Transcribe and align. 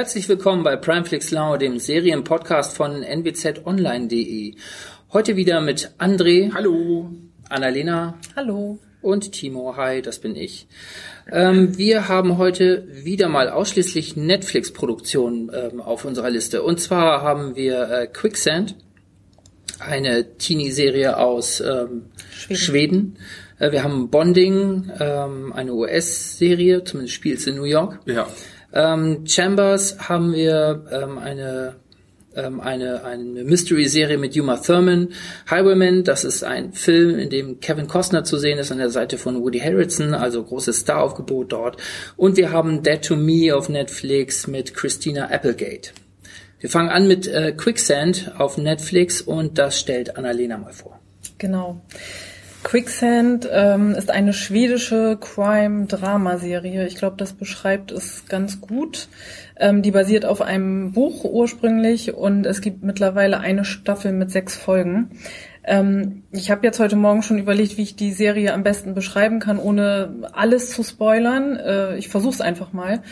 Herzlich 0.00 0.30
willkommen 0.30 0.62
bei 0.62 0.76
Primeflix 0.76 1.30
Now, 1.30 1.58
dem 1.58 1.78
Serienpodcast 1.78 2.74
von 2.74 3.02
nwzonline.de. 3.02 4.54
Heute 5.12 5.36
wieder 5.36 5.60
mit 5.60 5.90
André. 5.98 6.54
Hallo. 6.54 7.10
Annalena. 7.50 8.18
Hallo. 8.34 8.78
Und 9.02 9.32
Timo. 9.32 9.76
Hi, 9.76 10.00
das 10.00 10.18
bin 10.18 10.36
ich. 10.36 10.66
Ähm, 11.30 11.76
wir 11.76 12.08
haben 12.08 12.38
heute 12.38 12.88
wieder 13.04 13.28
mal 13.28 13.50
ausschließlich 13.50 14.16
Netflix-Produktionen 14.16 15.50
ähm, 15.52 15.82
auf 15.82 16.06
unserer 16.06 16.30
Liste. 16.30 16.62
Und 16.62 16.80
zwar 16.80 17.20
haben 17.20 17.54
wir 17.54 17.90
äh, 17.90 18.06
Quicksand, 18.06 18.76
eine 19.80 20.38
Teenie-Serie 20.38 21.18
aus 21.18 21.60
ähm, 21.60 22.06
Schweden. 22.30 22.56
Schweden. 22.56 23.18
Äh, 23.58 23.72
wir 23.72 23.84
haben 23.84 24.08
Bonding, 24.08 24.90
ähm, 24.98 25.52
eine 25.52 25.74
US-Serie, 25.74 26.84
zumindest 26.84 27.14
spielt 27.14 27.40
es 27.40 27.46
in 27.46 27.56
New 27.56 27.64
York. 27.64 28.00
Ja. 28.06 28.26
Ähm, 28.72 29.26
Chambers 29.26 30.08
haben 30.08 30.32
wir 30.32 30.84
ähm, 30.90 31.18
eine 31.18 31.76
ähm, 32.36 32.60
eine, 32.60 33.04
eine 33.04 33.44
Mystery-Serie 33.44 34.18
mit 34.18 34.36
Uma 34.36 34.56
Thurman. 34.56 35.08
Highwayman, 35.50 36.04
das 36.04 36.24
ist 36.24 36.44
ein 36.44 36.72
Film, 36.72 37.18
in 37.18 37.30
dem 37.30 37.60
Kevin 37.60 37.88
Costner 37.88 38.24
zu 38.24 38.38
sehen 38.38 38.58
ist 38.58 38.70
an 38.70 38.78
der 38.78 38.90
Seite 38.90 39.18
von 39.18 39.42
Woody 39.42 39.58
Harrelson, 39.58 40.14
also 40.14 40.42
großes 40.42 40.80
Staraufgebot 40.80 41.52
dort. 41.52 41.76
Und 42.16 42.36
wir 42.36 42.52
haben 42.52 42.82
Dead 42.82 43.02
to 43.02 43.16
Me 43.16 43.54
auf 43.54 43.68
Netflix 43.68 44.46
mit 44.46 44.74
Christina 44.74 45.30
Applegate. 45.30 45.90
Wir 46.60 46.70
fangen 46.70 46.90
an 46.90 47.08
mit 47.08 47.26
äh, 47.26 47.52
Quicksand 47.56 48.32
auf 48.38 48.58
Netflix 48.58 49.22
und 49.22 49.58
das 49.58 49.80
stellt 49.80 50.16
Annalena 50.16 50.58
mal 50.58 50.72
vor. 50.72 51.00
Genau. 51.38 51.80
Quicksand 52.62 53.48
ähm, 53.50 53.92
ist 53.92 54.10
eine 54.10 54.32
schwedische 54.32 55.16
Crime-Drama-Serie. 55.18 56.86
Ich 56.86 56.96
glaube, 56.96 57.16
das 57.16 57.32
beschreibt 57.32 57.90
es 57.90 58.26
ganz 58.28 58.60
gut. 58.60 59.08
Ähm, 59.56 59.82
die 59.82 59.90
basiert 59.90 60.26
auf 60.26 60.42
einem 60.42 60.92
Buch 60.92 61.24
ursprünglich 61.24 62.14
und 62.14 62.44
es 62.46 62.60
gibt 62.60 62.82
mittlerweile 62.82 63.40
eine 63.40 63.64
Staffel 63.64 64.12
mit 64.12 64.30
sechs 64.30 64.56
Folgen. 64.56 65.10
Ähm, 65.64 66.24
ich 66.32 66.50
habe 66.50 66.66
jetzt 66.66 66.80
heute 66.80 66.96
Morgen 66.96 67.22
schon 67.22 67.38
überlegt, 67.38 67.78
wie 67.78 67.82
ich 67.82 67.96
die 67.96 68.12
Serie 68.12 68.52
am 68.52 68.62
besten 68.62 68.94
beschreiben 68.94 69.40
kann, 69.40 69.58
ohne 69.58 70.28
alles 70.32 70.70
zu 70.70 70.82
spoilern. 70.82 71.56
Äh, 71.56 71.96
ich 71.96 72.08
versuche 72.08 72.34
es 72.34 72.40
einfach 72.40 72.72
mal. 72.72 73.02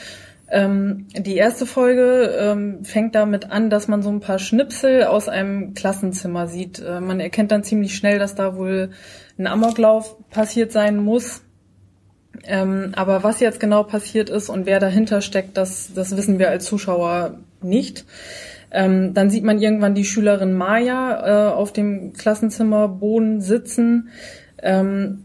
Ähm, 0.50 1.06
die 1.14 1.36
erste 1.36 1.66
Folge 1.66 2.34
ähm, 2.38 2.84
fängt 2.84 3.14
damit 3.14 3.50
an, 3.50 3.69
dass 3.69 3.86
man 3.86 4.02
so 4.02 4.08
ein 4.08 4.20
paar 4.20 4.38
Schnipsel 4.38 5.04
aus 5.04 5.28
einem 5.28 5.74
Klassenzimmer 5.74 6.46
sieht. 6.46 6.80
Äh, 6.80 7.00
man 7.00 7.20
erkennt 7.20 7.50
dann 7.50 7.64
ziemlich 7.64 7.94
schnell, 7.94 8.19
dass 8.19 8.34
da 8.34 8.56
wohl 8.56 8.91
ein 9.39 9.47
Amoklauf 9.47 10.17
passiert 10.31 10.72
sein 10.72 10.97
muss. 10.97 11.42
Ähm, 12.44 12.92
aber 12.94 13.25
was 13.25 13.41
jetzt 13.41 13.61
genau 13.61 13.83
passiert 13.83 14.31
ist 14.31 14.48
und 14.48 14.67
wer 14.67 14.81
dahinter 14.81 15.20
steckt, 15.20 15.56
das, 15.56 15.92
das 15.94 16.17
wissen 16.17 16.39
wir 16.39 16.50
als 16.50 16.64
Zuschauer 16.64 17.39
nicht. 17.62 18.05
Ähm, 18.70 19.14
dann 19.14 19.31
sieht 19.31 19.44
man 19.44 19.61
irgendwann 19.61 19.94
die 19.94 20.05
Schülerin 20.05 20.53
Maya 20.53 21.48
äh, 21.48 21.53
auf 21.53 21.72
dem 21.72 22.12
Klassenzimmerboden 22.12 23.41
sitzen. 23.41 24.11
Ähm, 24.62 25.25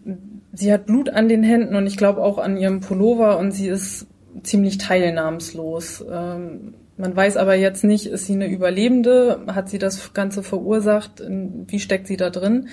sie 0.54 0.72
hat 0.72 0.86
Blut 0.86 1.10
an 1.10 1.28
den 1.28 1.44
Händen 1.44 1.76
und 1.76 1.86
ich 1.88 1.98
glaube 1.98 2.22
auch 2.22 2.38
an 2.38 2.58
ihrem 2.58 2.80
Pullover 2.80 3.38
und 3.38 3.52
sie 3.52 3.68
ist 3.68 4.08
ziemlich 4.44 4.78
teilnahmslos. 4.78 6.06
Ähm, 6.10 6.76
man 6.96 7.16
weiß 7.16 7.38
aber 7.38 7.56
jetzt 7.56 7.84
nicht, 7.84 8.06
ist 8.06 8.28
sie 8.28 8.34
eine 8.34 8.48
Überlebende? 8.48 9.42
Hat 9.48 9.68
sie 9.68 9.80
das 9.80 10.14
Ganze 10.14 10.44
verursacht? 10.44 11.24
Wie 11.28 11.80
steckt 11.80 12.08
sie 12.08 12.18
da 12.18 12.30
drin? 12.30 12.70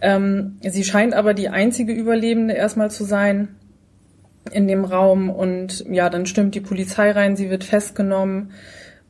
Ähm, 0.00 0.58
sie 0.62 0.84
scheint 0.84 1.14
aber 1.14 1.34
die 1.34 1.48
einzige 1.48 1.92
Überlebende 1.92 2.54
erstmal 2.54 2.90
zu 2.90 3.04
sein 3.04 3.56
in 4.52 4.68
dem 4.68 4.84
Raum 4.84 5.30
und 5.30 5.84
ja, 5.90 6.10
dann 6.10 6.26
stimmt 6.26 6.54
die 6.54 6.60
Polizei 6.60 7.10
rein, 7.10 7.36
sie 7.36 7.50
wird 7.50 7.64
festgenommen 7.64 8.52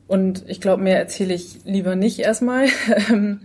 und 0.07 0.43
ich 0.47 0.61
glaube, 0.61 0.81
mehr 0.81 0.97
erzähle 0.97 1.33
ich 1.33 1.59
lieber 1.65 1.95
nicht 1.95 2.19
erstmal. 2.19 2.67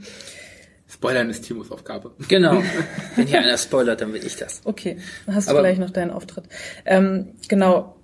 Spoilern 0.88 1.30
ist 1.30 1.44
Timos 1.44 1.70
Aufgabe. 1.70 2.12
Genau. 2.28 2.62
Wenn 3.16 3.26
hier 3.26 3.40
einer 3.40 3.58
spoilert, 3.58 4.00
dann 4.02 4.12
will 4.12 4.24
ich 4.24 4.36
das. 4.36 4.60
Okay, 4.64 4.98
dann 5.26 5.34
hast 5.34 5.48
du 5.48 5.52
Aber 5.52 5.60
gleich 5.60 5.78
noch 5.78 5.90
deinen 5.90 6.10
Auftritt. 6.10 6.44
Ähm, 6.84 7.30
genau, 7.48 7.96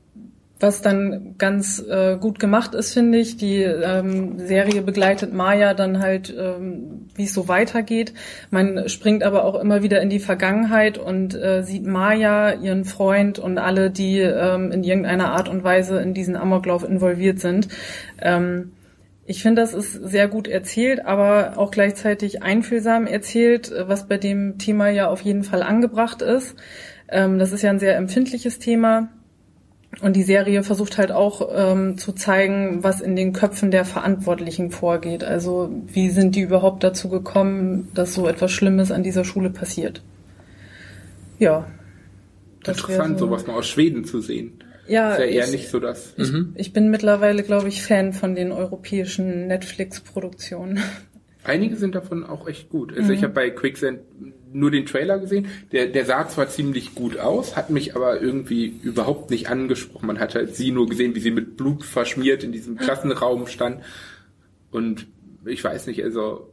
was 0.61 0.83
dann 0.83 1.37
ganz 1.39 1.79
äh, 1.79 2.17
gut 2.17 2.39
gemacht 2.39 2.75
ist, 2.75 2.93
finde 2.93 3.19
ich. 3.19 3.37
Die 3.37 3.63
ähm, 3.63 4.39
Serie 4.39 4.83
begleitet 4.83 5.33
Maya 5.33 5.75
dann 5.75 6.01
halt, 6.01 6.35
ähm, 6.37 7.07
wie 7.15 7.25
es 7.25 7.35
so 7.35 7.47
weitergeht. 7.47 8.13
Man 8.51 8.89
springt 8.89 9.23
aber 9.23 9.45
auch 9.45 9.55
immer 9.61 9.83
wieder 9.83 10.01
in 10.01 10.11
die 10.11 10.19
Vergangenheit 10.19 10.99
und 10.99 11.35
äh, 11.35 11.63
sieht 11.63 11.87
Maya, 11.87 12.55
ihren 12.55 12.85
Freund 12.85 13.39
und 13.39 13.59
alle, 13.59 13.91
die 13.91 14.19
ähm, 14.19 14.73
in 14.73 14.83
irgendeiner 14.83 15.33
Art 15.33 15.49
und 15.49 15.63
Weise 15.63 16.01
in 16.01 16.13
diesen 16.13 16.35
Amoklauf 16.35 16.83
involviert 16.83 17.39
sind. 17.39 17.69
Ähm, 18.21 18.73
ich 19.27 19.43
finde, 19.43 19.61
das 19.61 19.75
ist 19.75 19.93
sehr 19.93 20.27
gut 20.27 20.49
erzählt, 20.49 21.05
aber 21.05 21.53
auch 21.57 21.71
gleichzeitig 21.71 22.43
einfühlsam 22.43 23.07
erzählt, 23.07 23.73
was 23.87 24.09
bei 24.09 24.17
dem 24.17 24.57
Thema 24.59 24.89
ja 24.89 25.09
auf 25.09 25.21
jeden 25.21 25.45
Fall 25.45 25.63
angebracht 25.63 26.23
ist. 26.23 26.57
Ähm, 27.11 27.39
das 27.39 27.53
ist 27.53 27.63
ja 27.63 27.71
ein 27.71 27.79
sehr 27.79 27.97
empfindliches 27.97 28.59
Thema 28.59 29.11
und 30.00 30.15
die 30.15 30.22
Serie 30.22 30.62
versucht 30.62 30.99
halt 30.99 31.10
auch 31.10 31.49
ähm, 31.53 31.99
zu 31.99 32.12
zeigen, 32.12 32.84
was 32.84 33.00
in 33.00 33.16
den 33.16 33.32
Köpfen 33.32 33.71
der 33.71 33.84
Verantwortlichen 33.84 34.71
vorgeht. 34.71 35.25
Also 35.25 35.71
wie 35.87 36.10
sind 36.10 36.37
die 36.37 36.43
überhaupt 36.43 36.84
dazu 36.84 37.09
gekommen, 37.09 37.88
dass 37.94 38.15
so 38.15 38.28
etwas 38.28 38.53
Schlimmes 38.53 38.93
an 38.93 39.03
dieser 39.03 39.25
Schule 39.25 39.50
passiert. 39.50 40.03
Ja. 41.38 41.66
Interessant, 42.66 43.19
so, 43.19 43.27
sowas 43.27 43.47
mal 43.47 43.54
aus 43.54 43.66
Schweden 43.66 44.04
zu 44.04 44.21
sehen. 44.21 44.62
Ja, 44.87 45.12
ist 45.12 45.19
ja 45.19 45.25
eher 45.25 45.44
ich, 45.44 45.53
nicht 45.53 45.69
so 45.69 45.81
das. 45.81 46.15
Ich, 46.16 46.32
mhm. 46.32 46.53
ich 46.54 46.72
bin 46.72 46.91
mittlerweile, 46.91 47.43
glaube 47.43 47.69
ich, 47.69 47.82
Fan 47.82 48.12
von 48.12 48.34
den 48.34 48.53
europäischen 48.53 49.47
Netflix-Produktionen. 49.47 50.81
Einige 51.44 51.77
sind 51.77 51.94
davon 51.94 52.25
auch 52.25 52.47
echt 52.47 52.69
gut. 52.69 52.93
Also 52.93 53.04
mhm. 53.04 53.12
ich 53.12 53.22
habe 53.22 53.32
bei 53.32 53.50
Quicksand 53.50 54.00
nur 54.53 54.70
den 54.70 54.86
Trailer 54.86 55.19
gesehen. 55.19 55.48
Der, 55.72 55.86
der 55.86 56.04
sah 56.04 56.28
zwar 56.28 56.48
ziemlich 56.48 56.94
gut 56.94 57.19
aus, 57.19 57.56
hat 57.56 57.70
mich 57.70 57.97
aber 57.97 58.20
irgendwie 58.20 58.66
überhaupt 58.82 59.31
nicht 59.31 59.48
angesprochen. 59.48 60.06
Man 60.06 60.19
hat 60.19 60.34
halt 60.34 60.56
sie 60.56 60.70
nur 60.70 60.88
gesehen, 60.88 61.14
wie 61.14 61.20
sie 61.20 61.31
mit 61.31 61.56
Blut 61.56 61.84
verschmiert 61.84 62.44
in 62.44 62.53
diesem 62.53 62.76
Klassenraum 62.76 63.47
stand. 63.47 63.82
Und 64.70 65.06
ich 65.44 65.62
weiß 65.62 65.86
nicht, 65.86 66.03
also 66.03 66.53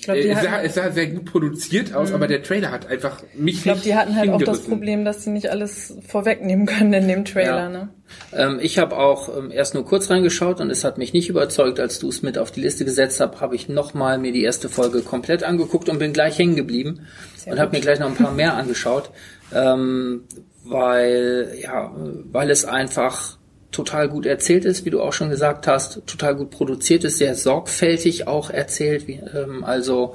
ich 0.00 0.04
glaub, 0.04 0.16
die 0.16 0.28
es, 0.28 0.42
sah, 0.42 0.62
es 0.62 0.74
sah 0.74 0.90
sehr 0.90 1.08
gut 1.08 1.26
produziert 1.26 1.92
aus, 1.94 2.08
mhm. 2.08 2.14
aber 2.14 2.26
der 2.26 2.42
Trailer 2.42 2.70
hat 2.70 2.86
einfach 2.86 3.22
mich 3.34 3.56
Ich 3.56 3.62
glaube, 3.64 3.80
die 3.80 3.94
hatten 3.94 4.16
halt 4.16 4.30
auch 4.30 4.42
das 4.42 4.62
Problem, 4.62 5.04
dass 5.04 5.24
sie 5.24 5.30
nicht 5.30 5.50
alles 5.50 5.94
vorwegnehmen 6.08 6.64
können 6.64 6.94
in 6.94 7.06
dem 7.06 7.24
Trailer. 7.26 7.64
Ja. 7.64 7.68
Ne? 7.68 7.88
Ähm, 8.32 8.58
ich 8.62 8.78
habe 8.78 8.96
auch 8.96 9.36
ähm, 9.36 9.50
erst 9.50 9.74
nur 9.74 9.84
kurz 9.84 10.08
reingeschaut 10.08 10.60
und 10.60 10.70
es 10.70 10.84
hat 10.84 10.96
mich 10.96 11.12
nicht 11.12 11.28
überzeugt. 11.28 11.80
Als 11.80 11.98
du 11.98 12.08
es 12.08 12.22
mit 12.22 12.38
auf 12.38 12.50
die 12.50 12.62
Liste 12.62 12.86
gesetzt 12.86 13.20
hast, 13.20 13.42
habe 13.42 13.54
ich 13.54 13.68
nochmal 13.68 14.16
mir 14.16 14.32
die 14.32 14.42
erste 14.42 14.70
Folge 14.70 15.02
komplett 15.02 15.42
angeguckt 15.42 15.90
und 15.90 15.98
bin 15.98 16.14
gleich 16.14 16.38
hängen 16.38 16.56
geblieben 16.56 17.06
sehr 17.36 17.52
und 17.52 17.58
habe 17.58 17.76
mir 17.76 17.82
gleich 17.82 17.98
noch 17.98 18.08
ein 18.08 18.16
paar 18.16 18.32
mehr 18.34 18.54
angeschaut, 18.54 19.10
ähm, 19.54 20.24
weil 20.64 21.58
ja, 21.60 21.94
weil 22.32 22.50
es 22.50 22.64
einfach 22.64 23.36
total 23.70 24.08
gut 24.08 24.26
erzählt 24.26 24.64
ist, 24.64 24.84
wie 24.84 24.90
du 24.90 25.00
auch 25.00 25.12
schon 25.12 25.30
gesagt 25.30 25.66
hast, 25.66 26.06
total 26.06 26.34
gut 26.36 26.50
produziert 26.50 27.04
ist, 27.04 27.18
sehr 27.18 27.34
sorgfältig 27.34 28.26
auch 28.26 28.50
erzählt. 28.50 29.06
Wie, 29.06 29.20
ähm, 29.34 29.64
also 29.64 30.14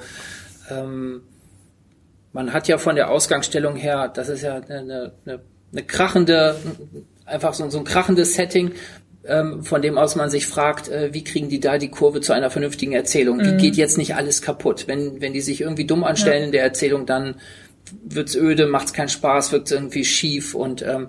ähm, 0.69 1.21
man 2.33 2.51
hat 2.51 2.67
ja 2.67 2.77
von 2.77 2.95
der 2.95 3.09
Ausgangsstellung 3.09 3.75
her, 3.75 4.11
das 4.13 4.29
ist 4.29 4.41
ja 4.41 4.55
eine, 4.55 5.13
eine, 5.25 5.39
eine 5.71 5.83
krachende, 5.83 6.57
einfach 7.25 7.53
so, 7.53 7.69
so 7.69 7.77
ein 7.77 7.85
krachendes 7.85 8.35
Setting, 8.35 8.73
ähm, 9.27 9.63
von 9.63 9.81
dem 9.81 9.97
aus 9.97 10.15
man 10.15 10.29
sich 10.29 10.45
fragt, 10.45 10.89
äh, 10.89 11.13
wie 11.13 11.23
kriegen 11.23 11.49
die 11.49 11.59
da 11.59 11.77
die 11.77 11.89
Kurve 11.89 12.21
zu 12.21 12.33
einer 12.33 12.51
vernünftigen 12.51 12.91
Erzählung? 12.91 13.39
Wie 13.39 13.53
mhm. 13.53 13.57
geht 13.57 13.75
jetzt 13.75 13.97
nicht 13.97 14.15
alles 14.15 14.41
kaputt? 14.41 14.83
Wenn, 14.87 15.21
wenn 15.21 15.33
die 15.33 15.41
sich 15.41 15.61
irgendwie 15.61 15.85
dumm 15.85 16.03
anstellen 16.03 16.41
ja. 16.41 16.45
in 16.45 16.51
der 16.51 16.63
Erzählung, 16.63 17.05
dann 17.05 17.35
wird's 18.03 18.35
öde, 18.35 18.67
macht's 18.67 18.93
keinen 18.93 19.09
Spaß, 19.09 19.51
wirkt's 19.51 19.71
irgendwie 19.71 20.05
schief 20.05 20.55
und 20.55 20.81
ähm, 20.81 21.07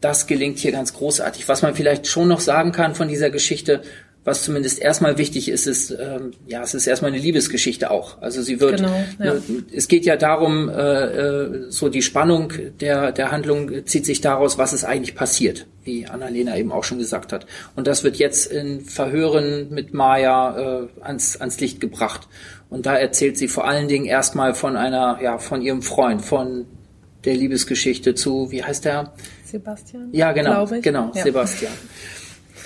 das 0.00 0.26
gelingt 0.26 0.58
hier 0.58 0.72
ganz 0.72 0.94
großartig. 0.94 1.48
Was 1.48 1.62
man 1.62 1.74
vielleicht 1.74 2.06
schon 2.06 2.28
noch 2.28 2.40
sagen 2.40 2.72
kann 2.72 2.94
von 2.94 3.08
dieser 3.08 3.30
Geschichte, 3.30 3.82
was 4.28 4.42
zumindest 4.42 4.78
erstmal 4.78 5.16
wichtig 5.16 5.48
ist, 5.48 5.66
ist, 5.66 5.90
ähm, 5.90 6.32
ja, 6.46 6.62
es 6.62 6.74
ist 6.74 6.86
erstmal 6.86 7.10
eine 7.10 7.20
Liebesgeschichte 7.20 7.90
auch. 7.90 8.20
Also 8.20 8.42
sie 8.42 8.60
wird, 8.60 8.76
genau, 8.76 9.04
ja. 9.18 9.34
ne, 9.34 9.42
es 9.74 9.88
geht 9.88 10.04
ja 10.04 10.16
darum, 10.16 10.68
äh, 10.68 10.72
äh, 10.74 11.70
so 11.70 11.88
die 11.88 12.02
Spannung 12.02 12.52
der, 12.80 13.10
der 13.12 13.32
Handlung 13.32 13.86
zieht 13.86 14.04
sich 14.04 14.20
daraus, 14.20 14.58
was 14.58 14.74
ist 14.74 14.84
eigentlich 14.84 15.14
passiert, 15.14 15.66
wie 15.84 16.06
Annalena 16.06 16.58
eben 16.58 16.72
auch 16.72 16.84
schon 16.84 16.98
gesagt 16.98 17.32
hat. 17.32 17.46
Und 17.74 17.86
das 17.86 18.04
wird 18.04 18.16
jetzt 18.16 18.52
in 18.52 18.82
Verhören 18.82 19.68
mit 19.70 19.94
Maya 19.94 20.58
äh, 20.58 20.88
ans, 21.00 21.40
ans 21.40 21.58
Licht 21.60 21.80
gebracht. 21.80 22.28
Und 22.68 22.84
da 22.84 22.96
erzählt 22.96 23.38
sie 23.38 23.48
vor 23.48 23.66
allen 23.66 23.88
Dingen 23.88 24.04
erstmal 24.04 24.52
von 24.52 24.76
einer, 24.76 25.20
ja, 25.22 25.38
von 25.38 25.62
ihrem 25.62 25.80
Freund, 25.80 26.20
von 26.20 26.66
der 27.24 27.34
Liebesgeschichte 27.34 28.14
zu, 28.14 28.50
wie 28.50 28.62
heißt 28.62 28.84
der? 28.84 29.12
Sebastian. 29.44 30.08
Ja, 30.12 30.32
genau, 30.32 30.66
genau, 30.66 31.12
ja. 31.14 31.22
Sebastian. 31.22 31.72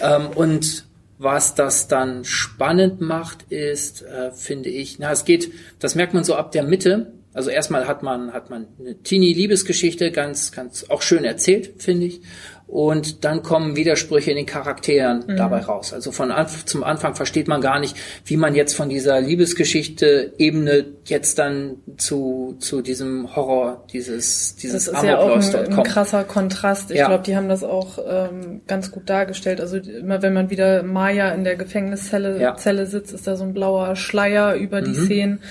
ähm, 0.00 0.28
und 0.34 0.86
was 1.18 1.54
das 1.54 1.88
dann 1.88 2.24
spannend 2.24 3.00
macht, 3.00 3.44
ist, 3.50 4.02
äh, 4.02 4.32
finde 4.32 4.68
ich, 4.68 4.98
na, 4.98 5.12
es 5.12 5.24
geht, 5.24 5.52
das 5.78 5.94
merkt 5.94 6.14
man 6.14 6.24
so 6.24 6.34
ab 6.34 6.50
der 6.52 6.64
Mitte. 6.64 7.12
Also 7.32 7.48
erstmal 7.48 7.86
hat 7.86 8.02
man, 8.02 8.32
hat 8.32 8.50
man 8.50 8.66
eine 8.78 8.96
Teenie-Liebesgeschichte, 9.02 10.10
ganz, 10.10 10.52
ganz 10.52 10.90
auch 10.90 11.00
schön 11.00 11.24
erzählt, 11.24 11.74
finde 11.78 12.06
ich. 12.06 12.20
Und 12.72 13.22
dann 13.26 13.42
kommen 13.42 13.76
Widersprüche 13.76 14.30
in 14.30 14.38
den 14.38 14.46
Charakteren 14.46 15.24
mhm. 15.26 15.36
dabei 15.36 15.60
raus. 15.60 15.92
Also 15.92 16.10
von 16.10 16.30
Anf 16.30 16.64
zum 16.64 16.82
Anfang 16.82 17.14
versteht 17.14 17.46
man 17.46 17.60
gar 17.60 17.78
nicht, 17.78 17.94
wie 18.24 18.38
man 18.38 18.54
jetzt 18.54 18.74
von 18.74 18.88
dieser 18.88 19.20
Liebesgeschichte-Ebene 19.20 20.86
jetzt 21.04 21.38
dann 21.38 21.76
zu, 21.98 22.56
zu 22.60 22.80
diesem 22.80 23.36
Horror, 23.36 23.84
dieses, 23.92 24.56
dieses 24.56 24.86
Das 24.86 24.94
ist 24.94 25.04
ja 25.04 25.18
auch 25.18 25.36
ein, 25.36 25.54
ein 25.54 25.82
krasser 25.82 26.24
Kontrast. 26.24 26.90
Ich 26.90 26.96
ja. 26.96 27.08
glaube, 27.08 27.24
die 27.24 27.36
haben 27.36 27.50
das 27.50 27.62
auch 27.62 27.98
ähm, 28.08 28.62
ganz 28.66 28.90
gut 28.90 29.10
dargestellt. 29.10 29.60
Also 29.60 29.76
immer 29.76 30.22
wenn 30.22 30.32
man 30.32 30.48
wieder 30.48 30.82
Maya 30.82 31.28
in 31.32 31.44
der 31.44 31.56
Gefängniszelle 31.56 32.40
ja. 32.40 32.56
Zelle 32.56 32.86
sitzt, 32.86 33.12
ist 33.12 33.26
da 33.26 33.36
so 33.36 33.44
ein 33.44 33.52
blauer 33.52 33.96
Schleier 33.96 34.54
über 34.54 34.80
die 34.80 34.98
mhm. 34.98 35.04
Szenen. 35.04 35.42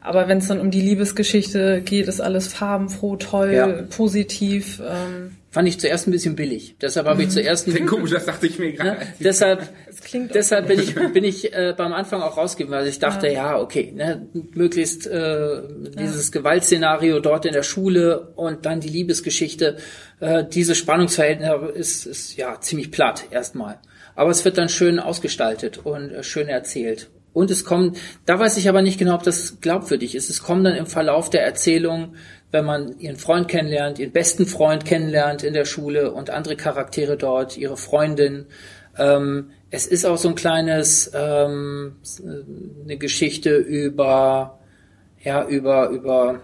Aber 0.00 0.28
wenn 0.28 0.38
es 0.38 0.46
dann 0.46 0.60
um 0.60 0.70
die 0.70 0.80
Liebesgeschichte 0.80 1.82
geht, 1.84 2.06
ist 2.06 2.20
alles 2.20 2.46
farbenfroh, 2.46 3.16
toll, 3.16 3.52
ja. 3.52 3.66
positiv. 3.90 4.80
Ähm, 4.80 5.37
fand 5.50 5.66
ich 5.66 5.80
zuerst 5.80 6.06
ein 6.06 6.10
bisschen 6.10 6.36
billig. 6.36 6.76
Deshalb 6.80 7.06
habe 7.06 7.22
ich 7.22 7.28
mhm. 7.28 7.32
zuerst 7.32 7.68
ein, 7.68 7.86
komisch, 7.86 8.10
das 8.10 8.26
dachte 8.26 8.46
ich 8.46 8.58
mir 8.58 8.72
gerade. 8.72 9.00
Ne? 9.00 9.06
Deshalb, 9.18 9.68
deshalb 10.34 10.68
bin 10.68 10.80
ich 10.80 10.94
bin 10.94 11.24
ich 11.24 11.52
äh, 11.54 11.74
beim 11.76 11.92
Anfang 11.92 12.20
auch 12.20 12.36
rausgegangen, 12.36 12.78
weil 12.78 12.86
ich 12.86 12.98
dachte, 12.98 13.28
ja, 13.28 13.32
ja 13.32 13.58
okay, 13.58 13.92
ne, 13.94 14.26
möglichst 14.54 15.06
äh, 15.06 15.62
dieses 15.98 16.28
ja. 16.28 16.40
Gewaltszenario 16.40 17.20
dort 17.20 17.46
in 17.46 17.52
der 17.52 17.62
Schule 17.62 18.32
und 18.36 18.66
dann 18.66 18.80
die 18.80 18.90
Liebesgeschichte, 18.90 19.78
äh, 20.20 20.44
diese 20.44 20.74
Spannungsverhältnis 20.74 21.48
ist, 21.74 22.06
ist 22.06 22.36
ja 22.36 22.60
ziemlich 22.60 22.90
platt 22.90 23.24
erstmal. 23.30 23.78
Aber 24.14 24.30
es 24.30 24.44
wird 24.44 24.58
dann 24.58 24.68
schön 24.68 24.98
ausgestaltet 24.98 25.78
und 25.78 26.10
äh, 26.10 26.22
schön 26.22 26.48
erzählt. 26.48 27.08
Und 27.32 27.50
es 27.52 27.64
kommen, 27.64 27.94
da 28.26 28.38
weiß 28.38 28.56
ich 28.56 28.68
aber 28.68 28.82
nicht 28.82 28.98
genau, 28.98 29.14
ob 29.14 29.22
das 29.22 29.60
glaubwürdig 29.60 30.14
ist. 30.14 30.28
Es 30.28 30.42
kommen 30.42 30.64
dann 30.64 30.74
im 30.74 30.86
Verlauf 30.86 31.30
der 31.30 31.44
Erzählung 31.44 32.16
wenn 32.50 32.64
man 32.64 32.98
ihren 32.98 33.16
Freund 33.16 33.48
kennenlernt, 33.48 33.98
ihren 33.98 34.12
besten 34.12 34.46
Freund 34.46 34.84
kennenlernt 34.84 35.42
in 35.42 35.52
der 35.52 35.64
Schule 35.64 36.12
und 36.12 36.30
andere 36.30 36.56
Charaktere 36.56 37.16
dort, 37.16 37.56
ihre 37.58 37.76
Freundin. 37.76 38.46
Ähm, 38.96 39.50
es 39.70 39.86
ist 39.86 40.06
auch 40.06 40.16
so 40.16 40.28
ein 40.30 40.34
kleines, 40.34 41.10
ähm, 41.14 41.96
eine 42.84 42.96
Geschichte 42.96 43.56
über, 43.56 44.58
ja, 45.22 45.46
über, 45.46 45.90
über, 45.90 46.40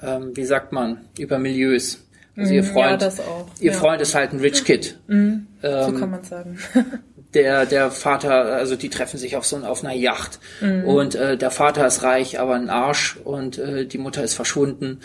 ähm, 0.00 0.36
wie 0.36 0.44
sagt 0.44 0.72
man, 0.72 1.00
über 1.18 1.38
Milieus. 1.38 2.06
Also 2.36 2.54
ihr 2.54 2.62
mhm, 2.62 2.66
Freund, 2.66 3.02
ja, 3.02 3.10
ihr 3.58 3.72
ja. 3.72 3.76
Freund 3.76 4.00
ist 4.00 4.14
halt 4.14 4.32
ein 4.32 4.40
Rich 4.40 4.64
Kid. 4.64 4.98
Mhm, 5.08 5.46
so 5.60 5.68
ähm, 5.68 6.00
kann 6.00 6.10
man 6.10 6.22
sagen. 6.22 6.58
der 7.34 7.66
der 7.66 7.90
Vater, 7.90 8.30
also 8.30 8.76
die 8.76 8.88
treffen 8.88 9.18
sich 9.18 9.36
auf 9.36 9.44
so 9.44 9.58
auf 9.58 9.84
einer 9.84 9.94
Yacht 9.94 10.38
mhm. 10.60 10.84
und 10.84 11.14
äh, 11.16 11.36
der 11.36 11.50
Vater 11.50 11.86
ist 11.86 12.02
reich, 12.02 12.40
aber 12.40 12.54
ein 12.54 12.70
Arsch 12.70 13.18
und 13.22 13.58
äh, 13.58 13.84
die 13.84 13.98
Mutter 13.98 14.22
ist 14.22 14.34
verschwunden 14.34 15.00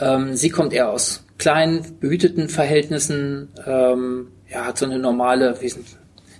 ähm, 0.00 0.34
sie 0.34 0.50
kommt 0.50 0.72
eher 0.72 0.90
aus 0.90 1.24
kleinen, 1.38 1.98
behüteten 2.00 2.48
Verhältnissen, 2.48 3.48
ähm, 3.66 4.28
ja, 4.50 4.66
hat 4.66 4.78
so 4.78 4.86
eine 4.86 4.98
normale, 4.98 5.56
wie 5.60 5.66
ist, 5.66 5.78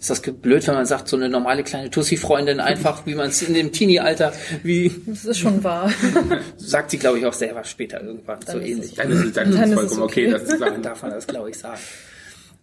ist 0.00 0.10
das 0.10 0.20
blöd, 0.22 0.66
wenn 0.66 0.74
man 0.74 0.86
sagt, 0.86 1.08
so 1.08 1.16
eine 1.16 1.28
normale 1.28 1.62
kleine 1.62 1.90
Tussi-Freundin, 1.90 2.60
einfach, 2.60 3.06
wie 3.06 3.14
man 3.14 3.28
es 3.28 3.42
in 3.42 3.54
dem 3.54 3.72
Teenie-Alter, 3.72 4.32
wie... 4.62 4.92
Das 5.06 5.24
ist 5.24 5.38
schon 5.38 5.62
wahr. 5.64 5.90
sagt 6.56 6.90
sie, 6.90 6.98
glaube 6.98 7.18
ich, 7.18 7.26
auch 7.26 7.32
selber 7.32 7.64
später 7.64 8.02
irgendwann, 8.02 8.38
dann 8.46 8.60
so 8.60 8.62
ähnlich. 8.62 8.94
Dann 8.94 9.10
ist 9.10 9.24
es, 9.24 9.32
dann 9.32 9.52
ist 9.52 9.60
es 9.60 9.74
vollkommen 9.74 10.02
okay, 10.02 10.26
okay 10.28 10.38
das 10.38 10.48
zu 10.48 10.58
sagen. 10.58 10.82
Darf 10.82 11.02
man 11.02 11.10
das, 11.12 11.26
glaube 11.26 11.50
ich, 11.50 11.58
sagen. 11.58 11.80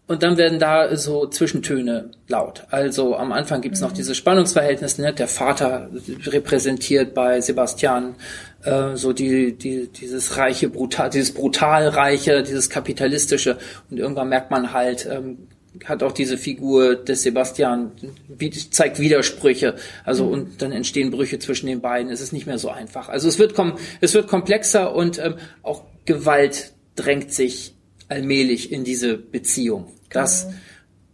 Und 0.07 0.21
dann 0.21 0.37
werden 0.37 0.59
da 0.59 0.95
so 0.95 1.25
Zwischentöne 1.25 2.11
laut. 2.27 2.65
Also 2.69 3.15
am 3.15 3.31
Anfang 3.31 3.61
gibt's 3.61 3.81
mhm. 3.81 3.87
noch 3.87 3.93
dieses 3.93 4.15
Spannungsverhältnis, 4.15 4.99
ne? 4.99 5.13
der 5.13 5.27
Vater 5.27 5.89
repräsentiert 6.27 7.15
bei 7.15 7.41
Sebastian 7.41 8.15
äh, 8.63 8.95
so 8.95 9.13
die, 9.13 9.53
die, 9.53 9.87
dieses 9.87 10.37
reiche, 10.37 10.69
brutal, 10.69 11.09
dieses 11.09 11.33
brutal 11.33 11.87
reiche, 11.87 12.43
dieses 12.43 12.69
kapitalistische. 12.69 13.57
Und 13.89 13.97
irgendwann 13.97 14.29
merkt 14.29 14.51
man 14.51 14.73
halt, 14.73 15.07
ähm, 15.11 15.47
hat 15.83 16.03
auch 16.03 16.11
diese 16.11 16.37
Figur 16.37 16.95
des 16.95 17.23
Sebastian, 17.23 17.91
wie, 18.27 18.49
zeigt 18.49 18.99
Widersprüche. 18.99 19.75
Also, 20.03 20.25
mhm. 20.25 20.31
und 20.31 20.61
dann 20.61 20.71
entstehen 20.71 21.11
Brüche 21.11 21.39
zwischen 21.39 21.67
den 21.67 21.81
beiden. 21.81 22.11
Es 22.11 22.21
ist 22.21 22.31
nicht 22.31 22.45
mehr 22.45 22.57
so 22.57 22.69
einfach. 22.69 23.09
Also, 23.09 23.27
es 23.27 23.39
wird, 23.39 23.55
kom 23.55 23.77
es 24.01 24.13
wird 24.13 24.27
komplexer 24.27 24.95
und 24.95 25.19
ähm, 25.19 25.35
auch 25.63 25.83
Gewalt 26.05 26.73
drängt 26.95 27.33
sich 27.33 27.74
allmählich 28.07 28.71
in 28.71 28.83
diese 28.83 29.17
Beziehung. 29.17 29.87
Das 30.09 30.45
genau. 30.45 30.57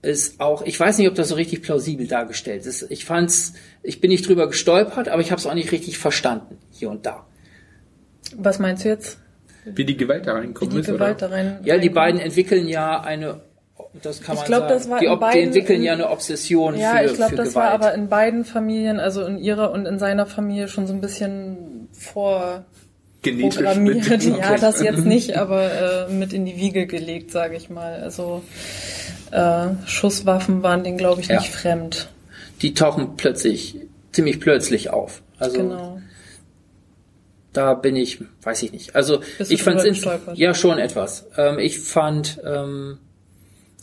ist 0.02 0.40
auch, 0.40 0.62
ich 0.64 0.80
weiß 0.80 0.98
nicht, 0.98 1.08
ob 1.08 1.16
das 1.16 1.30
so 1.30 1.36
richtig 1.36 1.62
plausibel 1.62 2.08
dargestellt 2.08 2.66
ist. 2.66 2.90
Ich 2.90 3.06
fand's, 3.06 3.54
ich 3.84 4.02
bin 4.02 4.10
nicht 4.10 4.28
drüber 4.28 4.48
gestolpert, 4.48 5.10
aber 5.10 5.22
ich 5.22 5.32
habe 5.32 5.40
es 5.40 5.48
auch 5.48 5.54
nicht 5.54 5.72
richtig 5.72 5.98
verstanden, 5.98 6.58
hier 6.72 6.90
und 6.90 7.06
da. 7.06 7.26
Was 8.36 8.60
meinst 8.60 8.86
du 8.86 8.90
jetzt? 8.90 9.18
Wie 9.66 9.86
die 9.86 9.98
Gewalt 9.98 10.26
da 10.26 10.34
reinkommt. 10.34 10.74
Wie 10.74 10.82
die 10.82 10.92
Gewalt 10.92 11.22
da 11.22 11.28
rein, 11.28 11.60
ja, 11.64 11.78
die 11.78 11.90
beiden 11.90 12.20
entwickeln 12.20 12.68
ja 12.68 13.02
eine 13.02 13.42
das 14.02 14.22
kann 14.22 14.36
man 14.36 14.44
ich 14.44 14.48
glaub, 14.48 14.62
sagen. 14.62 14.74
Das 14.74 14.90
war 14.90 15.00
die, 15.00 15.06
in 15.06 15.20
beiden, 15.20 15.34
die 15.34 15.46
entwickeln 15.48 15.84
ja 15.84 15.94
eine 15.94 16.10
Obsession 16.10 16.78
ja, 16.78 16.98
für 16.98 17.06
ich 17.06 17.14
glaube, 17.14 17.36
das 17.36 17.50
Gewalt. 17.50 17.56
war 17.56 17.72
aber 17.74 17.94
in 17.94 18.08
beiden 18.08 18.46
Familien, 18.46 19.00
also 19.00 19.26
in 19.26 19.38
ihrer 19.38 19.72
und 19.72 19.86
in 19.86 20.00
seiner 20.00 20.26
Familie 20.26 20.68
schon 20.68 20.88
so 20.88 20.94
ein 20.94 21.02
bisschen 21.02 21.90
vor 21.92 22.66
Genetisch 23.22 23.56
programmiert. 23.56 24.24
Ja, 24.24 24.58
das 24.58 24.82
jetzt 24.82 25.06
nicht, 25.06 25.38
aber 25.38 26.08
äh, 26.08 26.12
mit 26.12 26.34
in 26.34 26.46
die 26.46 26.58
Wiege 26.58 26.88
gelegt, 26.88 27.32
sage 27.32 27.56
ich 27.56 27.70
mal. 27.70 28.02
Also 28.02 28.42
äh, 29.32 29.68
Schusswaffen 29.86 30.64
waren 30.64 30.84
denen, 30.84 30.98
glaube 30.98 31.22
ich, 31.22 31.30
nicht 31.30 31.46
ja. 31.46 31.52
fremd. 31.52 32.10
Die 32.62 32.74
tauchen 32.74 33.16
plötzlich, 33.18 33.78
ziemlich 34.12 34.40
plötzlich 34.40 34.90
auf. 34.90 35.22
Also 35.38 35.58
genau 35.58 36.02
da 37.54 37.74
bin 37.74 37.96
ich, 37.96 38.20
weiß 38.44 38.64
ich 38.64 38.72
nicht. 38.72 38.96
Also 38.96 39.22
Bist 39.38 39.52
ich 39.52 39.64
fand 39.64 39.82
es 39.82 40.06
ja 40.36 40.54
schon 40.54 40.78
etwas. 40.78 41.28
Ähm, 41.38 41.60
ich 41.60 41.80
fand, 41.80 42.40
ähm, 42.46 43.00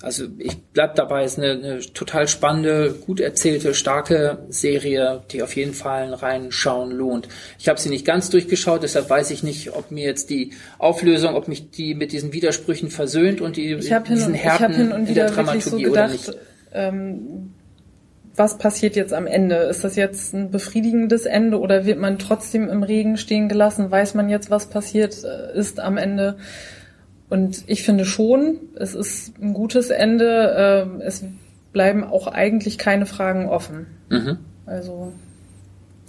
also 0.01 0.27
ich 0.39 0.57
bleib 0.73 0.95
dabei, 0.95 1.25
es 1.25 1.33
ist 1.33 1.39
eine, 1.39 1.51
eine 1.51 1.81
total 1.81 2.29
spannende, 2.29 2.95
gut 3.05 3.19
erzählte, 3.19 3.75
starke 3.75 4.39
Serie, 4.49 5.23
die 5.33 5.43
auf 5.43 5.57
jeden 5.57 5.75
Fall 5.75 6.05
ein 6.05 6.15
reinschauen 6.15 6.93
lohnt. 6.93 7.29
Ich 7.59 7.69
habe 7.69 7.81
sie 7.81 7.89
nicht 7.89 8.05
ganz 8.05 8.31
durchgeschaut, 8.31 8.85
deshalb 8.85 9.11
weiß 9.11 9.33
ich 9.33 9.43
nicht, 9.43 9.75
ob 9.75 9.91
mir 9.91 10.05
jetzt 10.05 10.31
die 10.31 10.53
Auflösung, 10.79 11.35
ob 11.35 11.49
mich 11.49 11.71
die 11.71 11.95
mit 11.95 12.13
diesen 12.13 12.33
Widersprüchen 12.33 12.91
versöhnt 12.91 13.41
und 13.41 13.57
die 13.57 13.73
ich 13.73 13.93
diesen 14.09 14.35
Härten 14.35 14.75
hin 14.75 14.93
und 14.93 15.09
in 15.09 15.15
der 15.15 15.31
Dramaturgie 15.31 15.69
so 15.69 15.77
gedacht, 15.79 15.95
oder 15.95 16.09
nicht. 16.13 16.37
Ähm, 16.73 17.55
was 18.37 18.57
passiert 18.57 18.95
jetzt 18.95 19.13
am 19.13 19.27
Ende? 19.27 19.57
Ist 19.57 19.83
das 19.83 19.97
jetzt 19.97 20.33
ein 20.33 20.53
befriedigendes 20.53 21.27
Ende 21.27 21.59
oder 21.59 21.87
wird 21.87 21.99
man 21.99 22.21
trotzdem 22.21 22.69
im 22.69 22.85
Regen 22.85 23.17
stehen 23.17 23.49
gelassen? 23.49 23.91
Weiß 23.91 24.15
man 24.15 24.29
jetzt, 24.29 24.49
was 24.49 24.67
passiert 24.67 25.25
äh, 25.25 25.59
ist 25.59 25.81
am 25.81 25.97
Ende? 25.97 26.37
Und 27.29 27.65
ich 27.67 27.83
finde 27.83 28.05
schon, 28.05 28.59
es 28.77 28.95
ist 28.95 29.39
ein 29.41 29.53
gutes 29.53 29.91
Ende. 29.91 30.55
Ähm, 30.57 31.01
es 31.01 31.25
bleiben 31.73 32.05
auch 32.05 32.27
eigentlich 32.27 32.79
keine 32.79 33.07
Fragen 33.07 33.47
offen. 33.49 33.87
Mhm. 34.09 34.39
Also 34.67 35.13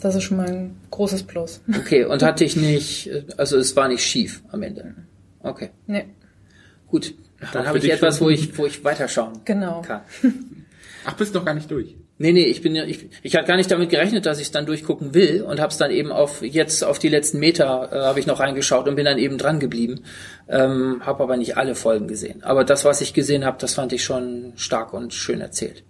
das 0.01 0.15
ist 0.15 0.23
schon 0.23 0.37
mal 0.37 0.49
ein 0.49 0.75
großes 0.91 1.23
Plus. 1.23 1.61
Okay, 1.77 2.05
und 2.05 2.23
hatte 2.23 2.43
ich 2.43 2.55
nicht, 2.55 3.09
also 3.37 3.57
es 3.57 3.75
war 3.75 3.87
nicht 3.87 4.03
schief 4.03 4.41
am 4.49 4.63
Ende. 4.63 4.95
Okay. 5.41 5.69
Nee. 5.87 6.05
Gut, 6.87 7.13
dann 7.53 7.67
habe 7.67 7.77
ich 7.77 7.91
etwas, 7.91 8.19
wo 8.21 8.29
ich, 8.29 8.57
wo 8.57 8.65
ich 8.65 8.83
weiterschauen 8.83 9.41
genau. 9.45 9.81
kann. 9.81 10.01
Ach, 11.05 11.13
bist 11.13 11.33
noch 11.33 11.45
gar 11.45 11.53
nicht 11.53 11.69
durch. 11.69 11.95
Nee, 12.21 12.33
nee, 12.33 12.43
ich 12.43 12.61
bin 12.61 12.75
ja, 12.75 12.83
ich, 12.83 13.07
ich 13.23 13.33
hatte 13.37 13.47
gar 13.47 13.55
nicht 13.55 13.71
damit 13.71 13.89
gerechnet, 13.89 14.25
dass 14.25 14.39
ich 14.39 14.47
es 14.47 14.51
dann 14.51 14.65
durchgucken 14.65 15.13
will 15.13 15.41
und 15.41 15.61
habe 15.61 15.71
es 15.71 15.77
dann 15.77 15.89
eben 15.89 16.11
auf 16.11 16.41
jetzt 16.41 16.83
auf 16.83 16.99
die 16.99 17.07
letzten 17.07 17.39
Meter 17.39 17.89
äh, 17.93 17.95
habe 18.01 18.19
ich 18.19 18.27
noch 18.27 18.41
reingeschaut 18.41 18.89
und 18.89 18.97
bin 18.97 19.05
dann 19.05 19.17
eben 19.17 19.37
dran 19.37 19.61
geblieben. 19.61 20.01
Ähm, 20.49 21.01
habe 21.05 21.23
aber 21.23 21.37
nicht 21.37 21.55
alle 21.55 21.75
Folgen 21.75 22.09
gesehen. 22.09 22.43
Aber 22.43 22.65
das, 22.65 22.83
was 22.83 22.99
ich 22.99 23.13
gesehen 23.13 23.45
habe, 23.45 23.55
das 23.57 23.73
fand 23.73 23.93
ich 23.93 24.03
schon 24.03 24.51
stark 24.57 24.93
und 24.93 25.13
schön 25.13 25.39
erzählt. 25.39 25.85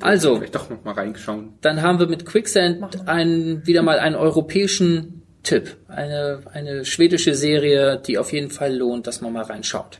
Also, 0.00 0.40
doch 0.52 0.70
noch 0.70 0.84
mal 0.84 0.94
reinschauen. 0.94 1.54
Dann 1.60 1.82
haben 1.82 1.98
wir 1.98 2.06
mit 2.06 2.24
Quicksand 2.24 3.08
einen, 3.08 3.66
wieder 3.66 3.82
mal 3.82 3.98
einen 3.98 4.14
europäischen 4.14 5.22
Tipp. 5.42 5.76
Eine, 5.88 6.42
eine 6.52 6.84
schwedische 6.84 7.34
Serie, 7.34 8.00
die 8.06 8.18
auf 8.18 8.32
jeden 8.32 8.50
Fall 8.50 8.72
lohnt, 8.72 9.08
dass 9.08 9.20
man 9.20 9.32
mal 9.32 9.42
reinschaut. 9.42 9.98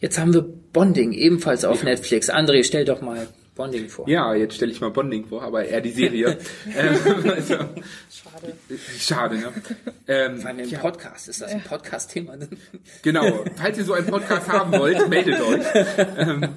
Jetzt 0.00 0.18
haben 0.18 0.32
wir 0.32 0.42
Bonding, 0.42 1.12
ebenfalls 1.12 1.66
auf 1.66 1.80
ja. 1.80 1.90
Netflix. 1.90 2.30
André, 2.30 2.64
stell 2.64 2.86
doch 2.86 3.02
mal 3.02 3.28
Bonding 3.54 3.88
vor. 3.88 4.08
Ja, 4.08 4.34
jetzt 4.34 4.56
stelle 4.56 4.72
ich 4.72 4.80
mal 4.80 4.90
Bonding 4.90 5.26
vor, 5.26 5.42
aber 5.42 5.64
eher 5.64 5.80
die 5.80 5.92
Serie. 5.92 6.38
ähm, 6.76 7.30
also, 7.30 7.54
schade. 8.10 8.54
Schade, 8.98 9.38
ne? 9.38 9.52
Ähm, 10.08 10.38
Vor 10.38 10.48
allem 10.48 10.58
im 10.58 10.68
ja. 10.68 10.78
Podcast. 10.80 11.28
Ist 11.28 11.40
das 11.40 11.52
ein 11.52 11.62
Podcast-Thema? 11.62 12.36
genau. 13.02 13.44
Falls 13.56 13.78
ihr 13.78 13.84
so 13.84 13.92
einen 13.92 14.06
Podcast 14.06 14.48
haben 14.48 14.72
wollt, 14.72 15.08
meldet 15.08 15.40
euch. 15.40 15.64
Ähm, 16.16 16.48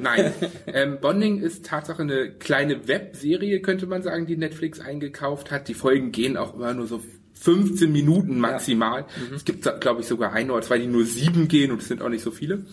nein. 0.00 0.32
Ähm, 0.66 0.98
Bonding 1.00 1.40
ist 1.40 1.66
Tatsache 1.66 2.02
eine 2.02 2.30
kleine 2.30 2.88
Webserie, 2.88 3.60
könnte 3.60 3.86
man 3.86 4.02
sagen, 4.02 4.26
die 4.26 4.36
Netflix 4.36 4.80
eingekauft 4.80 5.50
hat. 5.50 5.68
Die 5.68 5.74
Folgen 5.74 6.12
gehen 6.12 6.36
auch 6.38 6.54
immer 6.54 6.72
nur 6.72 6.86
so 6.86 7.02
15 7.40 7.92
Minuten 7.92 8.38
maximal. 8.38 9.00
Ja. 9.02 9.06
Mhm. 9.28 9.36
Es 9.36 9.44
gibt, 9.44 9.80
glaube 9.80 10.00
ich, 10.00 10.06
sogar 10.06 10.32
ein 10.32 10.50
oder 10.50 10.62
zwei, 10.62 10.78
die 10.78 10.86
nur 10.86 11.04
sieben 11.04 11.48
gehen 11.48 11.70
und 11.70 11.82
es 11.82 11.88
sind 11.88 12.02
auch 12.02 12.08
nicht 12.08 12.22
so 12.22 12.30
viele. 12.30 12.64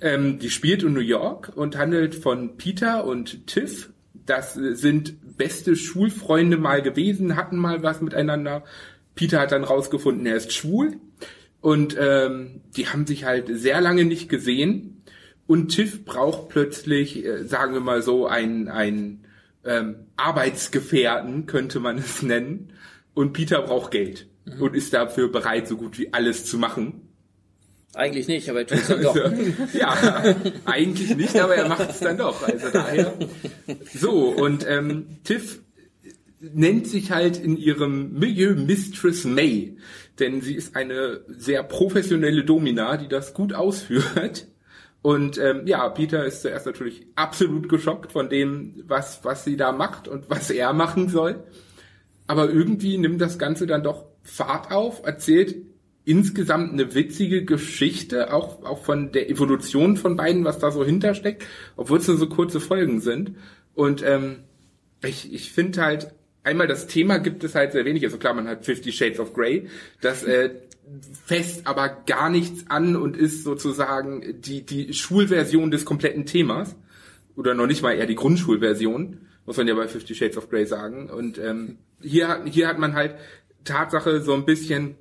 Ähm, 0.00 0.38
die 0.38 0.50
spielt 0.50 0.82
in 0.82 0.94
New 0.94 1.00
York 1.00 1.52
und 1.54 1.76
handelt 1.76 2.14
von 2.14 2.56
Peter 2.56 3.04
und 3.04 3.46
Tiff. 3.46 3.90
Das 4.26 4.54
sind 4.54 5.36
beste 5.36 5.76
Schulfreunde 5.76 6.56
mal 6.56 6.82
gewesen, 6.82 7.36
hatten 7.36 7.56
mal 7.56 7.82
was 7.82 8.00
miteinander. 8.00 8.64
Peter 9.14 9.40
hat 9.40 9.52
dann 9.52 9.64
rausgefunden, 9.64 10.26
er 10.26 10.36
ist 10.36 10.52
schwul. 10.52 10.96
Und 11.60 11.96
ähm, 11.98 12.62
die 12.76 12.88
haben 12.88 13.06
sich 13.06 13.24
halt 13.24 13.48
sehr 13.50 13.80
lange 13.80 14.04
nicht 14.04 14.28
gesehen. 14.28 15.02
und 15.46 15.68
Tiff 15.68 16.04
braucht 16.04 16.48
plötzlich, 16.48 17.24
äh, 17.24 17.44
sagen 17.44 17.74
wir 17.74 17.80
mal 17.80 18.02
so, 18.02 18.26
ein, 18.26 18.68
ein 18.68 19.24
ähm, 19.64 19.96
Arbeitsgefährten, 20.16 21.46
könnte 21.46 21.80
man 21.80 21.98
es 21.98 22.22
nennen. 22.22 22.72
Und 23.14 23.32
Peter 23.32 23.60
braucht 23.62 23.90
Geld 23.90 24.28
mhm. 24.44 24.62
und 24.62 24.74
ist 24.74 24.94
dafür 24.94 25.30
bereit, 25.30 25.68
so 25.68 25.76
gut 25.76 25.98
wie 25.98 26.12
alles 26.12 26.44
zu 26.44 26.56
machen. 26.56 27.09
Eigentlich 27.94 28.28
nicht, 28.28 28.48
aber 28.48 28.60
er 28.60 28.66
tut 28.66 28.78
es 28.78 28.86
dann 28.86 29.02
doch. 29.02 29.16
ja, 29.74 30.36
eigentlich 30.64 31.16
nicht, 31.16 31.36
aber 31.36 31.56
er 31.56 31.68
macht 31.68 31.90
es 31.90 31.98
dann 31.98 32.18
doch. 32.18 32.42
Also 32.46 32.70
daher. 32.72 33.14
So, 33.92 34.28
und 34.28 34.64
ähm, 34.68 35.18
Tiff 35.24 35.60
nennt 36.40 36.86
sich 36.86 37.10
halt 37.10 37.36
in 37.36 37.56
ihrem 37.56 38.12
Milieu 38.12 38.54
Mistress 38.54 39.24
May, 39.24 39.76
denn 40.20 40.40
sie 40.40 40.54
ist 40.54 40.76
eine 40.76 41.20
sehr 41.26 41.64
professionelle 41.64 42.44
Domina, 42.44 42.96
die 42.96 43.08
das 43.08 43.34
gut 43.34 43.52
ausführt. 43.52 44.46
Und 45.02 45.38
ähm, 45.38 45.66
ja, 45.66 45.88
Peter 45.88 46.24
ist 46.24 46.42
zuerst 46.42 46.66
natürlich 46.66 47.06
absolut 47.16 47.68
geschockt 47.68 48.12
von 48.12 48.28
dem, 48.28 48.84
was, 48.86 49.24
was 49.24 49.44
sie 49.44 49.56
da 49.56 49.72
macht 49.72 50.08
und 50.08 50.28
was 50.28 50.50
er 50.50 50.72
machen 50.74 51.08
soll. 51.08 51.42
Aber 52.26 52.50
irgendwie 52.50 52.98
nimmt 52.98 53.20
das 53.20 53.38
Ganze 53.38 53.66
dann 53.66 53.82
doch 53.82 54.04
Fahrt 54.22 54.70
auf, 54.70 55.02
erzählt 55.04 55.56
insgesamt 56.10 56.72
eine 56.72 56.96
witzige 56.96 57.44
Geschichte, 57.44 58.34
auch, 58.34 58.64
auch 58.64 58.82
von 58.82 59.12
der 59.12 59.30
Evolution 59.30 59.96
von 59.96 60.16
beiden, 60.16 60.44
was 60.44 60.58
da 60.58 60.72
so 60.72 60.84
hintersteckt, 60.84 61.46
obwohl 61.76 61.98
es 61.98 62.08
nur 62.08 62.16
so 62.16 62.28
kurze 62.28 62.58
Folgen 62.58 63.00
sind. 63.00 63.36
Und 63.74 64.02
ähm, 64.04 64.38
ich, 65.04 65.32
ich 65.32 65.52
finde 65.52 65.82
halt, 65.82 66.12
einmal 66.42 66.66
das 66.66 66.88
Thema 66.88 67.18
gibt 67.18 67.44
es 67.44 67.54
halt 67.54 67.70
sehr 67.70 67.84
wenig. 67.84 68.02
Also 68.04 68.18
klar, 68.18 68.34
man 68.34 68.48
hat 68.48 68.64
Fifty 68.64 68.90
Shades 68.90 69.20
of 69.20 69.34
Grey. 69.34 69.68
Das 70.00 70.24
äh, 70.24 70.50
fest 71.24 71.68
aber 71.68 71.88
gar 72.06 72.28
nichts 72.28 72.64
an 72.68 72.96
und 72.96 73.16
ist 73.16 73.44
sozusagen 73.44 74.40
die, 74.40 74.66
die 74.66 74.92
Schulversion 74.92 75.70
des 75.70 75.84
kompletten 75.84 76.26
Themas. 76.26 76.74
Oder 77.36 77.54
noch 77.54 77.68
nicht 77.68 77.82
mal 77.82 77.92
eher 77.92 78.06
die 78.06 78.16
Grundschulversion, 78.16 79.18
muss 79.46 79.56
man 79.56 79.68
ja 79.68 79.74
bei 79.76 79.86
Fifty 79.86 80.16
Shades 80.16 80.36
of 80.36 80.50
Grey 80.50 80.66
sagen. 80.66 81.08
Und 81.08 81.38
ähm, 81.38 81.78
hier, 82.02 82.42
hier 82.46 82.66
hat 82.66 82.80
man 82.80 82.94
halt 82.94 83.14
Tatsache 83.62 84.20
so 84.22 84.34
ein 84.34 84.44
bisschen 84.44 84.96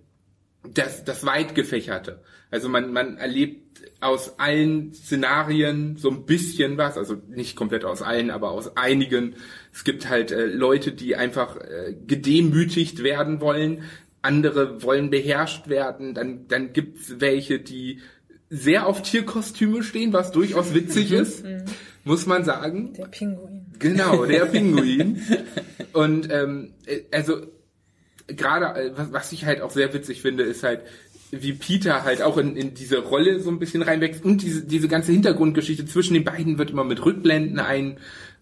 das, 0.64 1.04
das 1.04 1.26
weit 1.26 1.56
gefächerte. 1.56 2.22
Also 2.52 2.70
man, 2.70 2.92
man 2.92 3.18
erlebt 3.18 3.82
aus 4.02 4.40
allen 4.40 4.94
Szenarien 4.94 5.98
so 5.98 6.10
ein 6.10 6.26
bisschen 6.26 6.78
was, 6.78 6.98
also 6.98 7.16
nicht 7.28 7.56
komplett 7.56 7.86
aus 7.86 8.02
allen, 8.02 8.32
aber 8.32 8.52
aus 8.52 8.76
einigen. 8.76 9.36
Es 9.74 9.84
gibt 9.84 10.10
halt 10.10 10.32
äh, 10.32 10.46
Leute, 10.46 10.92
die 10.92 11.16
einfach 11.16 11.58
äh, 11.58 11.96
gedemütigt 12.08 13.04
werden 13.04 13.40
wollen, 13.40 13.84
andere 14.22 14.84
wollen 14.84 15.10
beherrscht 15.10 15.70
werden, 15.70 16.14
dann, 16.14 16.48
dann 16.48 16.74
gibt's 16.74 17.20
welche, 17.20 17.60
die 17.60 18.02
sehr 18.50 18.88
auf 18.88 19.02
Tierkostüme 19.02 19.84
stehen, 19.84 20.12
was 20.12 20.32
durchaus 20.32 20.74
witzig 20.74 21.12
mhm. 21.12 21.18
ist, 21.18 21.46
muss 22.04 22.26
man 22.26 22.44
sagen. 22.44 22.94
Der 22.94 23.06
Pinguin. 23.06 23.66
Genau, 23.78 24.26
der 24.26 24.46
Pinguin. 24.48 25.22
Und 25.94 26.32
ähm, 26.32 26.74
äh, 26.86 27.02
also 27.12 27.42
gerade, 28.36 28.80
äh, 28.80 28.92
was, 29.12 29.32
ich 29.32 29.46
halt 29.46 29.62
auch 29.62 29.72
sehr 29.72 29.94
witzig 29.94 30.22
finde, 30.22 30.44
ist 30.44 30.64
halt, 30.64 30.82
wie 31.32 31.54
Peter 31.54 32.04
halt 32.04 32.22
auch 32.22 32.38
in, 32.38 32.56
in 32.56 32.74
diese 32.74 33.00
Rolle 33.00 33.40
so 33.40 33.50
ein 33.50 33.60
bisschen 33.60 33.82
reinwächst 33.82 34.26
und 34.26 34.42
diese, 34.42 34.66
diese 34.66 34.88
ganze 34.88 35.12
Hintergrundgeschichte 35.12 35.86
zwischen 35.86 36.16
den 36.16 36.24
beiden 36.24 36.58
wird 36.58 36.72
immer 36.72 36.84
mit 36.84 37.06
Rückblenden 37.06 37.60
ein, 37.60 37.98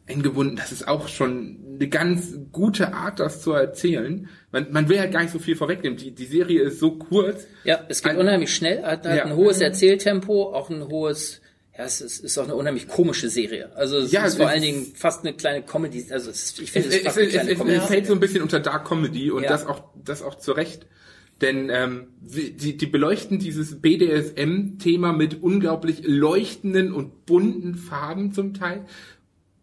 eingebunden. 0.07 0.55
Das 0.55 0.71
ist 0.71 0.87
auch 0.87 1.07
schon 1.07 1.57
eine 1.75 1.89
ganz 1.89 2.37
gute 2.51 2.93
Art, 2.93 3.19
das 3.19 3.41
zu 3.41 3.51
erzählen. 3.51 4.29
Man, 4.51 4.71
man 4.71 4.89
will 4.89 4.99
halt 4.99 5.11
gar 5.11 5.21
nicht 5.21 5.33
so 5.33 5.39
viel 5.39 5.55
vorwegnehmen. 5.55 5.97
Die, 5.97 6.11
die 6.11 6.25
Serie 6.25 6.61
ist 6.61 6.79
so 6.79 6.91
kurz. 6.91 7.45
Ja, 7.63 7.79
es 7.89 8.01
geht 8.01 8.13
ein, 8.13 8.17
unheimlich 8.17 8.53
schnell, 8.53 8.83
hat, 8.83 9.05
hat 9.05 9.17
ja. 9.17 9.25
ein 9.25 9.35
hohes 9.35 9.59
Erzähltempo, 9.59 10.53
auch 10.53 10.69
ein 10.69 10.87
hohes, 10.87 11.41
ja, 11.77 11.83
es 11.85 12.01
ist, 12.01 12.23
ist 12.23 12.37
auch 12.39 12.45
eine 12.45 12.55
unheimlich 12.55 12.87
komische 12.87 13.29
Serie. 13.29 13.69
Also 13.75 13.97
es 13.97 14.11
ja, 14.11 14.25
ist 14.25 14.33
es 14.33 14.37
vor 14.37 14.47
allen 14.47 14.63
Dingen 14.63 14.93
fast 14.95 15.23
eine 15.23 15.35
kleine 15.35 15.61
Comedy. 15.61 16.05
Also 16.09 16.31
es, 16.31 16.57
ich 16.59 16.71
finde 16.71 16.89
es, 16.89 16.95
es, 16.95 17.01
fast 17.03 17.17
eine 17.19 17.27
kleine 17.27 17.51
es. 17.51 17.83
Es 17.83 17.87
fällt 17.87 18.07
so 18.07 18.13
ein 18.13 18.19
bisschen 18.19 18.41
unter 18.41 18.59
Dark 18.59 18.87
Comedy 18.87 19.29
und 19.29 19.43
ja. 19.43 19.49
das 19.49 19.67
auch, 19.67 19.83
das 19.95 20.23
auch 20.23 20.35
zu 20.35 20.53
Recht. 20.53 20.87
Denn 21.39 21.69
ähm, 21.69 22.07
die, 22.19 22.77
die 22.77 22.85
beleuchten 22.87 23.37
dieses 23.37 23.79
BDSM-Thema 23.79 25.13
mit 25.13 25.43
unglaublich 25.43 26.01
leuchtenden 26.03 26.91
und 26.91 27.27
bunten 27.27 27.75
Farben 27.75 28.31
zum 28.31 28.55
Teil 28.55 28.85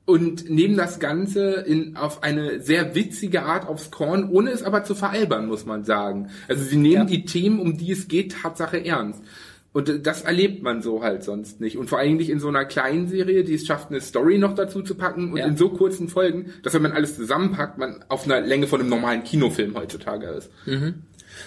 und 0.07 0.49
nehmen 0.49 0.77
das 0.77 1.01
Ganze 1.01 1.65
in, 1.67 1.97
auf 1.97 2.23
eine 2.23 2.61
sehr 2.61 2.95
witzige 2.95 3.43
Art 3.43 3.67
aufs 3.67 3.91
Korn, 3.91 4.29
ohne 4.29 4.51
es 4.51 4.63
aber 4.63 4.85
zu 4.85 4.95
veralbern, 4.95 5.47
muss 5.47 5.65
man 5.65 5.83
sagen. 5.85 6.31
Also 6.47 6.63
sie 6.63 6.77
nehmen 6.77 6.95
ja. 6.95 7.05
die 7.05 7.25
Themen, 7.25 7.59
um 7.59 7.77
die 7.77 7.91
es 7.91 8.07
geht, 8.07 8.33
Tatsache 8.43 8.85
ernst. 8.85 9.23
Und 9.75 10.07
das 10.07 10.23
erlebt 10.23 10.63
man 10.63 10.83
so 10.83 11.03
halt 11.03 11.25
sonst 11.25 11.61
nicht. 11.61 11.77
Und 11.77 11.91
vor 11.91 11.99
allem 11.99 12.17
nicht 12.17 12.31
in 12.31 12.39
so 12.39 12.47
einer 12.47 12.65
kleinen 12.65 13.09
Serie, 13.09 13.43
die 13.43 13.55
es 13.55 13.67
schafft, 13.67 13.91
eine 13.91 14.01
Story 14.01 14.39
noch 14.39 14.55
dazu 14.55 14.83
zu 14.83 14.95
packen 14.95 15.33
und 15.33 15.39
ja. 15.39 15.47
in 15.47 15.57
so 15.57 15.69
kurzen 15.69 16.09
Folgen, 16.09 16.53
dass 16.63 16.75
wenn 16.75 16.83
man 16.83 16.93
alles 16.93 17.17
zusammenpackt, 17.17 17.77
man 17.77 18.05
auf 18.09 18.25
einer 18.25 18.41
Länge 18.41 18.69
von 18.69 18.79
einem 18.79 18.89
normalen 18.89 19.25
Kinofilm 19.25 19.75
heutzutage 19.75 20.29
ist. 20.29 20.49
Mhm. 20.67 21.03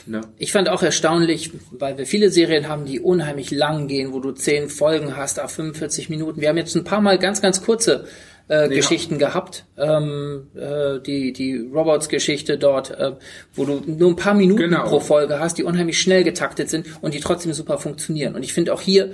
Ja. 0.08 0.22
Ich 0.38 0.52
fand 0.52 0.68
auch 0.68 0.84
erstaunlich, 0.84 1.52
weil 1.72 1.98
wir 1.98 2.06
viele 2.06 2.30
Serien 2.30 2.68
haben, 2.68 2.84
die 2.84 3.00
unheimlich 3.00 3.50
lang 3.52 3.88
gehen, 3.88 4.12
wo 4.12 4.20
du 4.20 4.34
zehn 4.34 4.68
Folgen 4.68 5.16
hast, 5.16 5.40
auf 5.40 5.52
45 5.52 6.10
Minuten. 6.10 6.42
Wir 6.42 6.50
haben 6.50 6.58
jetzt 6.58 6.76
ein 6.76 6.84
paar 6.84 7.00
Mal 7.00 7.20
ganz, 7.20 7.42
ganz 7.42 7.64
kurze 7.64 8.08
äh, 8.50 8.62
ja. 8.62 8.68
Geschichten 8.68 9.18
gehabt. 9.18 9.66
Ähm, 9.78 10.48
äh, 10.56 11.00
die 11.00 11.34
die 11.34 11.58
Robots-Geschichte 11.58 12.58
dort, 12.58 12.92
äh, 12.92 13.14
wo 13.54 13.66
du 13.66 13.82
nur 13.86 14.12
ein 14.12 14.16
paar 14.16 14.34
Minuten 14.34 14.64
genau. 14.64 14.86
pro 14.86 15.00
Folge 15.00 15.40
hast, 15.40 15.58
die 15.58 15.64
unheimlich 15.64 16.00
schnell 16.00 16.24
getaktet 16.24 16.70
sind 16.70 16.88
und 17.02 17.14
die 17.14 17.20
trotzdem 17.20 17.54
super 17.54 17.78
funktionieren. 17.78 18.36
Und 18.36 18.44
ich 18.44 18.54
finde 18.54 18.74
auch 18.74 18.82
hier 18.82 19.14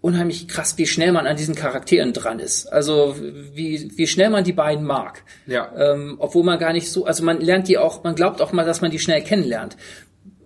unheimlich 0.00 0.48
krass, 0.48 0.78
wie 0.78 0.86
schnell 0.86 1.12
man 1.12 1.26
an 1.26 1.36
diesen 1.36 1.54
Charakteren 1.54 2.12
dran 2.12 2.38
ist. 2.38 2.66
Also 2.66 3.16
wie, 3.52 3.90
wie 3.96 4.06
schnell 4.06 4.30
man 4.30 4.44
die 4.44 4.52
beiden 4.52 4.84
mag. 4.84 5.24
Ja. 5.46 5.72
Ähm, 5.76 6.16
obwohl 6.18 6.44
man 6.44 6.58
gar 6.58 6.72
nicht 6.72 6.90
so, 6.90 7.04
also 7.04 7.22
man 7.22 7.40
lernt 7.40 7.68
die 7.68 7.78
auch, 7.78 8.02
man 8.02 8.14
glaubt 8.14 8.40
auch 8.40 8.52
mal, 8.52 8.64
dass 8.64 8.80
man 8.80 8.90
die 8.90 8.98
schnell 8.98 9.22
kennenlernt. 9.22 9.76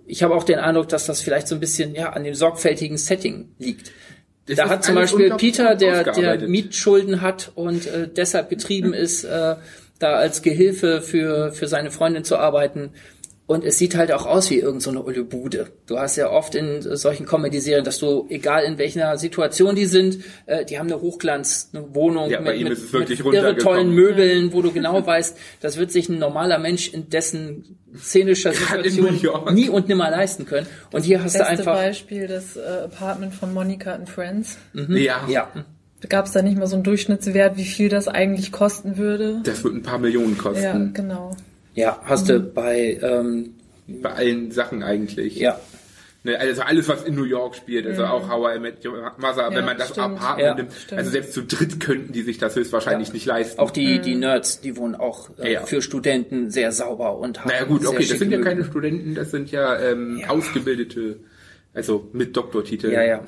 Ich 0.06 0.22
habe 0.22 0.34
auch 0.34 0.44
den 0.44 0.58
Eindruck, 0.58 0.88
dass 0.88 1.06
das 1.06 1.20
vielleicht 1.20 1.48
so 1.48 1.54
ein 1.54 1.60
bisschen 1.60 1.94
ja 1.94 2.10
an 2.10 2.24
dem 2.24 2.34
sorgfältigen 2.34 2.98
Setting 2.98 3.54
liegt. 3.58 3.92
Das 4.46 4.56
da 4.56 4.68
hat 4.68 4.84
zum 4.84 4.94
Beispiel 4.94 5.34
Peter, 5.36 5.74
der, 5.74 6.04
der 6.04 6.48
Mietschulden 6.48 7.22
hat 7.22 7.52
und 7.54 7.86
äh, 7.86 8.08
deshalb 8.08 8.50
getrieben 8.50 8.92
ist, 8.92 9.24
äh, 9.24 9.56
da 9.98 10.14
als 10.14 10.42
Gehilfe 10.42 11.00
für, 11.00 11.52
für 11.52 11.66
seine 11.66 11.90
Freundin 11.90 12.24
zu 12.24 12.36
arbeiten, 12.36 12.90
und 13.46 13.62
es 13.62 13.76
sieht 13.78 13.94
halt 13.94 14.10
auch 14.10 14.24
aus 14.24 14.50
wie 14.50 14.58
irgendeine 14.58 14.80
so 14.98 15.06
eine 15.06 15.24
Bude. 15.24 15.68
Du 15.86 15.98
hast 15.98 16.16
ja 16.16 16.30
oft 16.30 16.54
in 16.54 16.80
solchen 16.80 17.26
Comedy-Serien, 17.26 17.84
dass 17.84 17.98
du, 17.98 18.26
egal 18.30 18.64
in 18.64 18.78
welcher 18.78 19.18
Situation 19.18 19.74
die 19.74 19.84
sind, 19.84 20.18
äh, 20.46 20.64
die 20.64 20.78
haben 20.78 20.90
eine 20.90 21.00
Hochglanz, 21.00 21.70
eine 21.74 21.94
Wohnung 21.94 22.30
ja, 22.30 22.40
mit, 22.40 22.62
mit, 22.62 22.92
mit 22.92 23.20
irre 23.20 23.56
tollen 23.56 23.90
Möbeln, 23.90 24.54
wo 24.54 24.62
du 24.62 24.72
genau 24.72 25.04
weißt, 25.06 25.36
das 25.60 25.76
wird 25.76 25.92
sich 25.92 26.08
ein 26.08 26.18
normaler 26.18 26.58
Mensch 26.58 26.88
in 26.88 27.10
dessen 27.10 27.76
szenischer 27.94 28.52
Situation 28.52 29.20
nie 29.52 29.68
und 29.68 29.88
nimmer 29.88 30.10
leisten 30.10 30.46
können. 30.46 30.66
Und 30.86 31.00
das 31.00 31.04
hier 31.04 31.22
hast 31.22 31.38
du 31.38 31.46
einfach... 31.46 31.74
Beispiel 31.74 32.26
das 32.26 32.56
äh, 32.56 32.60
Apartment 32.84 33.34
von 33.34 33.52
Monica 33.52 33.92
and 33.92 34.08
Friends. 34.08 34.56
Mhm. 34.72 34.96
Ja. 34.96 35.20
ja. 35.28 35.50
Gab 36.08 36.26
es 36.26 36.32
da 36.32 36.40
nicht 36.40 36.58
mal 36.58 36.66
so 36.66 36.76
einen 36.76 36.82
Durchschnittswert, 36.82 37.56
wie 37.58 37.64
viel 37.64 37.90
das 37.90 38.08
eigentlich 38.08 38.52
kosten 38.52 38.96
würde? 38.96 39.40
Das 39.44 39.62
wird 39.64 39.74
ein 39.74 39.82
paar 39.82 39.98
Millionen 39.98 40.36
kosten. 40.38 40.62
Ja, 40.62 40.90
genau. 40.92 41.36
Ja, 41.74 42.00
hast 42.04 42.28
mhm. 42.28 42.32
du 42.32 42.40
bei 42.40 42.98
ähm, 43.02 43.54
bei 43.86 44.12
allen 44.12 44.50
Sachen 44.50 44.82
eigentlich. 44.82 45.36
Ja. 45.36 45.60
Ne, 46.26 46.40
also 46.40 46.62
alles, 46.62 46.88
was 46.88 47.04
in 47.04 47.16
New 47.16 47.24
York 47.24 47.54
spielt, 47.54 47.86
also 47.86 48.00
mhm. 48.00 48.08
auch 48.08 48.30
How 48.30 48.56
I 48.56 48.58
Met 48.58 48.82
Your 48.82 49.12
Mother, 49.18 49.42
ja, 49.42 49.54
wenn 49.54 49.66
man 49.66 49.76
das 49.76 49.90
stimmt. 49.90 50.18
Apartment 50.18 50.40
ja, 50.40 50.54
nimmt, 50.54 50.72
stimmt. 50.72 50.98
also 50.98 51.10
selbst 51.10 51.34
zu 51.34 51.42
dritt 51.42 51.80
könnten 51.80 52.14
die 52.14 52.22
sich 52.22 52.38
das 52.38 52.56
höchstwahrscheinlich 52.56 53.08
ja. 53.08 53.14
nicht 53.14 53.26
leisten. 53.26 53.60
Auch 53.60 53.70
die, 53.70 53.98
mhm. 53.98 54.02
die 54.02 54.14
Nerds, 54.14 54.62
die 54.62 54.78
wohnen 54.78 54.94
auch 54.94 55.38
äh, 55.38 55.58
für 55.66 55.82
Studenten 55.82 56.50
sehr 56.50 56.72
sauber 56.72 57.18
und 57.18 57.40
haben 57.40 57.50
Naja 57.50 57.64
gut, 57.64 57.86
okay, 57.86 58.06
das 58.08 58.18
sind 58.18 58.30
ja 58.30 58.40
keine 58.40 58.64
Studenten, 58.64 59.14
das 59.14 59.32
sind 59.32 59.50
ja, 59.50 59.78
ähm, 59.78 60.22
ausgebildete, 60.26 61.20
also 61.74 62.08
mit 62.14 62.34
Doktortitel. 62.34 62.90
Ja, 62.90 63.02
ja. 63.02 63.24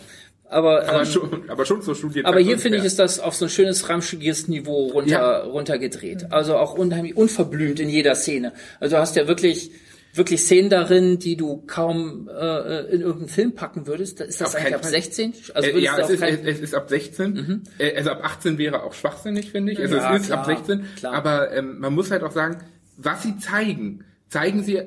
Aber, 0.49 0.89
aber, 0.89 1.01
ähm, 1.01 1.07
schon, 1.07 1.51
aber 1.51 1.65
schon 1.65 1.83
zur 1.83 1.95
Studienzeit. 1.95 2.27
Aber 2.33 2.41
hier 2.41 2.59
finde 2.59 2.79
ich, 2.79 2.85
ist 2.85 2.99
das 2.99 3.19
auf 3.19 3.35
so 3.35 3.47
ein 3.47 3.49
schönes 3.49 3.89
ramschiges 3.89 4.49
Niveau 4.49 4.89
runter, 4.89 5.11
ja. 5.11 5.39
runtergedreht. 5.41 6.33
Also 6.33 6.57
auch 6.57 6.75
unheimlich 6.75 7.17
unverblümt 7.17 7.81
in 7.81 7.89
jeder 7.89 8.15
Szene. 8.15 8.53
Also 8.79 8.97
du 8.97 9.01
hast 9.01 9.17
ja 9.17 9.27
wirklich, 9.27 9.73
wirklich 10.15 10.41
Szenen 10.41 10.71
darin, 10.71 11.19
die 11.19 11.37
du 11.37 11.65
kaum 11.67 12.29
äh, 12.29 12.81
in 12.93 13.01
irgendeinen 13.01 13.29
Film 13.29 13.55
packen 13.55 13.87
würdest. 13.87 14.21
Ist 14.21 14.41
das 14.41 14.55
auf 14.55 14.61
eigentlich 14.61 14.75
ab 14.77 14.85
16? 14.85 15.35
Also 15.55 15.69
äh, 15.71 15.79
ja, 15.81 15.99
es 15.99 16.11
ist, 16.11 16.23
es 16.23 16.61
ist 16.61 16.75
ab 16.75 16.89
16. 16.89 17.33
Mhm. 17.33 17.63
Äh, 17.79 17.97
also 17.97 18.11
ab 18.11 18.21
18 18.23 18.59
wäre 18.59 18.85
auch 18.85 18.95
schwachsinnig, 18.95 19.51
finde 19.51 19.73
ich. 19.73 19.81
Also 19.81 19.97
ja, 19.97 20.15
es 20.15 20.23
ist 20.23 20.27
klar, 20.29 20.41
ab 20.41 20.47
16. 20.47 20.85
Klar. 20.97 21.15
Aber 21.15 21.53
ähm, 21.53 21.81
man 21.81 21.93
muss 21.93 22.11
halt 22.11 22.23
auch 22.23 22.33
sagen, 22.33 22.59
was 22.97 23.23
sie 23.23 23.37
zeigen, 23.39 24.05
zeigen 24.29 24.63
sie 24.63 24.83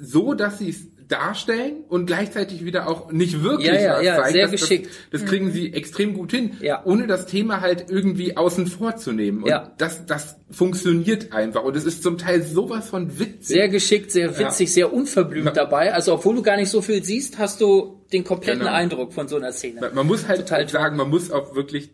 so, 0.00 0.34
dass 0.34 0.58
sie 0.58 0.70
es 0.70 0.89
darstellen 1.10 1.84
und 1.88 2.06
gleichzeitig 2.06 2.64
wieder 2.64 2.88
auch 2.88 3.10
nicht 3.12 3.42
wirklich 3.42 3.68
ja, 3.68 3.80
ja, 3.80 3.96
was 3.96 4.04
ja, 4.04 4.16
zeigen. 4.16 4.32
Sehr 4.32 4.42
das, 4.42 4.50
geschickt. 4.52 4.90
Das, 5.10 5.20
das 5.20 5.30
kriegen 5.30 5.46
mhm. 5.46 5.52
sie 5.52 5.72
extrem 5.72 6.14
gut 6.14 6.30
hin, 6.30 6.56
ja. 6.60 6.82
ohne 6.84 7.06
das 7.06 7.26
Thema 7.26 7.60
halt 7.60 7.86
irgendwie 7.90 8.36
außen 8.36 8.66
vor 8.66 8.96
zu 8.96 9.12
nehmen. 9.12 9.42
Und 9.42 9.50
ja. 9.50 9.72
das, 9.78 10.06
das 10.06 10.36
funktioniert 10.50 11.32
einfach. 11.32 11.64
Und 11.64 11.76
es 11.76 11.84
ist 11.84 12.02
zum 12.02 12.18
Teil 12.18 12.42
sowas 12.42 12.88
von 12.88 13.18
witzig. 13.18 13.46
Sehr 13.46 13.68
geschickt, 13.68 14.12
sehr 14.12 14.38
witzig, 14.38 14.68
ja. 14.68 14.74
sehr 14.74 14.92
unverblümt 14.92 15.56
dabei. 15.56 15.92
Also 15.92 16.14
obwohl 16.14 16.36
du 16.36 16.42
gar 16.42 16.56
nicht 16.56 16.70
so 16.70 16.80
viel 16.80 17.02
siehst, 17.02 17.38
hast 17.38 17.60
du 17.60 18.00
den 18.12 18.24
kompletten 18.24 18.60
Genau. 18.60 18.72
Eindruck 18.72 19.12
von 19.12 19.28
so 19.28 19.36
einer 19.36 19.52
Szene. 19.52 19.80
Man, 19.80 19.94
man 19.94 20.06
muss 20.06 20.28
halt 20.28 20.40
Total 20.40 20.68
sagen, 20.68 20.96
man 20.96 21.08
muss 21.08 21.30
auch 21.30 21.54
wirklich 21.54 21.90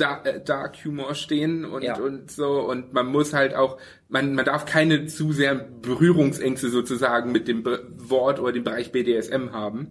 Dark 0.00 0.76
Humor 0.84 1.14
stehen 1.14 1.64
und, 1.64 1.82
Ja. 1.82 1.96
und 1.98 2.30
so 2.30 2.60
und 2.60 2.92
man 2.92 3.06
muss 3.06 3.32
halt 3.32 3.54
auch, 3.54 3.78
man, 4.08 4.34
man 4.34 4.44
darf 4.44 4.64
keine 4.66 5.06
zu 5.06 5.32
sehr 5.32 5.54
Berührungsängste 5.54 6.70
sozusagen 6.70 7.32
mit 7.32 7.46
dem 7.48 7.62
Be 7.62 7.86
Wort 7.96 8.40
oder 8.40 8.52
dem 8.52 8.64
Bereich 8.64 8.92
BDSM 8.92 9.52
haben. 9.52 9.88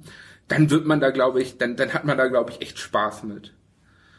Dann 0.47 0.69
wird 0.71 0.85
man 0.85 0.99
da, 0.99 1.11
glaube 1.11 1.41
ich, 1.41 1.57
dann, 1.57 1.75
dann 1.75 1.93
hat 1.93 2.05
man 2.05 2.17
da, 2.17 2.27
glaube 2.27 2.51
ich, 2.51 2.61
echt 2.61 2.79
Spaß 2.79 3.23
mit. 3.23 3.53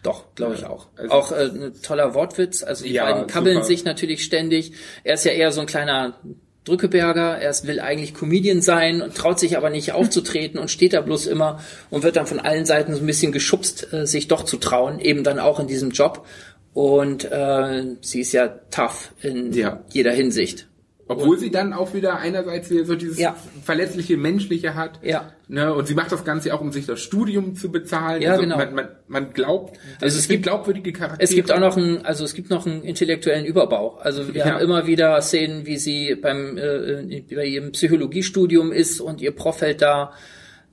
Doch, 0.03 0.35
glaube 0.35 0.55
ich 0.55 0.65
auch. 0.65 0.87
also- 0.97 1.13
auch 1.13 1.33
äh, 1.33 1.45
ein 1.45 1.75
toller 1.83 2.15
Wortwitz. 2.15 2.63
Also 2.63 2.85
die 2.85 2.93
Ja, 2.93 3.05
beiden 3.11 3.27
kabbeln 3.27 3.57
super. 3.57 3.67
sich 3.67 3.85
natürlich 3.85 4.25
ständig. 4.25 4.73
Er 5.05 5.15
ist 5.15 5.25
ja 5.25 5.33
eher 5.33 5.53
so 5.53 5.61
ein 5.61 5.67
kleiner 5.67 6.19
Drückeberger. 6.65 7.39
Er 7.39 7.55
will 7.65 7.81
eigentlich 7.81 8.15
Comedian 8.15 8.61
sein 8.63 9.03
und 9.03 9.15
traut 9.17 9.39
sich 9.41 9.57
aber 9.57 9.71
nicht 9.71 9.93
aufzutreten 9.95 10.59
und 10.59 10.71
steht 10.71 10.93
da 10.93 11.01
bloß 11.01 11.27
immer 11.27 11.61
und 11.91 12.03
wird 12.03 12.17
dann 12.17 12.27
von 12.27 12.39
allen 12.41 12.67
Seiten 12.67 12.95
so 12.95 13.01
ein 13.01 13.07
bisschen 13.07 13.33
geschubst, 13.33 13.93
äh, 13.93 14.07
sich 14.07 14.29
doch 14.29 14.45
zu 14.45 14.57
trauen, 14.59 14.99
eben 15.01 15.25
dann 15.25 15.39
auch 15.39 15.61
in 15.61 15.67
diesem 15.67 15.91
Job. 15.91 16.27
Und 16.73 17.25
äh, 17.25 17.85
sie 18.01 18.21
ist 18.21 18.33
ja 18.33 18.49
tough 18.71 19.13
in 19.23 19.53
Ja. 19.53 19.81
jeder 19.91 20.13
Hinsicht. 20.13 20.69
Obwohl 21.11 21.39
sie 21.39 21.51
dann 21.51 21.73
auch 21.73 21.93
wieder 21.95 22.19
einerseits 22.19 22.71
wieder 22.71 22.85
so 22.85 22.95
dieses 22.95 23.19
Ja. 23.19 23.35
verletzliche 23.65 24.17
Menschliche 24.17 24.75
hat. 24.75 25.01
Ja. 25.03 25.33
Ne, 25.49 25.75
und 25.75 25.87
sie 25.89 25.95
macht 25.95 26.13
das 26.13 26.25
Ganze 26.25 26.55
auch, 26.55 26.61
um 26.61 26.71
sich 26.71 26.87
das 26.87 27.01
Studium 27.01 27.57
zu 27.57 27.73
bezahlen. 27.73 28.23
Ja, 28.23 28.31
also 28.33 28.43
genau. 28.43 28.57
Man, 28.57 28.75
man, 28.75 28.89
man 29.09 29.33
glaubt, 29.33 29.77
also, 29.95 30.05
Also 30.05 30.19
es, 30.19 30.29
gibt 30.29 30.29
gibt- 30.29 30.43
glaubwürdige 30.45 30.93
Charaktere. 30.93 31.23
Es 31.25 31.35
gibt 31.35 31.51
auch 31.51 31.59
noch 31.59 31.77
einen, 31.77 32.05
also 32.07 32.25
es 32.25 32.35
gibt 32.35 32.51
noch 32.51 32.67
einen 32.67 32.83
intellektuellen 32.85 33.45
Überbau. 33.45 33.99
Also 34.01 34.29
wir 34.33 34.35
Ja. 34.41 34.45
haben 34.55 34.61
immer 34.63 34.87
wieder 34.87 35.21
Szenen, 35.23 35.67
wie 35.67 35.77
sie 35.79 36.15
beim 36.15 36.57
äh, 36.57 37.23
bei 37.35 37.45
ihrem 37.47 37.73
Psychologiestudium 37.73 38.71
ist 38.73 39.01
und 39.01 39.21
ihr 39.21 39.33
Prof 39.33 39.61
hält 39.61 39.83
da 39.83 40.13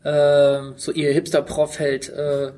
äh, 0.03 0.59
so 0.75 0.91
ihr 0.91 1.11
Hipster-Prof 1.11 1.79
hält 1.79 2.09
äh, 2.09 2.51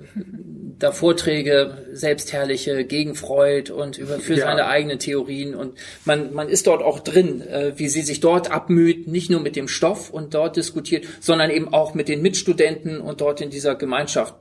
da 0.77 0.91
Vorträge, 0.93 1.87
selbstherrliche 1.91 2.85
gegen 2.85 3.15
Freud 3.15 3.71
und 3.71 3.97
über 3.97 4.19
für 4.19 4.35
Ja. 4.35 4.45
seine 4.45 4.67
eigenen 4.67 4.99
Theorien 4.99 5.53
und 5.55 5.77
man 6.05 6.33
man 6.33 6.47
ist 6.47 6.67
dort 6.67 6.81
auch 6.81 6.99
drin, 6.99 7.41
äh, 7.41 7.73
wie 7.75 7.89
sie 7.89 8.01
sich 8.01 8.19
dort 8.21 8.49
abmüht, 8.51 9.07
nicht 9.07 9.29
nur 9.29 9.41
mit 9.41 9.55
dem 9.55 9.67
Stoff 9.67 10.09
und 10.09 10.33
dort 10.33 10.55
diskutiert, 10.55 11.05
sondern 11.19 11.49
eben 11.51 11.73
auch 11.73 11.93
mit 11.95 12.07
den 12.07 12.21
Mitstudenten 12.21 13.01
und 13.01 13.19
dort 13.21 13.41
in 13.41 13.49
dieser 13.49 13.75
Gemeinschaft 13.75 14.35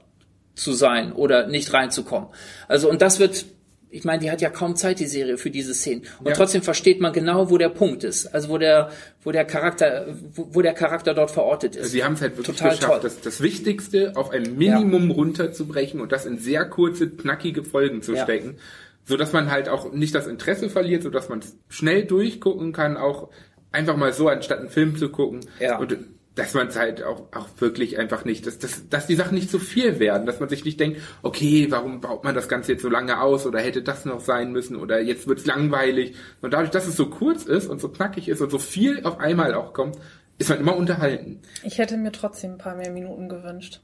zu 0.55 0.73
sein 0.73 1.13
oder 1.13 1.47
nicht 1.47 1.73
reinzukommen. 1.73 2.29
Also 2.69 2.89
und 2.91 3.01
das 3.03 3.19
wird, 3.21 3.47
ich 3.91 4.05
meine, 4.05 4.21
die 4.23 4.31
hat 4.31 4.41
ja 4.41 4.51
kaum 4.51 4.77
Zeit 4.77 5.01
die 5.01 5.07
Serie 5.07 5.39
für 5.39 5.51
diese 5.51 5.73
Szenen 5.75 6.03
und 6.21 6.29
Ja. 6.29 6.35
trotzdem 6.35 6.63
versteht 6.63 7.01
man 7.01 7.13
genau, 7.13 7.51
wo 7.51 7.59
der 7.59 7.69
Punkt 7.71 8.05
ist, 8.05 8.27
also 8.27 8.49
wo 8.51 8.59
der, 8.59 8.91
wo 9.23 9.33
der 9.33 9.45
Charakter, 9.45 10.07
wo, 10.35 10.49
wo 10.53 10.63
der 10.63 10.75
Charakter 10.75 11.15
dort 11.15 11.31
verortet 11.31 11.77
ist. 11.77 11.91
Sie 11.93 12.05
haben 12.05 12.15
es 12.15 12.21
halt 12.21 12.37
wirklich 12.37 12.57
Total 12.57 12.75
geschafft, 12.77 12.93
toll. 12.93 13.01
das, 13.03 13.21
das 13.21 13.41
Wichtigste 13.41 14.13
auf 14.17 14.31
ein 14.31 14.57
Minimum 14.59 15.11
runterzubrechen 15.11 16.01
und 16.01 16.13
das 16.13 16.27
in 16.27 16.39
sehr 16.39 16.65
kurze, 16.67 17.09
knackige 17.11 17.65
Folgen 17.65 18.03
zu 18.03 18.15
Ja. 18.15 18.25
stecken, 18.25 18.57
so 19.05 19.17
dass 19.17 19.33
man 19.33 19.51
halt 19.51 19.69
auch 19.69 19.93
nicht 19.93 20.15
das 20.15 20.27
Interesse 20.27 20.69
verliert, 20.69 21.03
so 21.03 21.11
dass 21.11 21.29
man 21.29 21.39
es 21.39 21.57
schnell 21.69 22.05
durchgucken 22.05 22.73
kann, 22.73 22.97
auch 22.97 23.31
einfach 23.73 23.97
mal 23.97 24.13
so 24.13 24.29
anstatt 24.29 24.59
einen 24.61 24.69
Film 24.71 24.97
zu 24.97 25.09
gucken 25.11 25.41
Ja. 25.61 25.79
und 25.79 25.97
dass 26.39 26.55
man 26.55 26.69
es 26.69 26.77
halt 26.79 27.03
auch, 27.03 27.25
auch 27.33 27.49
wirklich 27.59 27.99
einfach 27.99 28.25
nicht, 28.25 28.47
dass, 28.47 28.59
dass, 28.59 28.89
dass 28.89 29.07
die 29.07 29.17
Sachen 29.17 29.35
nicht 29.35 29.51
zu 29.51 29.59
viel 29.59 29.99
werden, 29.99 30.25
dass 30.27 30.39
man 30.41 30.49
sich 30.49 30.65
nicht 30.65 30.79
denkt, 30.79 31.01
okay, 31.23 31.67
warum 31.71 32.01
baut 32.01 32.23
man 32.25 32.35
das 32.35 32.49
Ganze 32.49 32.73
jetzt 32.73 32.83
so 32.83 32.89
lange 32.89 33.21
aus 33.21 33.45
oder 33.45 33.59
hätte 33.61 33.83
das 33.83 34.05
noch 34.05 34.21
sein 34.21 34.53
müssen 34.53 34.77
oder 34.77 35.01
jetzt 35.01 35.27
wird's 35.27 35.47
langweilig. 35.47 36.15
Und 36.41 36.53
dadurch, 36.55 36.71
dass 36.71 36.87
es 36.87 36.97
so 36.97 37.07
kurz 37.11 37.43
ist 37.45 37.67
und 37.67 37.81
so 37.81 37.89
knackig 37.89 38.29
ist 38.29 38.41
und 38.41 38.51
so 38.51 38.59
viel 38.59 39.05
auf 39.05 39.19
einmal 39.19 39.53
auch 39.55 39.73
kommt, 39.73 39.97
ist 40.39 40.49
man 40.49 40.61
immer 40.61 40.77
unterhalten. 40.77 41.41
Ich 41.65 41.79
hätte 41.79 41.97
mir 41.97 42.13
trotzdem 42.13 42.53
ein 42.53 42.59
paar 42.59 42.77
mehr 42.77 42.91
Minuten 42.93 43.29
gewünscht. 43.29 43.81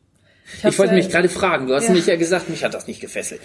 Ich 0.57 0.64
hab's 0.64 0.79
wollte 0.79 0.93
ja- 0.93 0.99
mich 0.99 1.11
gerade 1.11 1.29
fragen, 1.29 1.67
du 1.67 1.75
hast 1.75 1.85
Ja. 1.85 1.88
nämlich 1.90 2.07
ja 2.07 2.17
gesagt, 2.17 2.49
mich 2.49 2.62
hat 2.64 2.73
das 2.75 2.87
nicht 2.87 3.01
gefesselt. 3.01 3.40